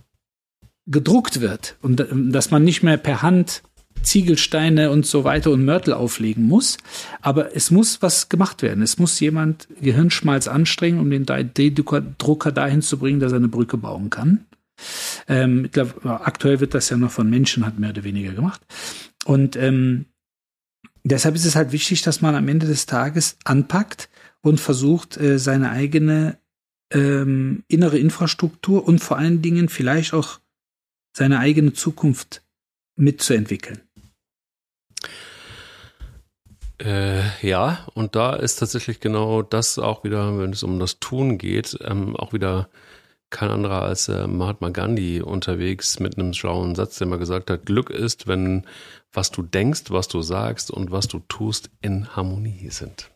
gedruckt 0.87 1.41
wird 1.41 1.77
und 1.83 2.01
äh, 2.01 2.07
dass 2.11 2.51
man 2.51 2.65
nicht 2.65 2.83
mehr 2.83 2.97
per 2.97 3.23
Hand 3.23 3.63
Ziegelsteine 4.03 4.91
und 4.91 5.07
so 5.07 5.25
weiter 5.25 5.51
und 5.51 5.65
Mörtel 5.65 5.95
auflegen 5.95 6.45
muss. 6.45 6.77
Aber 7.21 7.55
es 7.57 7.71
muss 7.71 8.03
was 8.03 8.29
gemacht 8.29 8.63
werden. 8.63 8.83
Es 8.83 8.99
muss 8.99 9.21
jemand 9.21 9.69
Gehirnschmalz 9.81 10.49
anstrengen, 10.49 10.99
um 10.99 11.11
den 11.11 11.25
3D-Drucker 11.25 12.53
dahin 12.53 12.83
zu 12.83 12.99
bringen, 12.99 13.21
dass 13.21 13.33
er 13.33 13.37
eine 13.37 13.49
Brücke 13.49 13.77
bauen 13.77 14.11
kann. 14.11 14.47
Ähm, 15.29 15.71
aktuell 16.05 16.61
wird 16.61 16.75
das 16.75 16.91
ja 16.91 16.97
noch 16.97 17.13
von 17.13 17.31
Menschen 17.31 17.65
hat 17.65 17.79
mehr 17.79 17.91
oder 17.91 18.05
weniger 18.05 18.33
gemacht. 18.33 18.61
Und 19.25 19.55
ähm, 19.57 20.07
deshalb 21.05 21.37
ist 21.37 21.45
es 21.45 21.55
halt 21.55 21.73
wichtig, 21.73 22.03
dass 22.03 22.21
man 22.21 22.35
am 22.35 22.49
Ende 22.49 22.67
des 22.67 22.87
Tages 22.87 23.37
anpackt 23.45 24.09
und 24.41 24.61
versucht, 24.61 25.17
äh, 25.19 25.39
seine 25.39 25.71
eigene 25.71 26.39
ähm, 26.93 27.63
innere 27.69 27.99
Infrastruktur 27.99 28.87
und 28.87 28.99
vor 28.99 29.19
allen 29.19 29.41
Dingen 29.41 29.69
vielleicht 29.69 30.13
auch 30.15 30.41
seine 31.13 31.39
eigene 31.39 31.73
Zukunft 31.73 32.43
mitzuentwickeln. 32.97 33.81
Äh, 36.79 37.23
ja, 37.47 37.87
und 37.95 38.17
da 38.17 38.35
ist 38.35 38.57
tatsächlich 38.57 38.99
genau 38.99 39.43
das 39.43 39.79
auch 39.79 40.03
wieder, 40.03 40.39
wenn 40.39 40.53
es 40.53 40.63
um 40.63 40.81
das 40.81 40.99
Tun 40.99 41.39
geht, 41.39 41.79
ähm, 41.83 42.17
auch 42.17 42.33
wieder 42.33 42.69
kein 43.31 43.51
anderer 43.51 43.83
als 43.83 44.09
äh, 44.09 44.27
Mahatma 44.27 44.71
Gandhi 44.71 45.23
unterwegs 45.23 46.01
mit 46.01 46.19
einem 46.19 46.35
schlauen 46.35 46.75
Satz, 46.75 46.99
der 46.99 47.07
mal 47.07 47.19
gesagt 47.19 47.51
hat, 47.51 47.67
Glück 47.67 47.91
ist, 47.91 48.27
wenn 48.27 48.67
was 49.13 49.31
du 49.31 49.43
denkst, 49.43 49.85
was 49.91 50.09
du 50.09 50.23
sagst 50.23 50.71
und 50.71 50.91
was 50.91 51.09
du 51.09 51.21
tust 51.29 51.71
in 51.81 52.15
Harmonie 52.17 52.69
sind. 52.71 53.11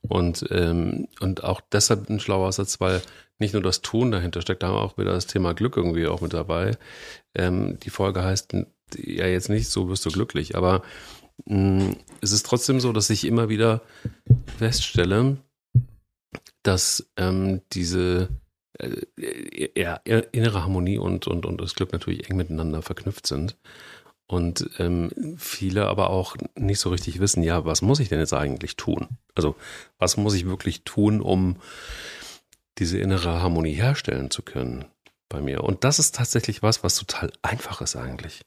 Und, 0.00 0.46
ähm, 0.50 1.08
und 1.20 1.44
auch 1.44 1.60
deshalb 1.72 2.08
ein 2.08 2.20
schlauer 2.20 2.52
Satz, 2.52 2.80
weil 2.80 3.02
nicht 3.42 3.52
nur 3.52 3.62
das 3.62 3.82
Tun 3.82 4.10
dahinter 4.10 4.40
steckt, 4.40 4.62
da 4.62 4.68
haben 4.68 4.76
wir 4.76 4.82
auch 4.82 4.96
wieder 4.96 5.12
das 5.12 5.26
Thema 5.26 5.52
Glück 5.52 5.76
irgendwie 5.76 6.06
auch 6.06 6.20
mit 6.20 6.32
dabei. 6.32 6.78
Ähm, 7.34 7.78
die 7.80 7.90
Folge 7.90 8.22
heißt 8.22 8.54
ja 8.96 9.26
jetzt 9.26 9.48
nicht, 9.50 9.68
so 9.68 9.88
wirst 9.88 10.06
du 10.06 10.10
glücklich, 10.10 10.56
aber 10.56 10.82
mh, 11.46 11.84
mm, 11.84 11.96
es 12.20 12.32
ist 12.32 12.46
trotzdem 12.46 12.80
so, 12.80 12.92
dass 12.92 13.10
ich 13.10 13.26
immer 13.26 13.48
wieder 13.48 13.82
feststelle, 14.58 15.36
dass 16.62 17.10
ähm, 17.16 17.62
diese 17.72 18.28
äh, 18.78 19.68
ja, 19.76 19.96
innere 19.96 20.62
Harmonie 20.62 20.98
und, 20.98 21.26
und, 21.26 21.46
und 21.46 21.60
das 21.60 21.74
Glück 21.74 21.92
natürlich 21.92 22.28
eng 22.30 22.36
miteinander 22.36 22.82
verknüpft 22.82 23.26
sind. 23.26 23.56
Und 24.26 24.70
ähm, 24.78 25.10
viele 25.36 25.88
aber 25.88 26.08
auch 26.08 26.36
nicht 26.56 26.80
so 26.80 26.88
richtig 26.88 27.20
wissen, 27.20 27.42
ja, 27.42 27.66
was 27.66 27.82
muss 27.82 28.00
ich 28.00 28.08
denn 28.08 28.18
jetzt 28.18 28.32
eigentlich 28.32 28.76
tun? 28.76 29.18
Also, 29.34 29.56
was 29.98 30.16
muss 30.16 30.32
ich 30.32 30.46
wirklich 30.46 30.84
tun, 30.84 31.20
um 31.20 31.56
diese 32.78 32.98
innere 32.98 33.42
Harmonie 33.42 33.74
herstellen 33.74 34.30
zu 34.30 34.42
können 34.42 34.86
bei 35.28 35.40
mir? 35.40 35.64
Und 35.64 35.84
das 35.84 35.98
ist 35.98 36.14
tatsächlich 36.14 36.62
was, 36.62 36.82
was 36.84 36.96
total 36.96 37.32
einfach 37.42 37.80
ist 37.80 37.96
eigentlich. 37.96 38.42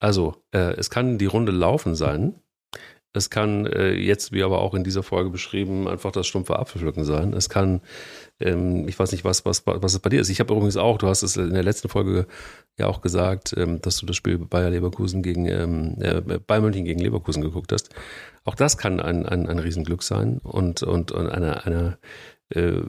Also, 0.00 0.36
äh, 0.52 0.74
es 0.76 0.90
kann 0.90 1.18
die 1.18 1.26
Runde 1.26 1.52
laufen 1.52 1.94
sein. 1.94 2.40
Es 3.14 3.30
kann 3.30 3.66
äh, 3.66 3.94
jetzt, 3.94 4.32
wie 4.32 4.42
aber 4.42 4.60
auch 4.60 4.74
in 4.74 4.84
dieser 4.84 5.02
Folge 5.02 5.30
beschrieben, 5.30 5.88
einfach 5.88 6.12
das 6.12 6.26
stumpfe 6.26 6.58
Apfelpflücken 6.58 7.04
sein. 7.04 7.32
Es 7.32 7.48
kann, 7.48 7.80
ähm, 8.38 8.86
ich 8.86 8.98
weiß 8.98 9.12
nicht, 9.12 9.24
was, 9.24 9.46
was, 9.46 9.66
was 9.66 9.94
es 9.94 9.98
bei 9.98 10.10
dir 10.10 10.20
ist. 10.20 10.28
Ich 10.28 10.40
habe 10.40 10.52
übrigens 10.52 10.76
auch, 10.76 10.98
du 10.98 11.08
hast 11.08 11.22
es 11.22 11.36
in 11.36 11.54
der 11.54 11.64
letzten 11.64 11.88
Folge 11.88 12.26
ja 12.78 12.86
auch 12.86 13.00
gesagt, 13.00 13.54
ähm, 13.56 13.80
dass 13.80 13.96
du 13.96 14.06
das 14.06 14.14
Spiel 14.14 14.38
Bayer 14.38 14.70
Leverkusen 14.70 15.22
gegen 15.22 15.46
ähm, 15.46 15.96
äh, 16.00 16.20
Bayern 16.20 16.62
München 16.62 16.84
gegen 16.84 17.00
Leverkusen 17.00 17.42
geguckt 17.42 17.72
hast. 17.72 17.90
Auch 18.44 18.54
das 18.54 18.76
kann 18.76 19.00
ein, 19.00 19.26
ein, 19.26 19.48
ein 19.48 19.58
Riesenglück 19.58 20.02
sein 20.02 20.38
und, 20.38 20.82
und, 20.82 21.10
und 21.10 21.28
eine, 21.28 21.64
eine 21.64 21.98
äh, 22.50 22.80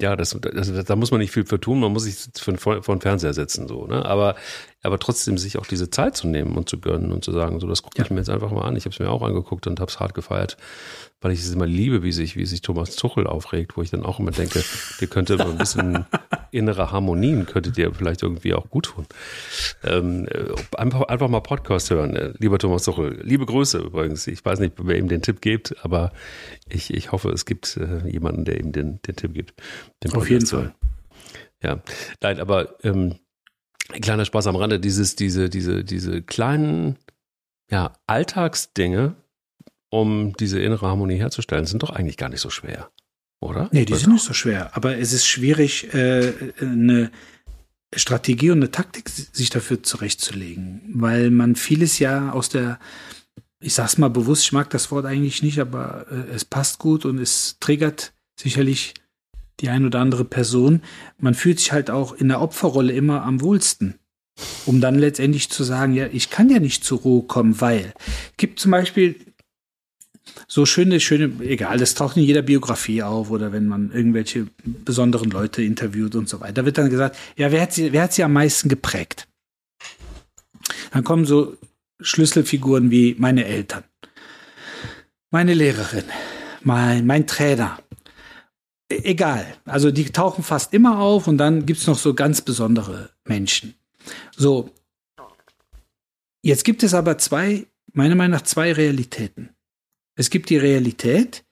ja, 0.00 0.16
das, 0.16 0.36
das, 0.40 0.84
da 0.84 0.96
muss 0.96 1.10
man 1.10 1.20
nicht 1.20 1.32
viel 1.32 1.46
für 1.46 1.60
tun, 1.60 1.80
man 1.80 1.92
muss 1.92 2.04
sich 2.04 2.16
vor 2.58 2.80
den 2.80 3.00
Fernseher 3.00 3.34
setzen, 3.34 3.68
so, 3.68 3.86
ne? 3.86 4.04
Aber, 4.04 4.36
aber 4.82 4.98
trotzdem 4.98 5.38
sich 5.38 5.58
auch 5.58 5.66
diese 5.66 5.90
Zeit 5.90 6.16
zu 6.16 6.28
nehmen 6.28 6.56
und 6.56 6.68
zu 6.68 6.80
gönnen 6.80 7.12
und 7.12 7.24
zu 7.24 7.32
sagen, 7.32 7.60
so, 7.60 7.66
das 7.66 7.82
gucke 7.82 8.00
ich 8.00 8.10
mir 8.10 8.18
jetzt 8.18 8.30
einfach 8.30 8.52
mal 8.52 8.62
an. 8.62 8.76
Ich 8.76 8.84
habe 8.84 8.92
es 8.92 8.98
mir 8.98 9.10
auch 9.10 9.22
angeguckt 9.22 9.66
und 9.66 9.80
habe 9.80 9.90
es 9.90 9.98
hart 10.00 10.14
gefeiert 10.14 10.56
weil 11.20 11.32
ich 11.32 11.40
es 11.40 11.52
immer 11.52 11.66
liebe, 11.66 12.02
wie 12.02 12.12
sich, 12.12 12.36
wie 12.36 12.46
sich 12.46 12.62
Thomas 12.62 12.94
Tuchel 12.94 13.26
aufregt, 13.26 13.76
wo 13.76 13.82
ich 13.82 13.90
dann 13.90 14.04
auch 14.04 14.20
immer 14.20 14.30
denke, 14.30 14.62
dir 15.00 15.08
könnte 15.08 15.36
mal 15.36 15.50
ein 15.50 15.58
bisschen 15.58 16.06
innere 16.52 16.92
Harmonien, 16.92 17.46
könnte 17.46 17.72
dir 17.72 17.92
vielleicht 17.92 18.22
irgendwie 18.22 18.54
auch 18.54 18.70
gut 18.70 18.86
tun. 18.86 19.06
Ähm, 19.82 20.28
einfach, 20.76 21.02
einfach 21.02 21.28
mal 21.28 21.40
Podcast 21.40 21.90
hören, 21.90 22.14
äh, 22.14 22.32
lieber 22.38 22.58
Thomas 22.58 22.84
Tuchel. 22.84 23.20
Liebe 23.22 23.46
Grüße 23.46 23.78
übrigens. 23.78 24.26
Ich 24.28 24.44
weiß 24.44 24.60
nicht, 24.60 24.74
wer 24.78 24.96
ihm 24.96 25.08
den 25.08 25.22
Tipp 25.22 25.40
gibt, 25.40 25.74
aber 25.84 26.12
ich, 26.68 26.94
ich 26.94 27.10
hoffe, 27.10 27.30
es 27.30 27.46
gibt 27.46 27.76
äh, 27.76 28.08
jemanden, 28.08 28.44
der 28.44 28.60
ihm 28.60 28.70
den, 28.70 29.02
den 29.02 29.16
Tipp 29.16 29.34
gibt. 29.34 29.54
Den 30.04 30.14
Auf 30.14 30.30
jeden 30.30 30.46
Fall. 30.46 30.74
Ja, 31.60 31.82
nein, 32.22 32.38
aber 32.38 32.76
ähm, 32.84 33.16
kleiner 33.88 34.24
Spaß 34.24 34.46
am 34.46 34.56
Rande, 34.56 34.80
dieses, 34.80 35.16
diese, 35.16 35.48
diese, 35.48 35.84
diese 35.84 36.22
kleinen 36.22 36.96
ja, 37.70 37.92
Alltagsdinge, 38.06 39.14
um 39.90 40.34
diese 40.38 40.60
innere 40.60 40.86
Harmonie 40.86 41.16
herzustellen, 41.16 41.66
sind 41.66 41.82
doch 41.82 41.90
eigentlich 41.90 42.16
gar 42.16 42.28
nicht 42.28 42.40
so 42.40 42.50
schwer, 42.50 42.90
oder? 43.40 43.68
Nee, 43.72 43.84
die 43.84 43.94
sind 43.94 44.12
nicht 44.12 44.24
so 44.24 44.34
schwer. 44.34 44.76
Aber 44.76 44.98
es 44.98 45.12
ist 45.12 45.26
schwierig, 45.26 45.92
äh, 45.94 46.32
eine 46.60 47.10
Strategie 47.94 48.50
und 48.50 48.58
eine 48.58 48.70
Taktik 48.70 49.08
sich 49.08 49.48
dafür 49.50 49.82
zurechtzulegen, 49.82 50.82
weil 50.94 51.30
man 51.30 51.56
vieles 51.56 51.98
ja 51.98 52.32
aus 52.32 52.50
der, 52.50 52.78
ich 53.60 53.74
sag's 53.74 53.96
mal 53.96 54.10
bewusst, 54.10 54.44
ich 54.44 54.52
mag 54.52 54.68
das 54.70 54.90
Wort 54.90 55.06
eigentlich 55.06 55.42
nicht, 55.42 55.58
aber 55.58 56.06
äh, 56.10 56.34
es 56.34 56.44
passt 56.44 56.78
gut 56.78 57.06
und 57.06 57.18
es 57.18 57.56
triggert 57.60 58.12
sicherlich 58.38 58.94
die 59.60 59.68
ein 59.68 59.84
oder 59.84 60.00
andere 60.00 60.24
Person. 60.24 60.82
Man 61.18 61.34
fühlt 61.34 61.58
sich 61.58 61.72
halt 61.72 61.90
auch 61.90 62.12
in 62.12 62.28
der 62.28 62.40
Opferrolle 62.40 62.92
immer 62.92 63.22
am 63.22 63.40
wohlsten 63.40 63.98
um 64.66 64.80
dann 64.80 64.98
letztendlich 64.98 65.50
zu 65.50 65.64
sagen, 65.64 65.94
ja, 65.94 66.06
ich 66.12 66.30
kann 66.30 66.50
ja 66.50 66.58
nicht 66.58 66.84
zur 66.84 67.00
Ruhe 67.00 67.22
kommen, 67.22 67.60
weil 67.60 67.92
gibt 68.36 68.60
zum 68.60 68.70
Beispiel 68.70 69.16
so 70.46 70.66
schöne, 70.66 71.00
schöne, 71.00 71.32
egal, 71.44 71.78
das 71.78 71.94
taucht 71.94 72.16
in 72.16 72.22
jeder 72.22 72.42
Biografie 72.42 73.02
auf 73.02 73.30
oder 73.30 73.52
wenn 73.52 73.66
man 73.66 73.90
irgendwelche 73.92 74.46
besonderen 74.64 75.30
Leute 75.30 75.62
interviewt 75.62 76.14
und 76.14 76.28
so 76.28 76.40
weiter. 76.40 76.54
Da 76.54 76.64
wird 76.64 76.78
dann 76.78 76.90
gesagt, 76.90 77.16
ja, 77.36 77.50
wer 77.50 77.62
hat 77.62 77.72
sie, 77.72 77.92
wer 77.92 78.02
hat 78.02 78.12
sie 78.12 78.22
am 78.22 78.32
meisten 78.32 78.68
geprägt? 78.68 79.26
Dann 80.92 81.04
kommen 81.04 81.24
so 81.24 81.56
Schlüsselfiguren 82.00 82.90
wie 82.90 83.16
meine 83.18 83.44
Eltern, 83.46 83.84
meine 85.30 85.54
Lehrerin, 85.54 86.04
mein, 86.62 87.06
mein 87.06 87.26
Trainer. 87.26 87.78
E, 88.88 88.96
egal. 89.04 89.56
Also 89.64 89.90
die 89.90 90.10
tauchen 90.10 90.44
fast 90.44 90.72
immer 90.74 90.98
auf 90.98 91.26
und 91.26 91.38
dann 91.38 91.66
gibt's 91.66 91.86
noch 91.86 91.98
so 91.98 92.14
ganz 92.14 92.40
besondere 92.40 93.10
Menschen. 93.24 93.74
So. 94.36 94.70
Jetzt 96.42 96.64
gibt 96.64 96.82
es 96.82 96.94
aber 96.94 97.18
zwei, 97.18 97.66
meiner 97.92 98.14
Meinung 98.14 98.32
nach 98.32 98.42
zwei 98.42 98.72
Realitäten. 98.72 99.50
Es 100.16 100.30
gibt 100.30 100.50
die 100.50 100.56
Realität, 100.56 101.44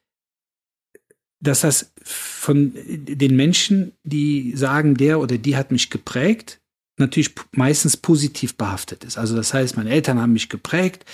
dass 1.40 1.60
das 1.60 1.92
von 2.02 2.72
den 2.74 3.36
Menschen, 3.36 3.92
die 4.04 4.56
sagen, 4.56 4.94
der 4.94 5.20
oder 5.20 5.38
die 5.38 5.56
hat 5.56 5.70
mich 5.70 5.90
geprägt, 5.90 6.60
natürlich 6.98 7.34
meistens 7.52 7.96
positiv 7.96 8.56
behaftet 8.56 9.04
ist. 9.04 9.18
Also 9.18 9.36
das 9.36 9.52
heißt, 9.52 9.76
meine 9.76 9.90
Eltern 9.90 10.20
haben 10.20 10.32
mich 10.32 10.48
geprägt 10.48 11.04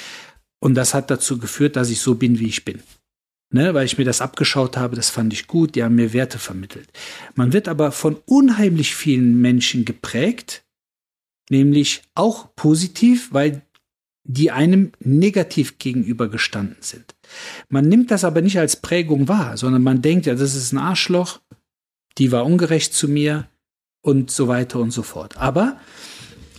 und 0.60 0.74
das 0.74 0.94
hat 0.94 1.10
dazu 1.10 1.38
geführt, 1.38 1.76
dass 1.76 1.90
ich 1.90 2.00
so 2.00 2.14
bin, 2.14 2.38
wie 2.38 2.46
ich 2.46 2.64
bin. 2.64 2.82
Ne, 3.54 3.74
weil 3.74 3.84
ich 3.84 3.98
mir 3.98 4.04
das 4.04 4.22
abgeschaut 4.22 4.78
habe, 4.78 4.96
das 4.96 5.10
fand 5.10 5.34
ich 5.34 5.46
gut, 5.46 5.74
die 5.74 5.84
haben 5.84 5.94
mir 5.94 6.14
Werte 6.14 6.38
vermittelt. 6.38 6.88
Man 7.34 7.52
wird 7.52 7.68
aber 7.68 7.92
von 7.92 8.16
unheimlich 8.24 8.94
vielen 8.94 9.42
Menschen 9.42 9.84
geprägt, 9.84 10.64
nämlich 11.50 12.02
auch 12.14 12.54
positiv, 12.56 13.28
weil 13.32 13.60
die 14.24 14.50
einem 14.50 14.92
negativ 15.00 15.78
gegenübergestanden 15.78 16.78
sind. 16.80 17.14
Man 17.68 17.88
nimmt 17.88 18.10
das 18.10 18.24
aber 18.24 18.40
nicht 18.40 18.58
als 18.58 18.76
Prägung 18.76 19.28
wahr, 19.28 19.58
sondern 19.58 19.82
man 19.82 20.00
denkt, 20.00 20.24
ja, 20.24 20.34
das 20.34 20.54
ist 20.54 20.72
ein 20.72 20.78
Arschloch, 20.78 21.40
die 22.16 22.32
war 22.32 22.46
ungerecht 22.46 22.94
zu 22.94 23.06
mir 23.06 23.48
und 24.00 24.30
so 24.30 24.48
weiter 24.48 24.78
und 24.78 24.92
so 24.92 25.02
fort. 25.02 25.36
Aber 25.36 25.78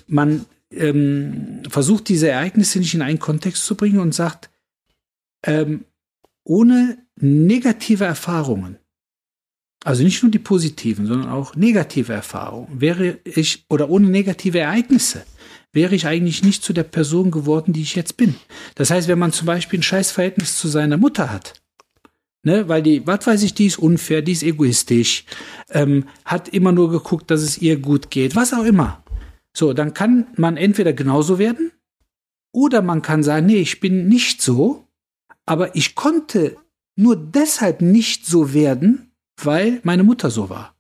man 0.06 0.46
ähm, 0.72 1.64
versucht 1.70 2.08
diese 2.10 2.30
Ereignisse 2.30 2.78
nicht 2.78 2.94
in 2.94 3.02
einen 3.02 3.20
Kontext 3.20 3.66
zu 3.66 3.76
bringen 3.76 4.00
und 4.00 4.14
sagt, 4.14 4.52
ähm, 5.44 5.86
ohne 6.44 6.98
negative 7.16 8.06
Erfahrungen, 8.06 8.78
also 9.84 10.04
nicht 10.04 10.24
nur 10.24 10.32
die 10.32 10.39
positiven, 10.39 11.06
sondern 11.06 11.30
auch 11.30 11.56
negative 11.56 12.14
Erfahrungen, 12.14 12.80
wäre 12.80 13.20
ich, 13.26 13.66
oder 13.70 13.89
ohne 13.89 14.08
negative 14.08 14.60
Ereignisse, 14.60 15.26
wäre 15.74 15.96
ich 15.96 16.08
eigentlich 16.08 16.44
nicht 16.44 16.64
zu 16.64 16.72
der 16.72 16.84
Person 16.84 17.32
geworden, 17.32 17.74
die 17.74 17.82
ich 17.82 17.96
jetzt 17.96 18.16
bin. 18.16 18.36
Das 18.76 18.91
heißt, 18.91 19.08
wenn 19.08 19.20
man 19.20 19.34
zum 19.34 19.48
Beispiel 19.48 19.80
ein 19.80 19.84
Scheißverhältnis 19.84 20.58
zu 20.58 20.68
seiner 20.68 20.98
Mutter 20.98 21.32
hat, 21.32 21.62
ne, 22.44 22.70
weil 22.70 22.84
die, 22.84 23.06
was 23.06 23.26
weiß 23.26 23.44
ich, 23.44 23.54
die 23.54 23.66
ist 23.66 23.80
unfair, 23.80 24.22
die 24.22 24.32
ist 24.32 24.44
egoistisch, 24.44 25.26
ähm, 25.72 26.06
hat 26.24 26.48
immer 26.50 26.72
nur 26.72 26.89
geguckt, 26.89 27.32
dass 27.32 27.41
es 27.41 27.58
ihr 27.58 27.78
gut 27.80 28.12
geht, 28.12 28.36
was 28.36 28.54
auch 28.54 28.64
immer. 28.64 29.04
So, 29.56 29.74
dann 29.74 29.94
kann 29.94 30.28
man 30.36 30.58
entweder 30.58 30.94
genauso 30.94 31.39
werden 31.39 31.72
oder 32.54 32.82
man 32.82 33.02
kann 33.02 33.24
sagen, 33.24 33.48
nee, 33.48 33.58
ich 33.58 33.80
bin 33.80 34.08
nicht 34.08 34.41
so, 34.41 34.88
aber 35.46 35.76
ich 35.76 35.96
konnte 35.96 36.58
nur 36.96 37.16
deshalb 37.16 37.82
nicht 37.82 38.26
so 38.26 38.54
werden, 38.54 39.12
weil 39.41 39.80
meine 39.84 40.04
Mutter 40.04 40.30
so 40.30 40.50
war. 40.50 40.76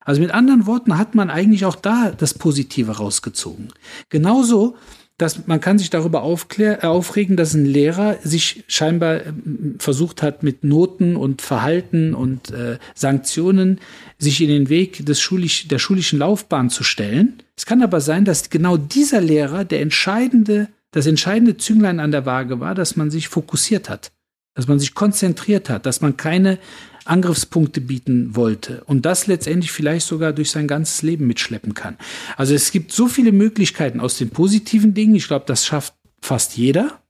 Also 0.00 0.20
mit 0.20 0.30
anderen 0.30 0.66
Worten 0.66 0.98
hat 0.98 1.14
man 1.14 1.30
eigentlich 1.30 1.64
auch 1.64 1.76
da 1.76 2.12
das 2.12 2.34
Positive 2.34 2.92
rausgezogen. 2.92 3.72
Genauso, 4.08 4.76
dass 5.18 5.46
man 5.46 5.60
kann 5.60 5.78
sich 5.78 5.90
darüber 5.90 6.22
aufklär, 6.22 6.84
äh, 6.84 6.86
aufregen, 6.86 7.36
dass 7.36 7.54
ein 7.54 7.64
Lehrer 7.64 8.18
sich 8.22 8.64
scheinbar 8.68 9.26
äh, 9.26 9.32
versucht 9.78 10.22
hat, 10.22 10.42
mit 10.42 10.62
Noten 10.62 11.16
und 11.16 11.42
Verhalten 11.42 12.14
und 12.14 12.50
äh, 12.50 12.78
Sanktionen 12.94 13.80
sich 14.18 14.40
in 14.42 14.48
den 14.48 14.68
Weg 14.68 15.04
des 15.06 15.20
schulisch, 15.20 15.68
der 15.68 15.78
schulischen 15.78 16.18
Laufbahn 16.18 16.70
zu 16.70 16.84
stellen. 16.84 17.42
Es 17.56 17.64
kann 17.64 17.82
aber 17.82 18.00
sein, 18.00 18.24
dass 18.24 18.50
genau 18.50 18.76
dieser 18.76 19.20
Lehrer 19.22 19.64
der 19.64 19.80
entscheidende, 19.80 20.68
das 20.92 21.06
entscheidende 21.06 21.56
Zünglein 21.56 22.00
an 22.00 22.10
der 22.10 22.26
Waage 22.26 22.60
war, 22.60 22.74
dass 22.74 22.96
man 22.96 23.10
sich 23.10 23.28
fokussiert 23.28 23.88
hat, 23.88 24.12
dass 24.54 24.68
man 24.68 24.78
sich 24.78 24.94
konzentriert 24.94 25.68
hat, 25.68 25.86
dass 25.86 26.00
man 26.00 26.16
keine 26.16 26.58
Angriffspunkte 27.04 27.80
bieten 27.80 28.34
wollte 28.34 28.82
und 28.84 29.06
das 29.06 29.26
letztendlich 29.26 29.70
vielleicht 29.70 30.06
sogar 30.06 30.32
durch 30.32 30.50
sein 30.50 30.66
ganzes 30.66 31.02
Leben 31.02 31.26
mitschleppen 31.26 31.74
kann. 31.74 31.96
Also 32.36 32.54
es 32.54 32.72
gibt 32.72 32.92
so 32.92 33.06
viele 33.06 33.32
Möglichkeiten 33.32 34.00
aus 34.00 34.18
den 34.18 34.30
positiven 34.30 34.94
Dingen, 34.94 35.14
ich 35.14 35.28
glaube, 35.28 35.44
das 35.46 35.66
schafft 35.66 35.94
fast 36.20 36.56
jeder, 36.56 37.00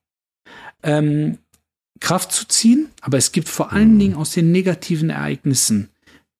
ähm, 0.82 1.38
Kraft 2.00 2.32
zu 2.32 2.46
ziehen, 2.46 2.88
aber 3.00 3.16
es 3.16 3.32
gibt 3.32 3.48
vor 3.48 3.72
allen 3.72 3.98
Dingen 3.98 4.16
aus 4.16 4.32
den 4.32 4.52
negativen 4.52 5.10
Ereignissen 5.10 5.88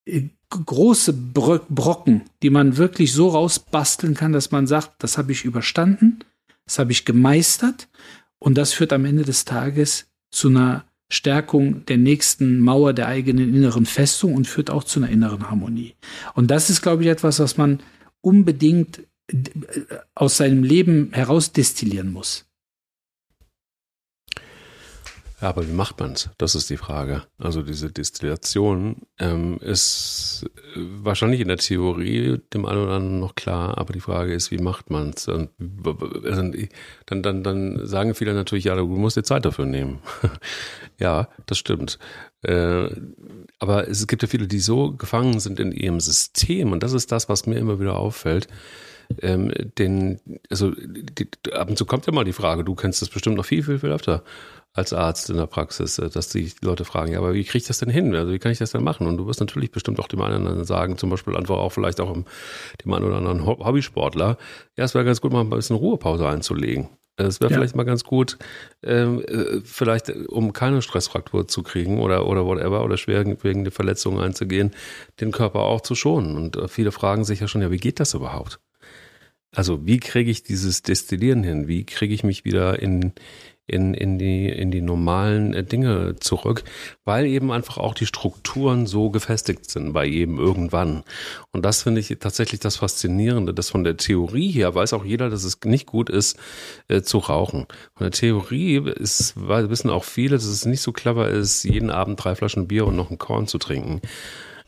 äh, 0.05 0.29
große 0.49 1.13
Bro 1.13 1.59
Brocken, 1.67 2.21
die 2.41 2.49
man 2.49 2.77
wirklich 2.77 3.11
so 3.11 3.29
rausbasteln 3.29 4.13
kann, 4.13 4.31
dass 4.31 4.51
man 4.51 4.67
sagt, 4.67 5.03
das 5.03 5.17
habe 5.17 5.31
ich 5.31 5.43
überstanden, 5.43 6.19
das 6.67 6.77
habe 6.77 6.91
ich 6.91 7.05
gemeistert 7.05 7.87
und 8.37 8.57
das 8.57 8.73
führt 8.73 8.93
am 8.93 9.05
Ende 9.05 9.23
des 9.23 9.45
Tages 9.45 10.07
zu 10.29 10.49
einer 10.49 10.85
Stärkung 11.09 11.85
der 11.85 11.97
nächsten 11.97 12.59
Mauer 12.59 12.93
der 12.93 13.07
eigenen 13.07 13.53
inneren 13.55 13.85
Festung 13.85 14.35
und 14.35 14.47
führt 14.47 14.69
auch 14.69 14.83
zu 14.83 14.99
einer 14.99 15.09
inneren 15.09 15.49
Harmonie. 15.49 15.95
Und 16.35 16.51
das 16.51 16.69
ist, 16.69 16.81
glaube 16.81 17.03
ich, 17.03 17.09
etwas, 17.09 17.39
was 17.39 17.57
man 17.57 17.79
unbedingt 18.21 19.03
äh, 19.31 19.39
aus 20.15 20.37
seinem 20.37 20.63
Leben 20.63 21.11
herausdestillieren 21.13 22.11
muss. 22.11 22.46
Ja, 25.39 25.49
aber 25.49 25.67
wie 25.67 25.73
macht 25.73 25.99
man 25.99 26.13
es? 26.13 26.31
Das 26.39 26.55
ist 26.55 26.67
die 26.71 26.77
Frage. 26.77 27.23
Also 27.37 27.61
diese 27.61 27.91
Destillation 27.91 29.03
ähm, 29.19 29.59
ist 29.59 30.45
äh, 30.75 30.79
wahrscheinlich 31.03 31.41
in 31.41 31.47
der 31.47 31.57
Theorie 31.57 32.39
dem 32.55 32.65
einen 32.65 32.81
oder 32.81 32.93
anderen 32.93 33.19
noch 33.19 33.35
klar, 33.35 33.77
aber 33.77 33.93
die 33.93 33.99
Frage 33.99 34.33
ist, 34.33 34.49
wie 34.49 34.57
macht 34.57 34.89
man 34.89 35.11
es? 35.11 35.29
Also, 35.29 35.47
dann, 37.05 37.21
dann, 37.21 37.43
dann 37.43 37.85
sagen 37.85 38.15
viele 38.15 38.33
natürlich, 38.33 38.65
ja, 38.65 38.75
du 38.75 38.87
musst 38.87 39.15
dir 39.15 39.23
Zeit 39.23 39.45
dafür 39.45 39.65
nehmen. 39.65 39.99
ja, 40.99 41.27
das 41.45 41.59
stimmt. 41.59 41.99
Äh, 42.41 42.89
aber 43.59 43.87
es 43.87 44.07
gibt 44.07 44.23
ja 44.23 44.27
viele, 44.27 44.47
die 44.47 44.59
so 44.59 44.93
gefangen 44.93 45.39
sind 45.39 45.59
in 45.59 45.71
ihrem 45.71 45.99
System 45.99 46.71
und 46.71 46.81
das 46.81 46.93
ist 46.93 47.11
das, 47.11 47.29
was 47.29 47.45
mir 47.45 47.57
immer 47.57 47.79
wieder 47.79 47.95
auffällt 47.95 48.47
ähm, 49.21 49.51
den, 49.77 50.19
also 50.49 50.71
die, 50.71 51.29
ab 51.53 51.69
und 51.69 51.77
zu 51.77 51.85
kommt 51.85 52.05
ja 52.05 52.13
mal 52.13 52.25
die 52.25 52.33
Frage, 52.33 52.63
du 52.63 52.75
kennst 52.75 53.01
das 53.01 53.09
bestimmt 53.09 53.37
noch 53.37 53.45
viel, 53.45 53.63
viel, 53.63 53.79
viel 53.79 53.91
öfter 53.91 54.23
als 54.77 54.93
Arzt 54.93 55.29
in 55.29 55.37
der 55.37 55.47
Praxis, 55.47 55.97
äh, 55.97 56.09
dass 56.09 56.29
die 56.29 56.51
Leute 56.61 56.85
fragen, 56.85 57.11
ja, 57.11 57.19
aber 57.19 57.33
wie 57.33 57.43
kriege 57.43 57.57
ich 57.57 57.67
das 57.67 57.79
denn 57.79 57.89
hin? 57.89 58.15
Also 58.15 58.31
wie 58.31 58.39
kann 58.39 58.51
ich 58.51 58.59
das 58.59 58.71
denn 58.71 58.83
machen? 58.83 59.07
Und 59.07 59.17
du 59.17 59.25
wirst 59.25 59.39
natürlich 59.39 59.71
bestimmt 59.71 59.99
auch 59.99 60.07
dem 60.07 60.21
einen 60.21 60.41
oder 60.41 60.49
anderen 60.51 60.65
sagen, 60.65 60.97
zum 60.97 61.09
Beispiel 61.09 61.35
einfach 61.35 61.57
auch 61.57 61.71
vielleicht 61.71 61.99
auch 61.99 62.13
dem 62.13 62.93
einen 62.93 63.05
oder 63.05 63.17
anderen 63.17 63.45
Hobbysportler, 63.45 64.37
ja, 64.77 64.83
es 64.83 64.93
wäre 64.93 65.03
ganz 65.03 65.19
gut, 65.19 65.33
mal 65.33 65.41
ein 65.41 65.49
bisschen 65.49 65.75
Ruhepause 65.75 66.27
einzulegen. 66.27 66.89
Es 67.19 67.41
wäre 67.41 67.51
ja. 67.51 67.57
vielleicht 67.57 67.75
mal 67.75 67.83
ganz 67.83 68.03
gut, 68.03 68.37
ähm, 68.83 69.23
äh, 69.27 69.61
vielleicht 69.63 70.11
um 70.11 70.53
keine 70.53 70.83
Stressfraktur 70.83 71.47
zu 71.47 71.63
kriegen 71.63 71.99
oder, 71.99 72.27
oder 72.27 72.45
whatever 72.45 72.83
oder 72.83 72.95
schwerwiegende 72.97 73.71
Verletzungen 73.71 74.19
einzugehen, 74.19 74.75
den 75.19 75.31
Körper 75.31 75.61
auch 75.61 75.81
zu 75.81 75.95
schonen. 75.95 76.35
Und 76.35 76.55
äh, 76.55 76.67
viele 76.67 76.91
fragen 76.91 77.25
sich 77.25 77.39
ja 77.39 77.47
schon, 77.47 77.63
ja, 77.63 77.71
wie 77.71 77.77
geht 77.77 77.99
das 77.99 78.13
überhaupt? 78.13 78.59
Also 79.55 79.87
wie 79.87 79.99
kriege 79.99 80.29
ich 80.29 80.43
dieses 80.43 80.83
Destillieren 80.83 81.41
hin? 81.41 81.67
Wie 81.67 81.85
kriege 81.85 82.13
ich 82.13 82.23
mich 82.23 82.45
wieder 82.45 82.79
in, 82.79 83.13
in, 83.67 83.93
in, 83.93 84.17
die, 84.17 84.47
in 84.47 84.71
die 84.71 84.81
normalen 84.81 85.53
äh, 85.53 85.63
Dinge 85.63 86.15
zurück, 86.19 86.63
weil 87.03 87.25
eben 87.25 87.51
einfach 87.51 87.77
auch 87.77 87.93
die 87.93 88.05
Strukturen 88.05 88.87
so 88.87 89.09
gefestigt 89.09 89.69
sind 89.69 89.91
bei 89.91 90.05
jedem 90.05 90.39
irgendwann. 90.39 91.03
Und 91.51 91.65
das 91.65 91.83
finde 91.83 91.99
ich 91.99 92.15
tatsächlich 92.19 92.61
das 92.61 92.77
Faszinierende, 92.77 93.53
dass 93.53 93.69
von 93.69 93.83
der 93.83 93.97
Theorie 93.97 94.49
her 94.51 94.73
weiß 94.73 94.93
auch 94.93 95.03
jeder, 95.03 95.29
dass 95.29 95.43
es 95.43 95.59
nicht 95.65 95.85
gut 95.85 96.09
ist, 96.09 96.39
äh, 96.87 97.01
zu 97.01 97.17
rauchen. 97.17 97.67
Von 97.95 98.05
der 98.05 98.11
Theorie 98.11 98.77
ist, 98.77 99.33
wissen 99.35 99.89
auch 99.89 100.05
viele, 100.05 100.37
dass 100.37 100.45
es 100.45 100.65
nicht 100.65 100.81
so 100.81 100.93
clever 100.93 101.27
ist, 101.29 101.63
jeden 101.63 101.91
Abend 101.91 102.23
drei 102.23 102.35
Flaschen 102.35 102.67
Bier 102.67 102.87
und 102.87 102.95
noch 102.95 103.09
einen 103.09 103.17
Korn 103.17 103.47
zu 103.47 103.57
trinken. 103.57 104.01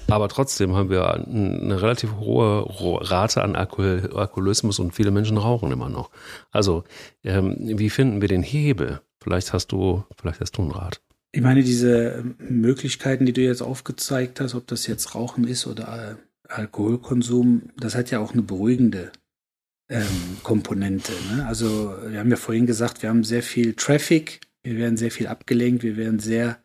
Aber 0.10 0.28
trotzdem 0.28 0.76
haben 0.76 0.89
wir 0.89 1.14
eine 1.14 1.82
relativ 1.82 2.16
hohe 2.18 2.66
Rate 3.10 3.43
an 3.43 3.55
Alkohol, 3.55 4.12
Alkoholismus 4.16 4.80
und 4.80 4.93
viele 4.93 5.12
Menschen 5.12 5.38
rauchen 5.38 5.72
immer 5.72 5.89
noch. 5.89 6.10
Also, 6.51 6.84
ähm, 7.24 7.55
wie 7.60 7.89
finden 7.89 8.22
wir 8.22 8.28
den 8.28 8.43
Hebel? 8.43 9.01
Vielleicht 9.22 9.53
hast 9.53 9.72
du, 9.72 10.03
vielleicht 10.20 10.39
hast 10.39 10.57
du 10.57 10.62
einen 10.62 10.72
Rat. 10.72 11.01
Ich 11.32 11.41
meine, 11.41 11.62
diese 11.62 12.24
Möglichkeiten, 12.39 13.26
die 13.26 13.34
du 13.34 13.41
jetzt 13.41 13.62
aufgezeigt 13.62 14.39
hast, 14.39 14.55
ob 14.55 14.66
das 14.68 14.88
jetzt 14.88 15.14
Rauchen 15.14 15.47
ist 15.47 15.68
oder 15.68 16.18
Alkoholkonsum, 16.47 17.70
das 17.78 17.95
hat 17.95 18.10
ja 18.10 18.20
auch 18.20 18.34
eine 18.34 18.41
beruhigende 18.41 19.12
ähm, 19.89 20.38
Komponente. 20.41 21.12
Ne? 21.36 21.45
Also 21.45 21.93
wir 22.07 22.20
haben 22.20 22.32
ja 22.32 22.36
vorhin 22.36 22.66
gesagt, 22.66 23.03
wir 23.03 23.10
haben 23.10 23.24
sehr 23.24 23.43
viel 23.43 23.74
Traffic, 23.74 24.41
wir 24.64 24.78
werden 24.78 24.97
sehr 24.97 25.12
viel 25.12 25.28
abgelenkt, 25.28 25.84
wir 25.84 25.97
werden 25.97 26.20
sehr 26.20 26.57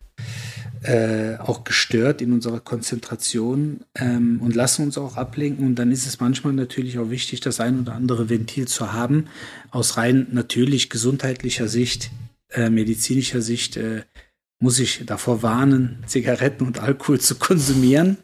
äh, 0.84 1.36
auch 1.38 1.64
gestört 1.64 2.20
in 2.20 2.32
unserer 2.32 2.60
Konzentration 2.60 3.80
ähm, 3.94 4.38
und 4.42 4.54
lassen 4.54 4.82
uns 4.82 4.98
auch 4.98 5.16
ablenken. 5.16 5.66
Und 5.66 5.76
dann 5.76 5.90
ist 5.90 6.06
es 6.06 6.20
manchmal 6.20 6.52
natürlich 6.52 6.98
auch 6.98 7.08
wichtig, 7.08 7.40
das 7.40 7.58
ein 7.58 7.80
oder 7.80 7.94
andere 7.94 8.28
Ventil 8.28 8.68
zu 8.68 8.92
haben. 8.92 9.28
Aus 9.70 9.96
rein 9.96 10.26
natürlich 10.32 10.90
gesundheitlicher 10.90 11.68
Sicht, 11.68 12.10
äh, 12.50 12.68
medizinischer 12.68 13.40
Sicht 13.40 13.78
äh, 13.78 14.02
muss 14.60 14.78
ich 14.78 15.06
davor 15.06 15.42
warnen, 15.42 16.04
Zigaretten 16.06 16.66
und 16.66 16.78
Alkohol 16.78 17.18
zu 17.18 17.36
konsumieren. 17.36 18.18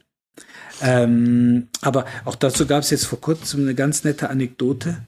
Ähm, 0.82 1.68
aber 1.80 2.04
auch 2.26 2.36
dazu 2.36 2.66
gab 2.66 2.82
es 2.82 2.90
jetzt 2.90 3.06
vor 3.06 3.20
kurzem 3.22 3.62
eine 3.62 3.74
ganz 3.74 4.04
nette 4.04 4.28
Anekdote. 4.28 4.98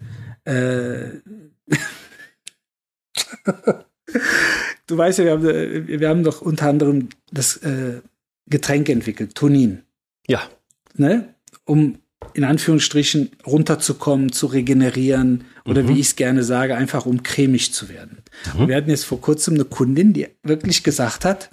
Äh, 0.44 1.20
du 4.92 4.98
weißt 4.98 5.20
ja, 5.20 5.24
wir 5.24 5.32
haben, 5.32 5.88
wir 5.88 6.08
haben 6.08 6.22
doch 6.22 6.42
unter 6.42 6.68
anderem 6.68 7.08
das 7.30 7.56
äh, 7.58 8.00
Getränk 8.46 8.90
entwickelt, 8.90 9.34
Tonin. 9.34 9.82
Ja. 10.28 10.42
Ne? 10.94 11.34
Um 11.64 11.98
in 12.34 12.44
Anführungsstrichen 12.44 13.30
runterzukommen, 13.46 14.32
zu 14.32 14.46
regenerieren 14.46 15.44
oder 15.64 15.82
mhm. 15.82 15.88
wie 15.88 16.00
ich 16.00 16.08
es 16.08 16.16
gerne 16.16 16.44
sage, 16.44 16.76
einfach 16.76 17.06
um 17.06 17.22
cremig 17.22 17.72
zu 17.72 17.88
werden. 17.88 18.18
Mhm. 18.54 18.60
Und 18.60 18.68
wir 18.68 18.76
hatten 18.76 18.90
jetzt 18.90 19.06
vor 19.06 19.20
kurzem 19.20 19.54
eine 19.54 19.64
Kundin, 19.64 20.12
die 20.12 20.28
wirklich 20.42 20.82
gesagt 20.82 21.24
hat, 21.24 21.50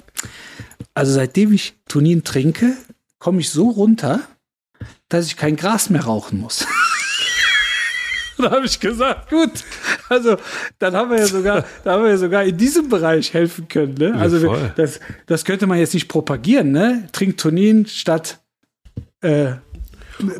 also 0.94 1.14
seitdem 1.14 1.54
ich 1.54 1.76
Tonin 1.88 2.24
trinke, 2.24 2.74
komme 3.20 3.40
ich 3.40 3.50
so 3.50 3.70
runter, 3.70 4.22
dass 5.08 5.28
ich 5.28 5.38
kein 5.38 5.56
Gras 5.56 5.90
mehr 5.90 6.04
rauchen 6.04 6.40
muss. 6.40 6.66
da 8.44 8.52
habe 8.52 8.66
ich 8.66 8.80
gesagt, 8.80 9.30
gut, 9.30 9.52
also 10.08 10.38
dann 10.80 10.96
haben 10.96 11.12
wir 11.12 11.20
ja 11.20 11.28
sogar, 11.28 11.66
da 11.84 11.94
haben 11.94 12.04
wir 12.04 12.12
ja 12.12 12.18
sogar 12.18 12.44
in 12.44 12.58
diesem 12.58 12.90
Bereich 12.90 13.34
helfen 13.34 13.68
können. 13.68 13.96
Ne? 13.96 14.16
Also 14.16 14.38
ja, 14.38 14.72
das, 14.76 15.00
das 15.26 15.44
könnte 15.44 15.68
man 15.68 15.78
jetzt 15.78 15.94
nicht 15.94 16.08
propagieren, 16.08 16.72
ne? 16.72 17.08
Trinkt 17.12 17.40
Tonin 17.40 17.86
statt 17.86 18.40
äh, 19.22 19.54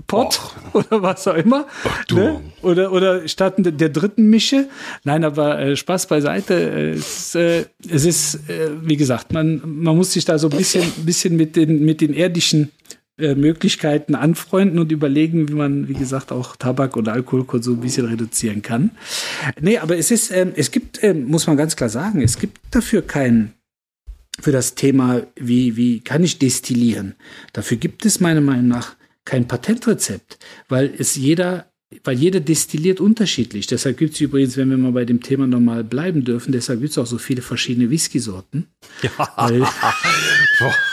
Pott 0.08 0.40
Och. 0.74 0.76
oder 0.76 1.02
was 1.02 1.28
auch 1.28 1.36
immer. 1.36 1.66
Ach, 1.86 2.12
ne? 2.12 2.42
Oder, 2.62 2.92
oder 2.92 3.28
statt 3.28 3.56
der 3.58 3.90
dritten 3.90 4.30
Mische. 4.30 4.68
Nein, 5.04 5.24
aber 5.24 5.60
äh, 5.60 5.76
Spaß 5.76 6.08
beiseite. 6.08 6.54
Es, 6.54 7.36
äh, 7.36 7.66
es 7.90 8.06
ist, 8.06 8.50
äh, 8.50 8.72
wie 8.82 8.98
gesagt, 8.98 9.32
man, 9.32 9.62
man 9.64 9.96
muss 9.96 10.14
sich 10.14 10.26
da 10.26 10.38
so 10.38 10.50
ein 10.50 10.58
bisschen, 10.58 10.84
bisschen 11.06 11.38
mit 11.38 11.56
den, 11.56 11.86
mit 11.86 12.02
den 12.02 12.14
irdischen 12.14 12.72
äh, 13.20 13.36
Möglichkeiten 13.36 14.16
anfreunden 14.16 14.80
und 14.80 14.92
überlegen, 14.92 15.50
wie 15.50 15.54
man, 15.54 15.88
wie 15.88 15.94
gesagt, 15.94 16.32
auch 16.32 16.56
Tabak- 16.56 16.98
oder 16.98 17.14
Alkoholkonsum 17.14 17.78
ein 17.78 17.82
bisschen 17.82 18.06
reduzieren 18.06 18.62
kann. 18.62 18.92
Nee, 19.60 19.78
aber 19.78 19.98
es 19.98 20.12
ist, 20.12 20.32
ähm, 20.32 20.54
es 20.56 20.72
gibt, 20.72 21.04
ähm, 21.04 21.26
muss 21.26 21.48
man 21.48 21.58
ganz 21.58 21.76
klar 21.76 21.90
sagen, 21.90 22.22
es 22.22 22.38
gibt 22.38 22.60
dafür 22.72 23.02
kein, 23.02 23.54
für 24.40 24.52
das 24.52 24.76
Thema, 24.76 25.24
wie, 25.36 25.76
wie 25.76 26.00
kann 26.00 26.24
ich 26.24 26.40
destillieren? 26.40 27.16
Dafür 27.54 27.78
gibt 27.78 28.06
es 28.06 28.20
meiner 28.20 28.42
Meinung 28.42 28.68
nach 28.68 28.96
kein 29.26 29.48
Patentrezept, 29.48 30.40
weil 30.70 30.92
es 30.98 31.16
jeder 31.16 31.70
weil 32.04 32.18
jeder 32.18 32.40
destilliert 32.40 33.00
unterschiedlich. 33.00 33.66
Deshalb 33.66 33.98
gibt 33.98 34.14
es 34.14 34.22
übrigens, 34.22 34.58
wenn 34.58 34.70
wir 34.70 34.78
mal 34.78 34.92
bei 34.92 35.06
dem 35.06 35.24
Thema 35.24 35.48
nochmal 35.48 35.84
bleiben 35.84 36.24
dürfen, 36.24 36.52
deshalb 36.52 36.82
gibt 36.82 36.92
es 36.92 36.98
auch 37.00 37.08
so 37.08 37.18
viele 37.18 37.42
verschiedene 37.42 37.90
Whisky-Sorten. 37.90 38.68
Ja. 39.02 39.10
Weil, 39.36 39.64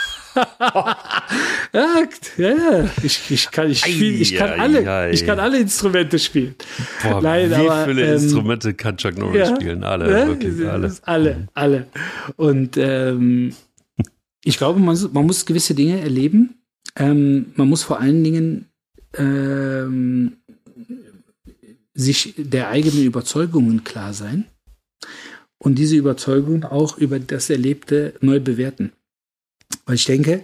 ja, 1.73 2.07
ja, 2.37 2.89
ich, 3.03 3.31
ich 3.31 3.51
kann, 3.51 3.69
ich, 3.69 3.79
spiel, 3.79 4.21
ich 4.21 4.35
kann 4.35 4.59
alle, 4.59 5.11
ich 5.11 5.25
kann 5.25 5.39
alle 5.39 5.59
Instrumente 5.59 6.19
spielen. 6.19 6.55
Boah, 7.03 7.21
Nein, 7.21 7.49
wie 7.49 7.55
aber, 7.55 7.85
viele 7.85 8.05
ähm, 8.05 8.13
Instrumente 8.13 8.73
kann 8.73 8.97
Chuck 8.97 9.17
Norris 9.17 9.49
ja, 9.49 9.55
spielen? 9.55 9.83
Alle, 9.83 10.11
ja, 10.11 10.27
wirklich 10.27 10.67
alle. 10.67 10.95
Alle, 11.03 11.47
alle. 11.53 11.87
Und 12.35 12.77
ähm, 12.77 13.53
ich 14.43 14.57
glaube, 14.57 14.79
man, 14.79 14.97
man 15.13 15.25
muss 15.25 15.45
gewisse 15.45 15.75
Dinge 15.75 15.99
erleben. 16.01 16.55
Ähm, 16.95 17.47
man 17.55 17.67
muss 17.67 17.83
vor 17.83 17.99
allen 17.99 18.23
Dingen 18.23 18.65
ähm, 19.17 20.37
sich 21.93 22.35
der 22.37 22.69
eigenen 22.69 23.03
Überzeugungen 23.03 23.83
klar 23.83 24.13
sein 24.13 24.45
und 25.57 25.75
diese 25.75 25.95
Überzeugungen 25.95 26.63
auch 26.63 26.97
über 26.97 27.19
das 27.19 27.49
Erlebte 27.49 28.13
neu 28.21 28.39
bewerten. 28.39 28.91
Weil 29.87 29.95
ich 29.95 30.05
denke, 30.05 30.43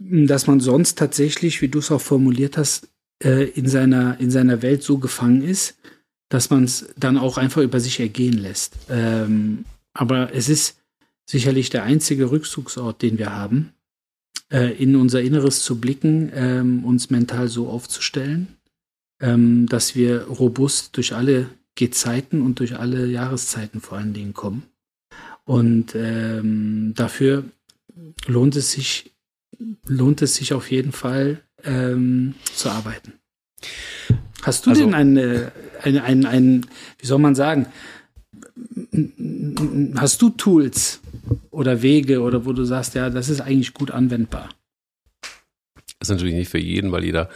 dass 0.00 0.48
man 0.48 0.58
sonst 0.58 0.98
tatsächlich, 0.98 1.62
wie 1.62 1.68
du 1.68 1.78
es 1.78 1.92
auch 1.92 2.00
formuliert 2.00 2.56
hast, 2.56 2.88
äh, 3.22 3.44
in 3.50 3.68
seiner, 3.68 4.18
in 4.18 4.30
seiner 4.30 4.62
Welt 4.62 4.82
so 4.82 4.98
gefangen 4.98 5.42
ist, 5.42 5.76
dass 6.28 6.50
man 6.50 6.64
es 6.64 6.92
dann 6.96 7.18
auch 7.18 7.38
einfach 7.38 7.62
über 7.62 7.78
sich 7.78 8.00
ergehen 8.00 8.38
lässt. 8.38 8.76
Ähm, 8.90 9.64
aber 9.92 10.34
es 10.34 10.48
ist 10.48 10.80
sicherlich 11.26 11.70
der 11.70 11.84
einzige 11.84 12.30
Rückzugsort, 12.30 13.02
den 13.02 13.18
wir 13.18 13.32
haben, 13.32 13.74
äh, 14.50 14.72
in 14.82 14.96
unser 14.96 15.20
Inneres 15.20 15.62
zu 15.62 15.78
blicken, 15.78 16.32
ähm, 16.34 16.84
uns 16.84 17.10
mental 17.10 17.48
so 17.48 17.68
aufzustellen, 17.68 18.48
ähm, 19.20 19.66
dass 19.66 19.94
wir 19.94 20.22
robust 20.22 20.96
durch 20.96 21.14
alle 21.14 21.50
Gezeiten 21.74 22.40
und 22.42 22.58
durch 22.58 22.78
alle 22.78 23.06
Jahreszeiten 23.06 23.80
vor 23.80 23.98
allen 23.98 24.14
Dingen 24.14 24.34
kommen. 24.34 24.64
Und 25.44 25.94
dafür 25.94 27.44
lohnt 28.26 28.56
es 28.56 28.72
sich, 28.72 29.12
lohnt 29.86 30.22
es 30.22 30.34
sich 30.36 30.52
auf 30.52 30.70
jeden 30.70 30.92
Fall 30.92 31.42
ähm, 31.64 32.34
zu 32.54 32.70
arbeiten. 32.70 33.14
Hast 34.42 34.66
du 34.66 34.70
also, 34.70 34.82
denn 34.82 34.94
eine, 34.94 35.52
eine, 35.82 36.02
ein, 36.02 36.26
ein, 36.26 36.66
wie 36.98 37.06
soll 37.06 37.18
man 37.18 37.34
sagen, 37.34 37.66
hast 39.96 40.20
du 40.20 40.30
Tools 40.30 41.00
oder 41.50 41.82
Wege 41.82 42.20
oder 42.20 42.44
wo 42.44 42.52
du 42.52 42.64
sagst, 42.64 42.94
ja, 42.94 43.08
das 43.10 43.28
ist 43.28 43.40
eigentlich 43.40 43.74
gut 43.74 43.90
anwendbar? 43.90 44.48
Das 45.98 46.08
ist 46.08 46.10
natürlich 46.10 46.34
nicht 46.34 46.48
für 46.48 46.58
jeden, 46.58 46.90
weil 46.90 47.04
jeder, 47.04 47.30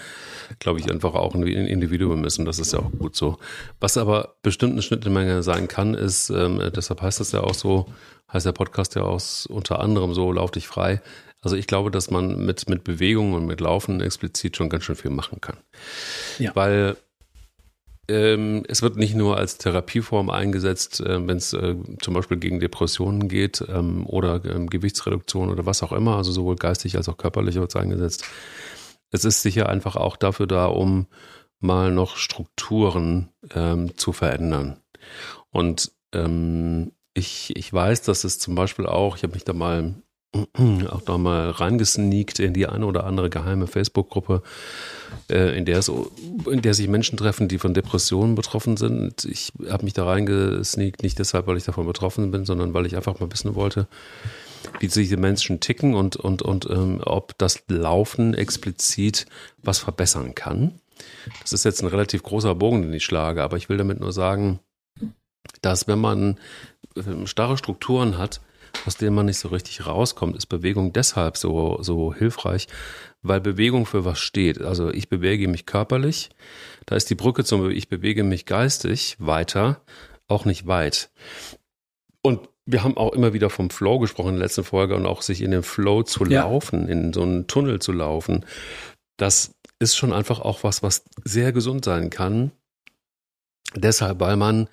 glaube 0.59 0.81
ich, 0.81 0.91
einfach 0.91 1.15
auch 1.15 1.35
ein 1.35 1.47
Individuum 1.47 2.25
ist 2.25 2.39
und 2.39 2.45
das 2.45 2.59
ist 2.59 2.73
ja 2.73 2.81
auch 2.81 2.91
gut 2.93 3.17
so. 3.17 3.39
Was 3.81 3.97
aber 3.97 4.37
bestimmt 4.43 4.73
eine 4.73 4.83
Schnittmenge 4.83 5.43
sein 5.43 5.69
kann, 5.69 5.95
ist, 5.95 6.31
ähm, 6.31 6.61
deshalb 6.75 7.03
heißt 7.03 7.21
das 7.21 7.33
ja 7.33 7.41
auch 7.43 7.55
so, 7.55 7.87
heißt 8.33 8.47
der 8.47 8.53
Podcast 8.53 8.95
ja 8.95 9.03
auch 9.03 9.21
unter 9.49 9.81
anderem 9.81 10.15
so, 10.15 10.33
lauf 10.33 10.51
dich 10.51 10.67
frei. 10.67 11.01
Also 11.43 11.57
ich 11.57 11.67
glaube, 11.67 11.91
dass 11.91 12.11
man 12.11 12.45
mit, 12.45 12.69
mit 12.69 12.83
Bewegung 12.83 13.35
und 13.35 13.47
mit 13.47 13.61
Laufen 13.61 14.01
explizit 14.01 14.57
schon 14.57 14.69
ganz 14.69 14.85
schön 14.85 14.97
viel 14.97 15.11
machen 15.11 15.41
kann. 15.41 15.57
Ja. 16.39 16.51
Weil 16.55 16.97
ähm, 18.09 18.63
es 18.69 18.83
wird 18.83 18.97
nicht 18.97 19.15
nur 19.15 19.37
als 19.37 19.59
Therapieform 19.59 20.31
eingesetzt, 20.31 21.01
äh, 21.01 21.27
wenn 21.27 21.39
es 21.39 21.53
äh, 21.53 21.75
zum 22.01 22.15
Beispiel 22.15 22.37
gegen 22.37 22.61
Depressionen 22.61 23.29
geht 23.29 23.65
ähm, 23.69 24.07
oder 24.07 24.45
ähm, 24.45 24.69
Gewichtsreduktion 24.69 25.51
oder 25.51 25.67
was 25.67 25.83
auch 25.83 25.93
immer, 25.93 26.17
also 26.17 26.31
sowohl 26.31 26.57
geistig 26.57 26.97
als 26.97 27.09
auch 27.09 27.17
körperlich 27.17 27.57
wird 27.57 27.71
es 27.71 27.77
eingesetzt. 27.77 28.25
Es 29.11 29.25
ist 29.25 29.43
sicher 29.43 29.69
einfach 29.69 29.97
auch 29.97 30.17
dafür 30.17 30.47
da, 30.47 30.67
um 30.67 31.07
mal 31.61 31.91
noch 31.91 32.17
Strukturen 32.17 33.31
ähm, 33.55 33.97
zu 33.97 34.13
verändern. 34.13 34.79
Und 35.51 35.93
ähm, 36.13 36.93
ich, 37.15 37.57
ich 37.57 37.73
weiß, 37.73 38.03
dass 38.03 38.25
es 38.25 38.39
zum 38.39 38.55
Beispiel 38.55 38.87
auch, 38.87 39.17
ich 39.17 39.23
habe 39.23 39.33
mich 39.33 39.45
da 39.45 39.53
mal 39.53 39.95
auch 40.91 41.03
da 41.03 41.19
mal 41.19 41.51
reingesneakt 41.51 42.41
in 42.41 42.53
die 42.53 42.67
eine 42.67 42.87
oder 42.87 43.05
andere 43.05 43.31
geheime 43.31 43.67
Facebook-Gruppe, 43.67 44.43
äh, 45.31 45.57
in 45.57 45.65
in 46.51 46.63
der 46.63 46.75
sich 46.75 46.89
Menschen 46.89 47.17
treffen, 47.17 47.49
die 47.49 47.59
von 47.59 47.75
Depressionen 47.75 48.35
betroffen 48.35 48.77
sind. 48.77 49.25
Ich 49.25 49.53
habe 49.69 49.85
mich 49.85 49.95
da 49.95 50.05
reingesneakt, 50.05 51.03
nicht 51.03 51.19
deshalb, 51.19 51.47
weil 51.47 51.57
ich 51.57 51.65
davon 51.65 51.87
betroffen 51.87 52.31
bin, 52.31 52.45
sondern 52.45 52.75
weil 52.75 52.87
ich 52.87 52.97
einfach 52.97 53.19
mal 53.19 53.33
wissen 53.33 53.55
wollte, 53.55 53.87
wie 54.81 54.89
sich 54.89 55.09
die 55.09 55.17
Menschen 55.17 55.61
ticken 55.61 55.95
und, 55.95 56.17
und, 56.17 56.43
und 56.43 56.69
ähm, 56.71 57.01
ob 57.05 57.37
das 57.39 57.63
Laufen 57.69 58.35
explizit 58.35 59.27
was 59.63 59.79
verbessern 59.79 60.35
kann. 60.35 60.81
Das 61.41 61.53
ist 61.53 61.65
jetzt 61.65 61.83
ein 61.83 61.89
relativ 61.89 62.23
großer 62.23 62.55
Bogen, 62.55 62.83
den 62.83 62.93
ich 62.93 63.05
schlage, 63.05 63.43
aber 63.43 63.57
ich 63.57 63.69
will 63.69 63.77
damit 63.77 64.01
nur 64.01 64.13
sagen, 64.13 64.61
dass 65.63 65.87
wenn 65.87 65.99
man 65.99 66.39
ähm, 66.97 67.27
starre 67.27 67.57
Strukturen 67.57 68.19
hat, 68.19 68.41
aus 68.85 68.97
denen 68.97 69.15
man 69.15 69.27
nicht 69.27 69.39
so 69.39 69.49
richtig 69.49 69.87
rauskommt, 69.87 70.37
ist 70.37 70.47
Bewegung 70.47 70.93
deshalb 70.93 71.37
so, 71.37 71.79
so 71.81 72.13
hilfreich, 72.13 72.69
weil 73.23 73.41
Bewegung 73.41 73.87
für 73.87 74.05
was 74.05 74.19
steht. 74.19 74.61
Also 74.61 74.91
ich 74.91 75.09
bewege 75.09 75.49
mich 75.49 75.67
körperlich, 75.67 76.31
da 76.85 76.97
ist 76.97 77.09
die 77.09 77.15
Brücke 77.15 77.45
zum 77.45 77.71
ich 77.71 77.89
bewege 77.89 78.23
mich 78.23 78.45
geistig 78.45 79.17
weiter, 79.19 79.83
auch 80.29 80.45
nicht 80.45 80.67
weit. 80.67 81.11
Und 82.23 82.49
wir 82.67 82.83
haben 82.83 82.97
auch 82.97 83.12
immer 83.12 83.33
wieder 83.33 83.49
vom 83.49 83.71
Flow 83.71 83.99
gesprochen 84.01 84.31
in 84.31 84.35
der 84.35 84.45
letzten 84.45 84.64
Folge 84.64 84.97
und 84.97 85.07
auch 85.07 85.23
sich 85.23 85.41
in 85.41 85.53
den 85.53 85.62
Flow 85.62 86.03
zu 86.03 86.25
ja. 86.27 86.43
laufen, 86.43 86.89
in 86.89 87.12
so 87.12 87.23
einen 87.23 87.47
Tunnel 87.47 87.81
zu 87.81 87.93
laufen. 87.93 88.45
Das 89.17 89.53
ist 89.79 89.97
schon 89.97 90.12
einfach 90.12 90.41
auch 90.41 90.64
was, 90.64 90.83
was 90.83 91.05
sehr 91.25 91.53
gesund 91.53 91.85
sein 91.85 92.11
kann. 92.11 92.51
Deshalb, 93.75 94.21
weil 94.21 94.37
man 94.37 94.69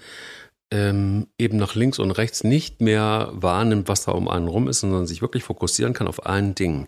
ähm, 0.71 1.27
eben 1.37 1.57
nach 1.57 1.75
links 1.75 1.99
und 1.99 2.11
rechts 2.11 2.43
nicht 2.43 2.81
mehr 2.81 3.29
wahrnimmt, 3.33 3.87
was 3.87 4.05
da 4.05 4.11
um 4.11 4.27
einen 4.27 4.47
rum 4.47 4.67
ist, 4.67 4.79
sondern 4.79 5.05
sich 5.05 5.21
wirklich 5.21 5.43
fokussieren 5.43 5.93
kann 5.93 6.07
auf 6.07 6.25
ein 6.25 6.55
Ding. 6.55 6.87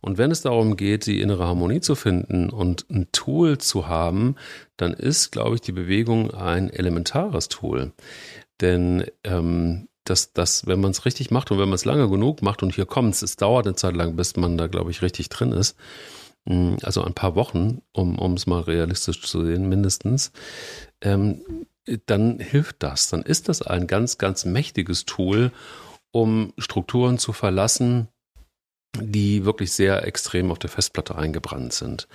Und 0.00 0.18
wenn 0.18 0.30
es 0.30 0.42
darum 0.42 0.76
geht, 0.76 1.06
die 1.06 1.20
innere 1.20 1.46
Harmonie 1.46 1.80
zu 1.80 1.96
finden 1.96 2.50
und 2.50 2.88
ein 2.88 3.08
Tool 3.10 3.58
zu 3.58 3.88
haben, 3.88 4.36
dann 4.76 4.92
ist, 4.92 5.32
glaube 5.32 5.56
ich, 5.56 5.60
die 5.60 5.72
Bewegung 5.72 6.32
ein 6.32 6.70
elementares 6.70 7.48
Tool. 7.48 7.92
Denn 8.60 9.04
ähm, 9.24 9.87
dass, 10.10 10.32
dass 10.32 10.66
wenn 10.66 10.80
man 10.80 10.90
es 10.90 11.04
richtig 11.04 11.30
macht 11.30 11.50
und 11.50 11.58
wenn 11.58 11.68
man 11.68 11.76
es 11.76 11.84
lange 11.84 12.08
genug 12.08 12.42
macht 12.42 12.62
und 12.62 12.74
hier 12.74 12.86
kommt 12.86 13.14
es, 13.14 13.22
es 13.22 13.36
dauert 13.36 13.66
eine 13.66 13.76
Zeit 13.76 13.96
lang, 13.96 14.16
bis 14.16 14.36
man 14.36 14.58
da, 14.58 14.66
glaube 14.66 14.90
ich, 14.90 15.02
richtig 15.02 15.28
drin 15.28 15.52
ist, 15.52 15.76
hm, 16.48 16.76
also 16.82 17.02
ein 17.04 17.14
paar 17.14 17.34
Wochen, 17.34 17.82
um 17.92 18.34
es 18.34 18.46
mal 18.46 18.60
realistisch 18.60 19.22
zu 19.22 19.44
sehen, 19.44 19.68
mindestens, 19.68 20.32
ähm, 21.00 21.42
dann 22.06 22.38
hilft 22.38 22.82
das. 22.82 23.08
Dann 23.08 23.22
ist 23.22 23.48
das 23.48 23.62
ein 23.62 23.86
ganz, 23.86 24.18
ganz 24.18 24.44
mächtiges 24.44 25.04
Tool, 25.04 25.52
um 26.10 26.52
Strukturen 26.58 27.18
zu 27.18 27.32
verlassen, 27.32 28.08
die 29.00 29.44
wirklich 29.44 29.72
sehr 29.72 30.06
extrem 30.06 30.50
auf 30.50 30.58
der 30.58 30.70
Festplatte 30.70 31.14
eingebrannt 31.16 31.72
sind. 31.72 32.08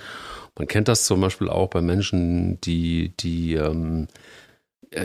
Man 0.57 0.67
kennt 0.67 0.87
das 0.87 1.05
zum 1.05 1.21
Beispiel 1.21 1.49
auch 1.49 1.69
bei 1.69 1.81
Menschen, 1.81 2.59
die, 2.61 3.13
die, 3.17 3.55
ähm, 3.55 4.03
äh, 4.03 4.07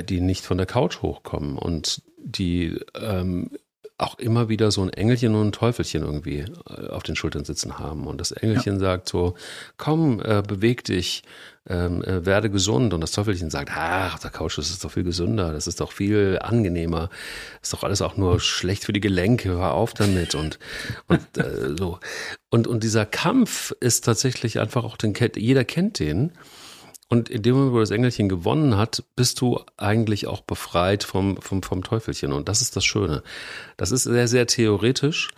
die 0.02 0.20
nicht 0.20 0.44
von 0.44 0.58
der 0.58 0.66
Couch 0.66 1.02
hochkommen 1.02 1.58
und 1.58 2.02
die 2.18 2.78
ähm, 2.94 3.50
auch 3.98 4.16
immer 4.18 4.48
wieder 4.48 4.70
so 4.70 4.82
ein 4.82 4.92
Engelchen 4.92 5.34
und 5.34 5.48
ein 5.48 5.52
Teufelchen 5.52 6.02
irgendwie 6.02 6.44
äh, 6.70 6.88
auf 6.88 7.02
den 7.02 7.16
Schultern 7.16 7.44
sitzen 7.44 7.80
haben. 7.80 8.06
Und 8.06 8.20
das 8.20 8.30
Engelchen 8.30 8.74
ja. 8.74 8.80
sagt 8.80 9.08
so, 9.08 9.34
komm, 9.76 10.20
äh, 10.20 10.40
beweg 10.46 10.84
dich, 10.84 11.24
ähm, 11.68 12.04
äh, 12.04 12.24
werde 12.24 12.48
gesund. 12.48 12.94
Und 12.94 13.00
das 13.00 13.10
Teufelchen 13.10 13.50
sagt, 13.50 13.70
ach, 13.74 14.20
der 14.20 14.30
Couch, 14.30 14.56
das 14.56 14.70
ist 14.70 14.84
doch 14.84 14.92
viel 14.92 15.02
gesünder, 15.02 15.52
das 15.52 15.66
ist 15.66 15.80
doch 15.80 15.90
viel 15.90 16.38
angenehmer, 16.40 17.10
ist 17.60 17.72
doch 17.72 17.82
alles 17.82 18.00
auch 18.00 18.16
nur 18.16 18.38
schlecht 18.38 18.84
für 18.84 18.92
die 18.92 19.00
Gelenke, 19.00 19.48
hör 19.48 19.74
auf 19.74 19.94
damit. 19.94 20.36
Und, 20.36 20.60
und 21.08 21.36
äh, 21.36 21.76
so. 21.76 21.98
Und, 22.50 22.68
und 22.68 22.84
dieser 22.84 23.04
Kampf 23.04 23.72
ist 23.80 24.04
tatsächlich 24.04 24.60
einfach 24.60 24.84
auch 24.84 24.96
den, 24.96 25.12
jeder 25.34 25.64
kennt 25.64 25.98
den. 25.98 26.32
Und 27.08 27.30
in 27.30 27.42
dem 27.42 27.54
Moment, 27.54 27.72
wo 27.72 27.80
das 27.80 27.90
Engelchen 27.90 28.28
gewonnen 28.28 28.76
hat, 28.76 29.02
bist 29.16 29.40
du 29.40 29.60
eigentlich 29.78 30.26
auch 30.26 30.42
befreit 30.42 31.04
vom, 31.04 31.40
vom, 31.40 31.62
vom 31.62 31.82
Teufelchen. 31.82 32.32
Und 32.32 32.48
das 32.48 32.60
ist 32.60 32.76
das 32.76 32.84
Schöne. 32.84 33.22
Das 33.78 33.92
ist 33.92 34.02
sehr, 34.02 34.28
sehr 34.28 34.46
theoretisch, 34.46 35.30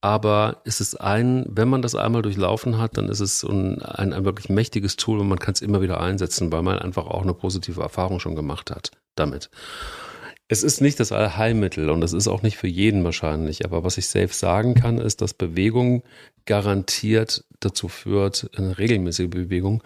aber 0.00 0.62
es 0.64 0.80
ist 0.80 1.00
ein, 1.00 1.44
wenn 1.48 1.68
man 1.68 1.82
das 1.82 1.94
einmal 1.94 2.22
durchlaufen 2.22 2.78
hat, 2.78 2.96
dann 2.96 3.08
ist 3.08 3.20
es 3.20 3.42
ein, 3.42 3.82
ein, 3.82 4.12
ein 4.12 4.24
wirklich 4.24 4.48
mächtiges 4.48 4.96
Tool 4.96 5.18
und 5.18 5.28
man 5.28 5.38
kann 5.38 5.54
es 5.54 5.60
immer 5.60 5.82
wieder 5.82 6.00
einsetzen, 6.00 6.52
weil 6.52 6.62
man 6.62 6.78
einfach 6.78 7.06
auch 7.06 7.22
eine 7.22 7.34
positive 7.34 7.82
Erfahrung 7.82 8.20
schon 8.20 8.36
gemacht 8.36 8.70
hat 8.70 8.92
damit. 9.16 9.50
Es 10.50 10.62
ist 10.62 10.80
nicht 10.80 10.98
das 10.98 11.12
Allheilmittel 11.12 11.90
und 11.90 12.00
das 12.00 12.14
ist 12.14 12.28
auch 12.28 12.42
nicht 12.42 12.56
für 12.56 12.68
jeden 12.68 13.04
wahrscheinlich. 13.04 13.66
Aber 13.66 13.84
was 13.84 13.98
ich 13.98 14.06
safe 14.06 14.32
sagen 14.32 14.74
kann, 14.74 14.98
ist, 14.98 15.20
dass 15.20 15.34
Bewegung 15.34 16.04
garantiert 16.46 17.44
dazu 17.60 17.88
führt, 17.88 18.48
eine 18.56 18.78
regelmäßige 18.78 19.28
Bewegung, 19.28 19.82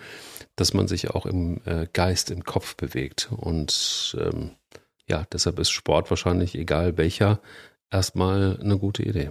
dass 0.56 0.74
man 0.74 0.88
sich 0.88 1.10
auch 1.10 1.26
im 1.26 1.60
äh, 1.64 1.86
Geist, 1.92 2.30
im 2.30 2.44
Kopf 2.44 2.76
bewegt. 2.76 3.30
Und 3.30 4.16
ähm, 4.20 4.52
ja, 5.08 5.26
deshalb 5.32 5.58
ist 5.58 5.70
Sport 5.70 6.10
wahrscheinlich, 6.10 6.54
egal 6.54 6.96
welcher, 6.96 7.40
erstmal 7.90 8.58
eine 8.60 8.78
gute 8.78 9.02
Idee. 9.02 9.30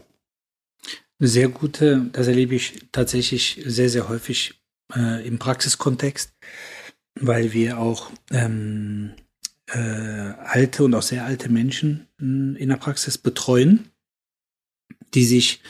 Sehr 1.20 1.50
gute, 1.50 2.10
das 2.12 2.28
erlebe 2.28 2.56
ich 2.56 2.88
tatsächlich 2.92 3.62
sehr, 3.66 3.90
sehr 3.90 4.10
häufig 4.10 4.62
äh, 4.96 5.26
im 5.26 5.38
Praxiskontext, 5.38 6.34
weil 7.20 7.54
wir 7.54 7.78
auch 7.78 8.12
ähm, 8.32 9.14
äh, 9.68 9.78
alte 9.78 10.84
und 10.84 10.96
auch 10.96 11.04
sehr 11.04 11.26
alte 11.26 11.50
Menschen 11.50 12.08
in 12.18 12.70
der 12.70 12.78
Praxis 12.78 13.18
betreuen, 13.18 13.92
die 15.14 15.26
sich 15.26 15.62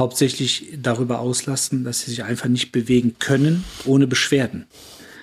hauptsächlich 0.00 0.72
darüber 0.78 1.20
auslassen, 1.20 1.84
dass 1.84 2.00
sie 2.00 2.10
sich 2.10 2.24
einfach 2.24 2.48
nicht 2.48 2.72
bewegen 2.72 3.16
können 3.18 3.64
ohne 3.84 4.06
Beschwerden. 4.06 4.66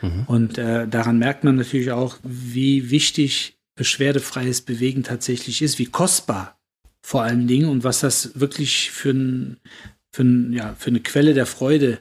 Mhm. 0.02 0.24
Und 0.28 0.58
äh, 0.58 0.88
daran 0.88 1.18
merkt 1.18 1.44
man 1.44 1.56
natürlich 1.56 1.92
auch, 1.92 2.18
wie 2.24 2.90
wichtig 2.92 3.58
beschwerdefreies 3.76 4.62
Bewegen 4.62 5.04
tatsächlich 5.04 5.62
ist, 5.62 5.80
wie 5.80 5.88
kostbar 5.88 6.60
vor 7.02 7.24
allen 7.24 7.48
Dingen 7.48 7.70
und 7.70 7.84
was 7.84 8.02
das 8.02 8.40
wirklich 8.40 8.92
für, 8.92 9.12
ein, 9.12 9.58
für, 10.12 10.24
ein, 10.24 10.54
ja, 10.54 10.76
für 10.78 10.92
eine 10.92 11.00
Quelle 11.00 11.34
der 11.34 11.46
Freude 11.46 12.00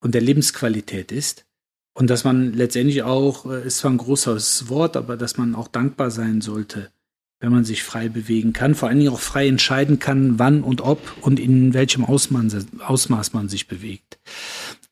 und 0.00 0.14
der 0.14 0.22
Lebensqualität 0.22 1.12
ist. 1.12 1.46
Und 1.94 2.10
dass 2.10 2.24
man 2.24 2.52
letztendlich 2.54 3.02
auch, 3.02 3.46
äh, 3.46 3.66
ist 3.66 3.78
zwar 3.78 3.90
ein 3.90 3.98
großes 3.98 4.68
Wort, 4.68 4.96
aber 4.96 5.16
dass 5.16 5.36
man 5.36 5.54
auch 5.54 5.68
dankbar 5.68 6.10
sein 6.10 6.40
sollte 6.40 6.90
wenn 7.40 7.52
man 7.52 7.64
sich 7.64 7.82
frei 7.82 8.08
bewegen 8.08 8.52
kann, 8.52 8.74
vor 8.74 8.88
allen 8.88 8.98
Dingen 8.98 9.12
auch 9.12 9.20
frei 9.20 9.46
entscheiden 9.46 9.98
kann, 9.98 10.38
wann 10.38 10.62
und 10.62 10.80
ob 10.80 11.00
und 11.20 11.38
in 11.38 11.74
welchem 11.74 12.04
Ausmaß, 12.04 12.66
Ausmaß 12.80 13.32
man 13.34 13.48
sich 13.48 13.68
bewegt. 13.68 14.18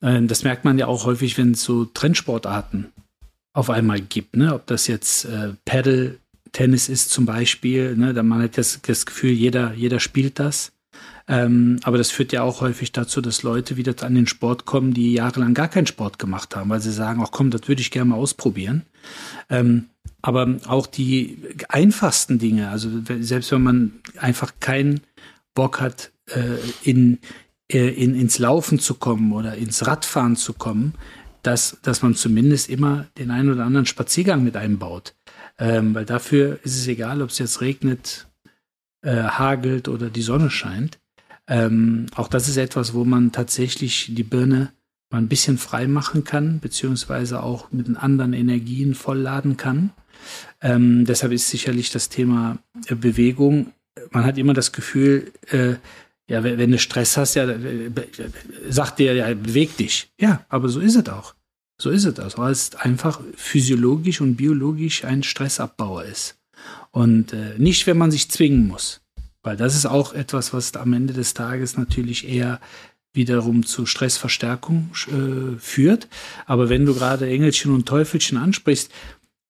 Ähm, 0.03 0.29
das 0.29 0.45
merkt 0.45 0.65
man 0.65 0.79
ja 0.79 0.87
auch 0.87 1.07
häufig, 1.07 1.39
wenn 1.39 1.53
es 1.53 1.63
so 1.63 1.87
Trendsportarten 1.87 2.93
auf 3.53 3.71
einmal 3.71 4.01
gibt, 4.01 4.37
ne? 4.37 4.53
ob 4.53 4.67
das 4.67 4.87
jetzt 4.89 5.25
äh, 5.25 5.55
Paddle, 5.65 6.19
Tennis 6.53 6.89
ist 6.89 7.11
zum 7.11 7.25
Beispiel, 7.25 7.97
ne? 7.97 8.21
man 8.23 8.43
hat 8.43 8.59
das, 8.59 8.81
das 8.83 9.07
Gefühl, 9.07 9.33
jeder, 9.33 9.73
jeder 9.75 10.01
spielt 10.01 10.39
das. 10.39 10.73
Ähm, 11.27 11.81
aber 11.85 11.97
das 11.97 12.11
führt 12.11 12.33
ja 12.33 12.43
auch 12.43 12.61
häufig 12.61 12.93
dazu, 12.93 13.23
dass 13.23 13.43
Leute 13.43 13.79
wieder 13.79 13.95
an 14.03 14.15
den 14.15 14.27
Sport 14.27 14.67
kommen, 14.67 14.93
die 14.93 15.15
jahrelang 15.15 15.55
gar 15.55 15.69
keinen 15.69 15.87
Sport 15.87 16.19
gemacht 16.19 16.55
haben, 16.55 16.69
weil 16.69 16.81
sie 16.81 16.93
sagen, 16.93 17.23
ach 17.25 17.31
komm, 17.31 17.51
das 17.51 17.67
würde 17.67 17.81
ich 17.81 17.91
gerne 17.91 18.11
mal 18.11 18.17
ausprobieren. 18.17 18.83
Ähm, 19.49 19.87
aber 20.25 20.57
auch 20.69 20.87
die 20.87 21.37
einfachsten 21.69 22.39
Dinge, 22.39 22.71
also 22.71 22.89
selbst 23.21 23.53
wenn 23.53 23.63
man 23.63 23.93
einfach 24.17 24.55
keinen 24.59 25.03
Bock 25.53 25.83
hat, 25.83 26.13
äh, 26.31 26.57
in, 26.83 27.19
äh, 27.71 27.91
in, 27.91 28.15
ins 28.15 28.39
Laufen 28.39 28.79
zu 28.79 28.95
kommen 28.95 29.33
oder 29.33 29.57
ins 29.57 29.87
Radfahren 29.87 30.37
zu 30.37 30.55
kommen, 30.55 30.95
dass, 31.43 31.77
dass 31.83 32.01
man 32.01 32.15
zumindest 32.15 32.71
immer 32.71 33.07
den 33.19 33.31
einen 33.31 33.53
oder 33.53 33.67
anderen 33.67 33.85
Spaziergang 33.85 34.43
mit 34.43 34.57
einbaut. 34.57 35.15
Ähm, 35.59 35.95
weil 35.95 36.07
dafür 36.07 36.59
ist 36.63 36.79
es 36.79 36.87
egal, 36.87 37.21
ob 37.21 37.29
es 37.29 37.39
jetzt 37.39 37.61
regnet, 37.61 38.27
äh, 39.03 39.25
hagelt 39.25 39.89
oder 39.89 40.09
die 40.09 40.23
Sonne 40.23 40.49
scheint. 40.49 41.01
Ähm, 41.47 42.07
auch 42.15 42.29
das 42.29 42.49
ist 42.49 42.57
etwas, 42.57 42.95
wo 42.95 43.05
man 43.05 43.31
tatsächlich 43.31 44.15
die 44.15 44.23
Birne 44.23 44.73
mal 45.11 45.19
ein 45.19 45.29
bisschen 45.29 45.59
frei 45.59 45.87
machen 45.87 46.25
kann, 46.25 46.61
beziehungsweise 46.61 47.43
auch 47.43 47.71
mit 47.73 47.95
anderen 47.99 48.33
Energien 48.33 48.95
vollladen 48.95 49.59
kann. 49.59 49.91
Ähm, 50.61 51.05
deshalb 51.05 51.33
ist 51.33 51.49
sicherlich 51.49 51.91
das 51.91 52.09
Thema 52.09 52.59
äh, 52.87 52.95
Bewegung, 52.95 53.73
man 54.11 54.25
hat 54.25 54.39
immer 54.39 54.55
das 54.55 54.73
Gefühl, 54.73 55.33
äh, 55.51 55.75
ja, 56.27 56.43
wenn, 56.43 56.71
du 56.71 56.79
Stress 56.79 57.17
hast, 57.17 57.35
ja, 57.35 57.49
äh, 57.49 57.91
sagt 58.69 58.99
dir, 58.99 59.15
ja, 59.15 59.33
beweg 59.35 59.77
dich. 59.77 60.11
Ja, 60.19 60.45
aber 60.49 60.69
so 60.69 60.81
ist 60.81 60.97
es 60.97 61.09
auch. 61.09 61.35
So 61.81 61.91
ist 61.91 62.05
es 62.05 62.19
auch, 62.19 62.39
weil 62.39 62.53
es 62.53 62.75
einfach 62.77 63.21
physiologisch 63.37 64.21
und 64.21 64.37
biologisch 64.37 65.05
ein 65.05 65.23
Stressabbauer 65.23 66.05
ist. 66.05 66.37
Und 66.93 67.33
äh, 67.33 67.59
nicht, 67.59 67.87
wenn 67.87 67.99
man 67.99 68.11
sich 68.11 68.31
zwingen 68.31 68.67
muss. 68.67 69.03
Weil 69.43 69.57
das 69.57 69.77
ist 69.77 69.85
auch 69.85 70.15
etwas, 70.15 70.55
was 70.55 70.75
am 70.77 70.95
Ende 70.95 71.13
des 71.13 71.35
Tages 71.35 71.77
natürlich 71.77 72.27
eher 72.27 72.61
wiederum 73.13 73.67
zu 73.67 73.85
Stressverstärkung 73.85 74.91
äh, 75.09 75.59
führt. 75.59 76.09
Aber 76.47 76.69
wenn 76.71 76.87
du 76.87 76.95
gerade 76.95 77.29
Engelchen 77.29 77.75
und 77.75 77.87
Teufelchen 77.87 78.39
ansprichst, 78.39 78.91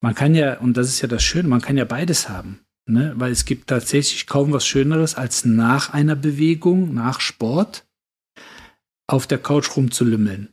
man 0.04 0.14
kann 0.14 0.34
ja, 0.34 0.58
und 0.58 0.76
das 0.76 0.88
ist 0.88 1.00
ja 1.00 1.08
das 1.08 1.22
Schöne, 1.22 1.48
man 1.48 1.62
kann 1.62 1.78
ja 1.78 1.86
beides 1.86 2.28
haben. 2.28 2.60
Ne? 2.84 3.14
Weil 3.16 3.32
es 3.32 3.46
gibt 3.46 3.68
tatsächlich 3.68 4.26
kaum 4.26 4.52
was 4.52 4.66
Schöneres, 4.66 5.14
als 5.14 5.46
nach 5.46 5.94
einer 5.94 6.14
Bewegung, 6.14 6.92
nach 6.92 7.20
Sport, 7.20 7.86
auf 9.06 9.26
der 9.26 9.38
Couch 9.38 9.74
rumzulümmeln. 9.74 10.50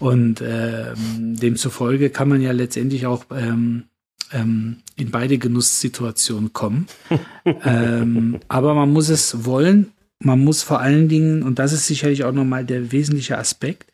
Und 0.00 0.42
ähm, 0.44 1.36
demzufolge 1.36 2.10
kann 2.10 2.28
man 2.28 2.40
ja 2.40 2.50
letztendlich 2.50 3.06
auch 3.06 3.26
ähm, 3.30 3.84
ähm, 4.32 4.78
in 4.96 5.12
beide 5.12 5.38
Genusssituationen 5.38 6.52
kommen. 6.52 6.88
ähm, 7.44 8.40
aber 8.48 8.74
man 8.74 8.92
muss 8.92 9.08
es 9.08 9.44
wollen. 9.44 9.92
Man 10.18 10.40
muss 10.40 10.64
vor 10.64 10.80
allen 10.80 11.08
Dingen, 11.08 11.44
und 11.44 11.60
das 11.60 11.72
ist 11.72 11.86
sicherlich 11.86 12.24
auch 12.24 12.32
nochmal 12.32 12.64
der 12.64 12.90
wesentliche 12.90 13.38
Aspekt, 13.38 13.92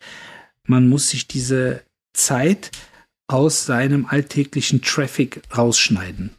man 0.64 0.88
muss 0.88 1.11
sich 1.11 1.28
diese 1.28 1.82
Zeit 2.14 2.70
aus 3.29 3.66
seinem 3.66 4.07
alltäglichen 4.07 4.83
Traffic 4.83 5.43
rausschneiden. 5.57 6.31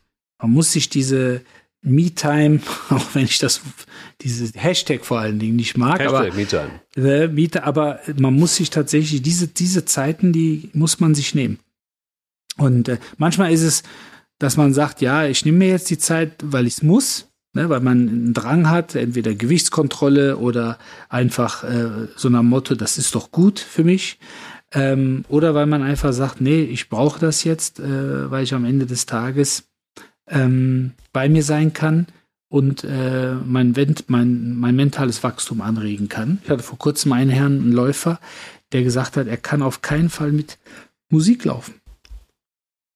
Man 0.42 0.52
muss 0.52 0.72
sich 0.72 0.90
diese 0.90 1.42
Me-Time, 1.82 2.60
auch 2.90 3.06
wenn 3.14 3.26
ich 3.26 3.40
das, 3.40 3.62
dieses 4.22 4.54
Hashtag 4.56 5.06
vor 5.06 5.20
allen 5.20 5.40
Dingen 5.40 5.56
nicht 5.56 5.78
mag, 5.78 6.00
Hashtag 6.00 6.34
aber, 6.34 6.34
Me-Time. 6.34 7.50
Äh, 7.56 7.60
aber 7.60 8.00
man 8.18 8.34
muss 8.34 8.56
sich 8.56 8.70
tatsächlich, 8.70 9.22
diese, 9.22 9.48
diese 9.48 9.86
Zeiten, 9.86 10.32
die 10.32 10.70
muss 10.74 11.00
man 11.00 11.16
sich 11.16 11.36
nehmen. 11.36 11.60
Und 12.58 12.90
äh, 12.90 12.98
manchmal 13.18 13.52
ist 13.52 13.64
es, 13.64 13.84
dass 14.40 14.58
man 14.58 14.74
sagt, 14.74 15.02
ja, 15.02 15.26
ich 15.26 15.46
nehme 15.46 15.60
mir 15.60 15.70
jetzt 15.70 15.90
die 15.90 15.98
Zeit, 15.98 16.34
weil 16.44 16.68
ich 16.68 16.76
es 16.76 16.84
muss, 16.84 17.28
ne, 17.54 17.70
weil 17.70 17.80
man 17.80 18.08
einen 18.08 18.34
Drang 18.34 18.70
hat, 18.70 18.96
entweder 18.96 19.34
Gewichtskontrolle 19.34 20.38
oder 20.38 20.78
einfach 21.10 21.64
äh, 21.64 22.08
so 22.16 22.30
nach 22.30 22.44
Motto, 22.44 22.76
das 22.76 22.98
ist 22.98 23.16
doch 23.16 23.32
gut 23.32 23.60
für 23.60 23.84
mich. 23.84 24.20
Ähm, 24.74 25.24
oder 25.30 25.53
weil 25.55 25.65
man 25.65 25.82
einfach 25.82 26.11
sagt, 26.11 26.41
nee, 26.41 26.61
ich 26.61 26.89
brauche 26.89 27.20
das 27.20 27.43
jetzt, 27.43 27.80
äh, 27.80 28.30
weil 28.30 28.43
ich 28.43 28.53
am 28.53 28.65
Ende 28.65 28.86
des 28.86 29.05
Tages 29.05 29.70
ähm, 30.28 30.91
bei 31.13 31.30
mir 31.30 31.43
sein 31.43 31.74
kann 31.74 32.07
und 32.49 32.84
äh, 32.84 33.34
mein, 33.34 33.74
mein, 34.07 34.55
mein 34.57 34.76
mentales 34.76 35.24
Wachstum 35.24 35.61
anregen 35.61 36.09
kann. 36.09 36.39
Ich 36.43 36.49
hatte 36.49 36.63
vor 36.63 36.78
kurzem 36.78 37.13
einen 37.13 37.30
Herrn, 37.30 37.59
einen 37.59 37.72
Läufer, 37.72 38.20
der 38.72 38.84
gesagt 38.84 39.18
hat, 39.18 39.28
er 39.28 39.38
kann 39.38 39.61
auf 39.61 39.82
keinen 39.82 40.09
Fall 40.09 40.32
mit 40.32 40.57
Musik 41.09 41.45
laufen. 41.45 41.76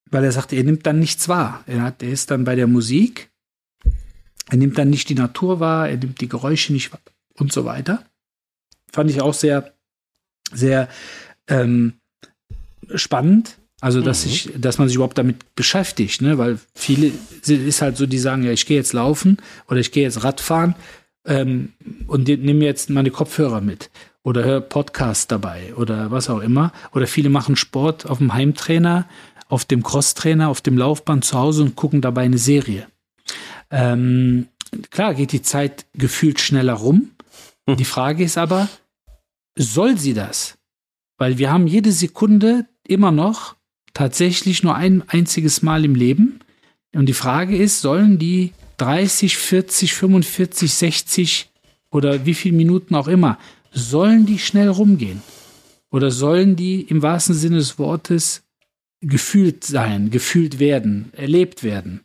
Weil 0.09 0.25
er 0.25 0.31
sagt, 0.33 0.51
er 0.51 0.63
nimmt 0.63 0.85
dann 0.85 0.99
nichts 0.99 1.29
wahr. 1.29 1.63
Er, 1.67 1.83
hat, 1.83 2.03
er 2.03 2.09
ist 2.09 2.31
dann 2.31 2.43
bei 2.43 2.55
der 2.55 2.67
Musik, 2.67 3.29
er 4.49 4.57
nimmt 4.57 4.77
dann 4.77 4.89
nicht 4.89 5.07
die 5.07 5.15
Natur 5.15 5.61
wahr, 5.61 5.89
er 5.89 5.97
nimmt 5.97 6.19
die 6.19 6.27
Geräusche 6.27 6.73
nicht 6.73 6.91
wahr 6.91 6.99
und 7.35 7.53
so 7.53 7.63
weiter. 7.63 8.03
Fand 8.91 9.09
ich 9.09 9.21
auch 9.21 9.33
sehr, 9.33 9.73
sehr 10.51 10.89
ähm, 11.51 11.93
spannend. 12.95 13.57
Also, 13.81 14.01
dass 14.01 14.25
mhm. 14.25 14.31
ich, 14.31 14.49
dass 14.57 14.77
man 14.77 14.87
sich 14.87 14.95
überhaupt 14.95 15.17
damit 15.17 15.55
beschäftigt, 15.55 16.21
ne? 16.21 16.37
Weil 16.37 16.59
viele 16.75 17.11
ist 17.47 17.81
halt 17.81 17.97
so, 17.97 18.05
die 18.05 18.19
sagen, 18.19 18.43
ja, 18.43 18.51
ich 18.51 18.67
gehe 18.67 18.77
jetzt 18.77 18.93
laufen 18.93 19.37
oder 19.67 19.79
ich 19.79 19.91
gehe 19.91 20.03
jetzt 20.03 20.23
Radfahren 20.23 20.75
ähm, 21.25 21.73
und 22.07 22.27
nehme 22.27 22.63
jetzt 22.63 22.91
meine 22.91 23.09
Kopfhörer 23.09 23.59
mit 23.59 23.89
oder 24.23 24.43
höre 24.43 24.61
Podcast 24.61 25.31
dabei 25.31 25.73
oder 25.75 26.11
was 26.11 26.29
auch 26.29 26.41
immer. 26.41 26.71
Oder 26.93 27.07
viele 27.07 27.29
machen 27.29 27.55
Sport 27.55 28.05
auf 28.05 28.19
dem 28.19 28.33
Heimtrainer, 28.33 29.07
auf 29.49 29.65
dem 29.65 29.81
Crosstrainer, 29.81 30.49
auf 30.49 30.61
dem 30.61 30.77
Laufband 30.77 31.25
zu 31.25 31.37
Hause 31.37 31.63
und 31.63 31.75
gucken 31.75 32.01
dabei 32.01 32.21
eine 32.21 32.37
Serie. 32.37 32.87
Ähm, 33.71 34.47
klar 34.91 35.15
geht 35.15 35.31
die 35.31 35.41
Zeit 35.41 35.85
gefühlt 35.93 36.39
schneller 36.39 36.73
rum. 36.73 37.11
Hm. 37.67 37.77
Die 37.77 37.85
Frage 37.85 38.23
ist 38.23 38.37
aber, 38.37 38.69
soll 39.57 39.97
sie 39.97 40.13
das? 40.13 40.57
Weil 41.21 41.37
wir 41.37 41.51
haben 41.51 41.67
jede 41.67 41.91
Sekunde 41.91 42.65
immer 42.83 43.11
noch 43.11 43.55
tatsächlich 43.93 44.63
nur 44.63 44.73
ein 44.73 45.07
einziges 45.07 45.61
Mal 45.61 45.85
im 45.85 45.93
Leben. 45.93 46.39
Und 46.95 47.05
die 47.05 47.13
Frage 47.13 47.55
ist, 47.55 47.81
sollen 47.81 48.17
die 48.17 48.53
30, 48.77 49.37
40, 49.37 49.93
45, 49.93 50.73
60 50.73 51.51
oder 51.91 52.25
wie 52.25 52.33
viele 52.33 52.57
Minuten 52.57 52.95
auch 52.95 53.07
immer, 53.07 53.37
sollen 53.69 54.25
die 54.25 54.39
schnell 54.39 54.69
rumgehen? 54.69 55.21
Oder 55.91 56.09
sollen 56.09 56.55
die 56.55 56.81
im 56.81 57.03
wahrsten 57.03 57.35
Sinne 57.35 57.57
des 57.57 57.77
Wortes 57.77 58.41
gefühlt 59.01 59.63
sein, 59.63 60.09
gefühlt 60.09 60.57
werden, 60.57 61.11
erlebt 61.15 61.61
werden? 61.63 62.01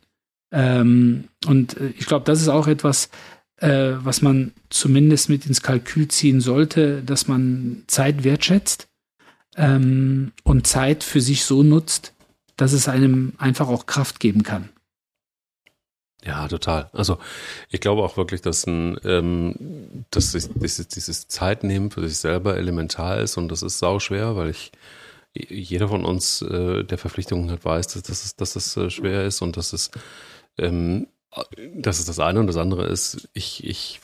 Ähm, 0.51 1.23
und 1.47 1.75
äh, 1.77 1.91
ich 1.97 2.05
glaube, 2.05 2.25
das 2.25 2.39
ist 2.39 2.49
auch 2.49 2.67
etwas, 2.67 3.09
äh, 3.55 3.93
was 3.97 4.21
man 4.21 4.51
zumindest 4.69 5.27
mit 5.27 5.47
ins 5.47 5.63
Kalkül 5.63 6.07
ziehen 6.07 6.39
sollte, 6.39 7.01
dass 7.01 7.27
man 7.27 7.81
Zeit 7.87 8.23
wertschätzt 8.23 8.86
ähm, 9.57 10.31
und 10.43 10.67
Zeit 10.67 11.03
für 11.03 11.21
sich 11.21 11.43
so 11.43 11.63
nutzt, 11.63 12.13
dass 12.55 12.73
es 12.73 12.87
einem 12.87 13.33
einfach 13.37 13.67
auch 13.67 13.85
Kraft 13.85 14.19
geben 14.19 14.43
kann. 14.43 14.69
Ja, 16.23 16.47
total. 16.47 16.89
Also 16.93 17.19
ich 17.69 17.79
glaube 17.79 18.03
auch 18.03 18.17
wirklich, 18.17 18.41
dass, 18.41 18.65
ein, 18.65 18.97
ähm, 19.03 20.05
dass 20.11 20.31
dieses, 20.31 20.87
dieses 20.87 21.27
Zeitnehmen 21.27 21.91
für 21.91 22.07
sich 22.07 22.17
selber 22.17 22.57
elementar 22.57 23.19
ist 23.19 23.37
und 23.37 23.49
das 23.49 23.61
ist 23.61 23.79
sauschwer, 23.79 24.35
weil 24.35 24.49
ich 24.49 24.71
jeder 25.33 25.87
von 25.87 26.05
uns, 26.05 26.41
äh, 26.41 26.83
der 26.83 26.97
Verpflichtungen 26.97 27.51
hat, 27.51 27.63
weiß, 27.63 27.87
dass, 27.87 28.03
dass, 28.03 28.25
es, 28.25 28.35
dass 28.35 28.55
es 28.55 28.75
äh, 28.77 28.89
schwer 28.89 29.25
ist 29.25 29.41
und 29.41 29.55
dass 29.55 29.73
es, 29.73 29.91
ähm, 30.57 31.07
dass 31.75 31.99
es 31.99 32.05
das 32.05 32.19
eine 32.19 32.39
und 32.39 32.47
das 32.47 32.57
andere 32.57 32.87
ist. 32.87 33.29
Ich, 33.33 33.63
ich 33.63 33.99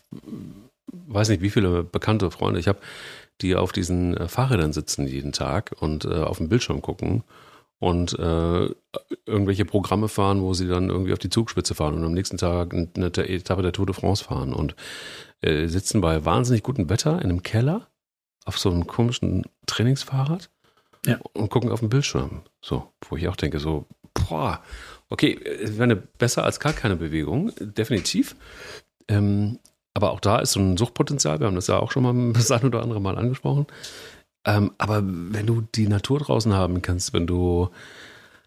weiß 0.92 1.30
nicht, 1.30 1.42
wie 1.42 1.50
viele 1.50 1.84
bekannte 1.84 2.30
Freunde 2.30 2.60
ich 2.60 2.68
habe, 2.68 2.80
die 3.42 3.56
auf 3.56 3.72
diesen 3.72 4.16
äh, 4.16 4.28
Fahrrädern 4.28 4.74
sitzen 4.74 5.08
jeden 5.08 5.32
Tag 5.32 5.76
und 5.80 6.06
äh, 6.06 6.22
auf 6.22 6.38
dem 6.38 6.50
Bildschirm 6.50 6.82
gucken 6.82 7.24
und 7.80 8.18
äh, 8.18 8.70
irgendwelche 9.26 9.66
Programme 9.66 10.08
fahren, 10.08 10.42
wo 10.42 10.54
sie 10.54 10.68
dann 10.68 10.90
irgendwie 10.90 11.14
auf 11.14 11.20
die 11.20 11.30
Zugspitze 11.30 11.76
fahren 11.76 11.96
und 11.96 12.06
am 12.06 12.14
nächsten 12.14 12.38
Tag 12.38 12.74
eine 12.74 13.08
Etappe 13.08 13.62
der 13.62 13.74
Tour 13.74 13.86
de 13.86 13.96
France 13.96 14.24
fahren 14.24 14.54
und 14.54 14.76
äh, 15.42 15.68
sitzen 15.68 16.00
bei 16.00 16.24
wahnsinnig 16.24 16.64
gutem 16.64 16.90
Wetter 16.90 17.22
in 17.22 17.30
einem 17.30 17.44
Keller 17.44 17.88
auf 18.46 18.58
so 18.58 18.72
einem 18.72 18.88
komischen 18.88 19.44
Trainingsfahrrad 19.66 20.50
ja. 21.06 21.20
und 21.34 21.50
gucken 21.50 21.72
auf 21.72 21.82
den 21.82 21.90
Bildschirm. 21.90 22.44
So, 22.62 22.92
wo 23.10 23.18
ich 23.18 23.28
auch 23.28 23.36
denke, 23.36 23.60
so, 23.60 23.86
boah, 24.14 24.62
okay, 25.10 25.38
es 25.44 25.78
wäre 25.78 25.96
besser 25.96 26.44
als 26.44 26.60
gar 26.60 26.74
keine 26.74 26.96
Bewegung, 26.96 27.52
definitiv. 27.60 28.36
Ähm, 29.08 29.60
aber 29.94 30.12
auch 30.12 30.20
da 30.20 30.40
ist 30.40 30.52
so 30.54 30.60
ein 30.60 30.78
Suchtpotenzial. 30.78 31.40
Wir 31.40 31.48
haben 31.48 31.56
das 31.56 31.68
ja 31.68 31.80
auch 31.80 31.92
schon 31.92 32.04
mal 32.04 32.34
das 32.34 32.52
ein 32.52 32.66
oder 32.66 32.82
andere 32.82 33.02
Mal 33.02 33.18
angesprochen. 33.18 33.68
Ähm, 34.46 34.72
aber 34.78 35.02
wenn 35.04 35.46
du 35.46 35.64
die 35.76 35.88
Natur 35.88 36.20
draußen 36.20 36.54
haben 36.54 36.82
kannst, 36.82 37.14
wenn 37.14 37.28
du 37.28 37.70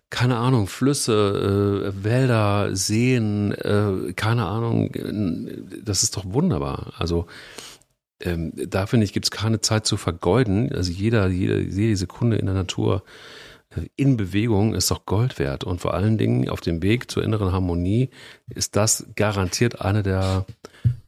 keine 0.09 0.37
Ahnung, 0.37 0.69
Flüsse, 0.69 1.93
äh, 1.93 2.05
Wälder, 2.05 2.77
Seen, 2.77 3.53
äh, 3.53 4.13
keine 4.15 4.47
Ahnung, 4.47 4.93
das 5.83 6.05
ist 6.05 6.17
doch 6.17 6.25
wunderbar. 6.27 6.93
Also 6.97 7.27
ähm, 8.21 8.53
da 8.55 8.87
finde 8.87 9.05
ich, 9.05 9.13
gibt 9.13 9.27
es 9.27 9.31
keine 9.31 9.61
Zeit 9.61 9.87
zu 9.87 9.97
vergeuden. 9.97 10.73
Also 10.73 10.93
jeder, 10.93 11.27
jede, 11.29 11.61
jede 11.61 11.97
Sekunde 11.97 12.37
in 12.37 12.47
der 12.47 12.55
Natur 12.55 13.03
äh, 13.71 13.89
in 13.97 14.17
Bewegung 14.17 14.75
ist 14.75 14.91
doch 14.91 15.07
Gold 15.07 15.39
wert. 15.39 15.65
Und 15.65 15.81
vor 15.81 15.95
allen 15.95 16.19
Dingen 16.19 16.49
auf 16.49 16.61
dem 16.61 16.83
Weg 16.83 17.11
zur 17.11 17.25
inneren 17.25 17.53
Harmonie 17.53 18.11
ist 18.49 18.77
das 18.77 19.07
garantiert 19.17 19.81
eine 19.81 20.03
der 20.03 20.47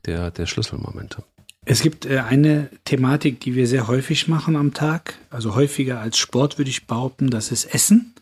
der, 0.09 0.30
der 0.30 0.46
Schlüsselmomente. 0.46 1.22
Es 1.64 1.82
gibt 1.82 2.06
äh, 2.06 2.20
eine 2.20 2.70
Thematik, 2.84 3.40
die 3.40 3.54
wir 3.54 3.66
sehr 3.66 3.88
häufig 3.88 4.26
machen 4.26 4.56
am 4.56 4.72
Tag, 4.72 5.14
also 5.30 5.54
häufiger 5.54 6.00
als 6.00 6.16
Sport 6.16 6.59
würde 6.59 6.70
ich 6.70 6.86
behaupten, 6.86 7.30
das 7.30 7.52
ist 7.52 7.66
Essen. 7.66 8.14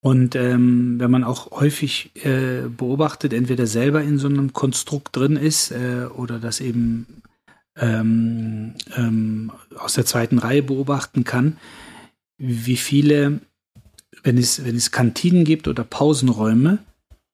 Und 0.00 0.36
ähm, 0.36 1.00
wenn 1.00 1.10
man 1.10 1.24
auch 1.24 1.50
häufig 1.52 2.10
äh, 2.26 2.68
beobachtet, 2.68 3.32
entweder 3.32 3.66
selber 3.66 4.02
in 4.02 4.18
so 4.18 4.28
einem 4.28 4.52
Konstrukt 4.52 5.16
drin 5.16 5.36
ist 5.36 5.70
äh, 5.70 6.06
oder 6.14 6.38
das 6.38 6.60
eben 6.60 7.22
ähm, 7.78 8.74
ähm, 8.94 9.50
aus 9.78 9.94
der 9.94 10.04
zweiten 10.04 10.38
Reihe 10.38 10.62
beobachten 10.62 11.24
kann, 11.24 11.56
wie 12.36 12.76
viele, 12.76 13.40
wenn 14.22 14.36
es, 14.36 14.62
wenn 14.66 14.76
es 14.76 14.90
Kantinen 14.90 15.44
gibt 15.44 15.66
oder 15.66 15.84
Pausenräume, 15.84 16.78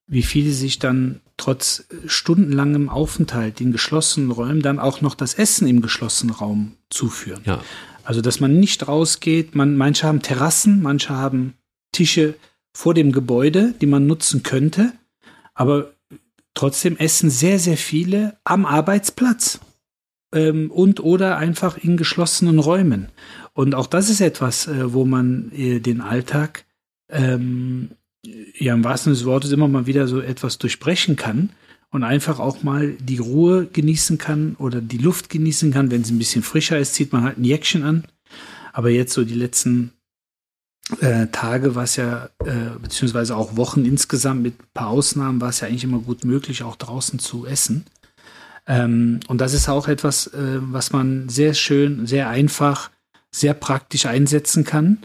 wie 0.07 0.23
viele 0.23 0.51
sich 0.51 0.79
dann 0.79 1.19
trotz 1.41 1.85
stundenlangem 2.05 2.87
Aufenthalt 2.87 3.61
in 3.61 3.71
geschlossenen 3.71 4.29
Räumen 4.29 4.61
dann 4.61 4.77
auch 4.77 5.01
noch 5.01 5.15
das 5.15 5.33
Essen 5.33 5.67
im 5.67 5.81
geschlossenen 5.81 6.35
Raum 6.35 6.73
zuführen. 6.91 7.41
Ja. 7.45 7.63
Also, 8.03 8.21
dass 8.21 8.39
man 8.39 8.59
nicht 8.59 8.87
rausgeht. 8.87 9.55
Man, 9.55 9.75
manche 9.75 10.07
haben 10.07 10.21
Terrassen, 10.21 10.83
manche 10.83 11.09
haben 11.09 11.55
Tische 11.91 12.35
vor 12.73 12.93
dem 12.93 13.11
Gebäude, 13.11 13.73
die 13.81 13.87
man 13.87 14.05
nutzen 14.05 14.43
könnte. 14.43 14.93
Aber 15.55 15.93
trotzdem 16.53 16.95
essen 16.97 17.31
sehr, 17.31 17.57
sehr 17.57 17.77
viele 17.77 18.37
am 18.43 18.65
Arbeitsplatz 18.65 19.59
ähm, 20.33 20.69
und 20.69 20.99
oder 20.99 21.37
einfach 21.37 21.77
in 21.77 21.97
geschlossenen 21.97 22.59
Räumen. 22.59 23.07
Und 23.53 23.73
auch 23.73 23.87
das 23.87 24.09
ist 24.09 24.21
etwas, 24.21 24.67
äh, 24.67 24.93
wo 24.93 25.05
man 25.05 25.51
äh, 25.53 25.79
den 25.79 26.01
Alltag 26.01 26.65
ähm, 27.09 27.91
ja 28.23 28.73
im 28.73 28.83
wahrsten 28.83 29.13
Sinne 29.13 29.19
des 29.19 29.25
Wortes 29.25 29.51
immer 29.51 29.67
mal 29.67 29.87
wieder 29.87 30.07
so 30.07 30.21
etwas 30.21 30.57
durchbrechen 30.57 31.15
kann 31.15 31.49
und 31.89 32.03
einfach 32.03 32.39
auch 32.39 32.63
mal 32.63 32.93
die 32.93 33.17
Ruhe 33.17 33.67
genießen 33.67 34.17
kann 34.17 34.55
oder 34.57 34.81
die 34.81 34.97
Luft 34.97 35.29
genießen 35.29 35.71
kann. 35.71 35.91
Wenn 35.91 36.01
es 36.01 36.11
ein 36.11 36.19
bisschen 36.19 36.43
frischer 36.43 36.79
ist, 36.79 36.93
zieht 36.93 37.11
man 37.11 37.23
halt 37.23 37.37
ein 37.37 37.43
Jäckchen 37.43 37.83
an. 37.83 38.03
Aber 38.73 38.89
jetzt 38.89 39.13
so 39.13 39.23
die 39.25 39.35
letzten 39.35 39.91
äh, 40.99 41.27
Tage 41.27 41.75
war 41.75 41.83
es 41.83 41.97
ja, 41.97 42.29
äh, 42.45 42.79
beziehungsweise 42.81 43.35
auch 43.35 43.57
Wochen 43.57 43.85
insgesamt 43.85 44.41
mit 44.41 44.59
ein 44.59 44.67
paar 44.73 44.87
Ausnahmen 44.87 45.41
war 45.41 45.49
es 45.49 45.59
ja 45.59 45.67
eigentlich 45.67 45.83
immer 45.83 45.99
gut 45.99 46.23
möglich, 46.23 46.63
auch 46.63 46.75
draußen 46.75 47.19
zu 47.19 47.45
essen. 47.45 47.85
Ähm, 48.67 49.19
und 49.27 49.41
das 49.41 49.53
ist 49.53 49.67
auch 49.67 49.87
etwas, 49.87 50.27
äh, 50.27 50.59
was 50.59 50.91
man 50.91 51.27
sehr 51.29 51.53
schön, 51.53 52.07
sehr 52.07 52.29
einfach, 52.29 52.91
sehr 53.31 53.53
praktisch 53.53 54.05
einsetzen 54.05 54.63
kann, 54.63 54.99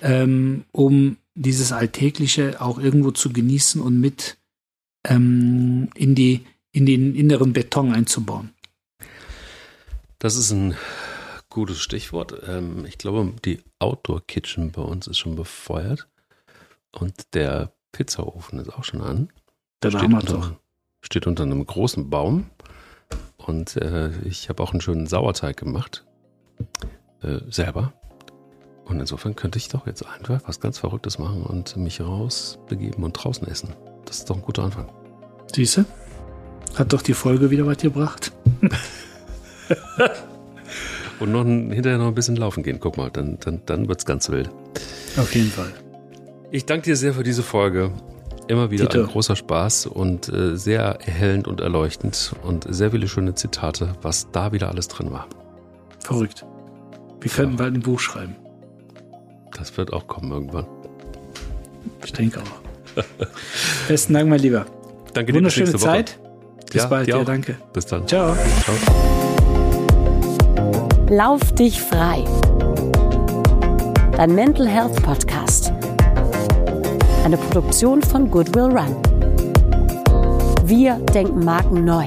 ähm, 0.00 0.64
um 0.72 1.16
dieses 1.34 1.72
Alltägliche 1.72 2.60
auch 2.60 2.78
irgendwo 2.78 3.10
zu 3.10 3.32
genießen 3.32 3.80
und 3.80 4.00
mit 4.00 4.38
ähm, 5.06 5.90
in, 5.94 6.14
die, 6.14 6.46
in 6.72 6.86
den 6.86 7.14
inneren 7.14 7.52
Beton 7.52 7.92
einzubauen. 7.92 8.50
Das 10.18 10.36
ist 10.36 10.52
ein 10.52 10.76
gutes 11.48 11.80
Stichwort. 11.80 12.34
Ähm, 12.46 12.84
ich 12.86 12.98
glaube, 12.98 13.32
die 13.44 13.62
Outdoor 13.78 14.24
Kitchen 14.26 14.72
bei 14.72 14.82
uns 14.82 15.06
ist 15.06 15.18
schon 15.18 15.34
befeuert 15.34 16.08
und 16.92 17.34
der 17.34 17.72
Pizzaofen 17.92 18.58
ist 18.58 18.70
auch 18.70 18.84
schon 18.84 19.02
an. 19.02 19.32
Da 19.80 19.90
steht, 19.90 20.04
unter, 20.04 20.32
doch. 20.32 20.52
steht 21.02 21.26
unter 21.26 21.42
einem 21.42 21.64
großen 21.64 22.08
Baum 22.08 22.46
und 23.36 23.76
äh, 23.76 24.10
ich 24.22 24.48
habe 24.48 24.62
auch 24.62 24.72
einen 24.72 24.80
schönen 24.80 25.06
Sauerteig 25.06 25.56
gemacht. 25.56 26.06
Äh, 27.22 27.40
selber. 27.50 27.92
Und 28.84 29.00
insofern 29.00 29.36
könnte 29.36 29.58
ich 29.58 29.68
doch 29.68 29.86
jetzt 29.86 30.04
einfach 30.06 30.40
was 30.46 30.60
ganz 30.60 30.78
Verrücktes 30.78 31.18
machen 31.18 31.42
und 31.42 31.76
mich 31.76 32.00
rausbegeben 32.00 33.04
und 33.04 33.12
draußen 33.12 33.46
essen. 33.48 33.74
Das 34.04 34.18
ist 34.18 34.30
doch 34.30 34.36
ein 34.36 34.42
guter 34.42 34.64
Anfang. 34.64 34.88
Siehste? 35.54 35.84
Hat 36.74 36.92
doch 36.92 37.02
die 37.02 37.14
Folge 37.14 37.50
wieder 37.50 37.66
was 37.66 37.78
gebracht. 37.78 38.32
Und 41.20 41.30
noch 41.30 41.42
ein, 41.42 41.70
hinterher 41.70 41.98
noch 41.98 42.08
ein 42.08 42.14
bisschen 42.14 42.34
laufen 42.34 42.64
gehen. 42.64 42.80
Guck 42.80 42.96
mal, 42.96 43.10
dann, 43.10 43.38
dann, 43.38 43.62
dann 43.66 43.86
wird 43.86 44.00
es 44.00 44.06
ganz 44.06 44.28
wild. 44.28 44.50
Auf 45.16 45.32
jeden 45.34 45.50
Fall. 45.50 45.72
Ich 46.50 46.66
danke 46.66 46.86
dir 46.86 46.96
sehr 46.96 47.14
für 47.14 47.22
diese 47.22 47.44
Folge. 47.44 47.92
Immer 48.48 48.72
wieder 48.72 48.88
Tito. 48.88 49.04
ein 49.04 49.10
großer 49.10 49.36
Spaß 49.36 49.86
und 49.86 50.28
äh, 50.28 50.56
sehr 50.56 50.98
erhellend 51.00 51.46
und 51.46 51.60
erleuchtend 51.60 52.34
und 52.42 52.66
sehr 52.68 52.90
viele 52.90 53.06
schöne 53.06 53.34
Zitate, 53.34 53.92
was 54.02 54.32
da 54.32 54.52
wieder 54.52 54.68
alles 54.68 54.88
drin 54.88 55.12
war. 55.12 55.28
Verrückt. 56.00 56.44
Wir 57.20 57.30
könnten 57.30 57.56
bald 57.56 57.74
ein 57.74 57.82
Buch 57.82 58.00
schreiben. 58.00 58.34
Das 59.56 59.76
wird 59.76 59.92
auch 59.92 60.06
kommen 60.06 60.32
irgendwann. 60.32 60.66
Ich 62.04 62.12
denke 62.12 62.40
auch. 62.40 63.02
Besten 63.88 64.14
Dank, 64.14 64.28
mein 64.28 64.40
Lieber. 64.40 64.66
Danke 65.14 65.32
dir. 65.32 65.38
Wunderschöne. 65.38 65.74
Zeit. 65.76 66.18
Bis 66.70 66.82
Ja, 66.82 66.88
bald. 66.88 67.06
dir 67.06 67.16
Ja, 67.18 67.24
danke. 67.24 67.56
Bis 67.72 67.86
dann. 67.86 68.06
Ciao. 68.06 68.34
Ciao. 68.64 68.74
Lauf 71.08 71.40
dich 71.52 71.80
frei. 71.80 72.24
Dein 74.16 74.34
Mental 74.34 74.66
Health 74.66 75.02
Podcast. 75.02 75.72
Eine 77.24 77.36
Produktion 77.36 78.02
von 78.02 78.30
Goodwill 78.30 78.76
Run. 78.76 78.96
Wir 80.64 80.94
denken 81.14 81.44
Marken 81.44 81.84
neu. 81.84 82.06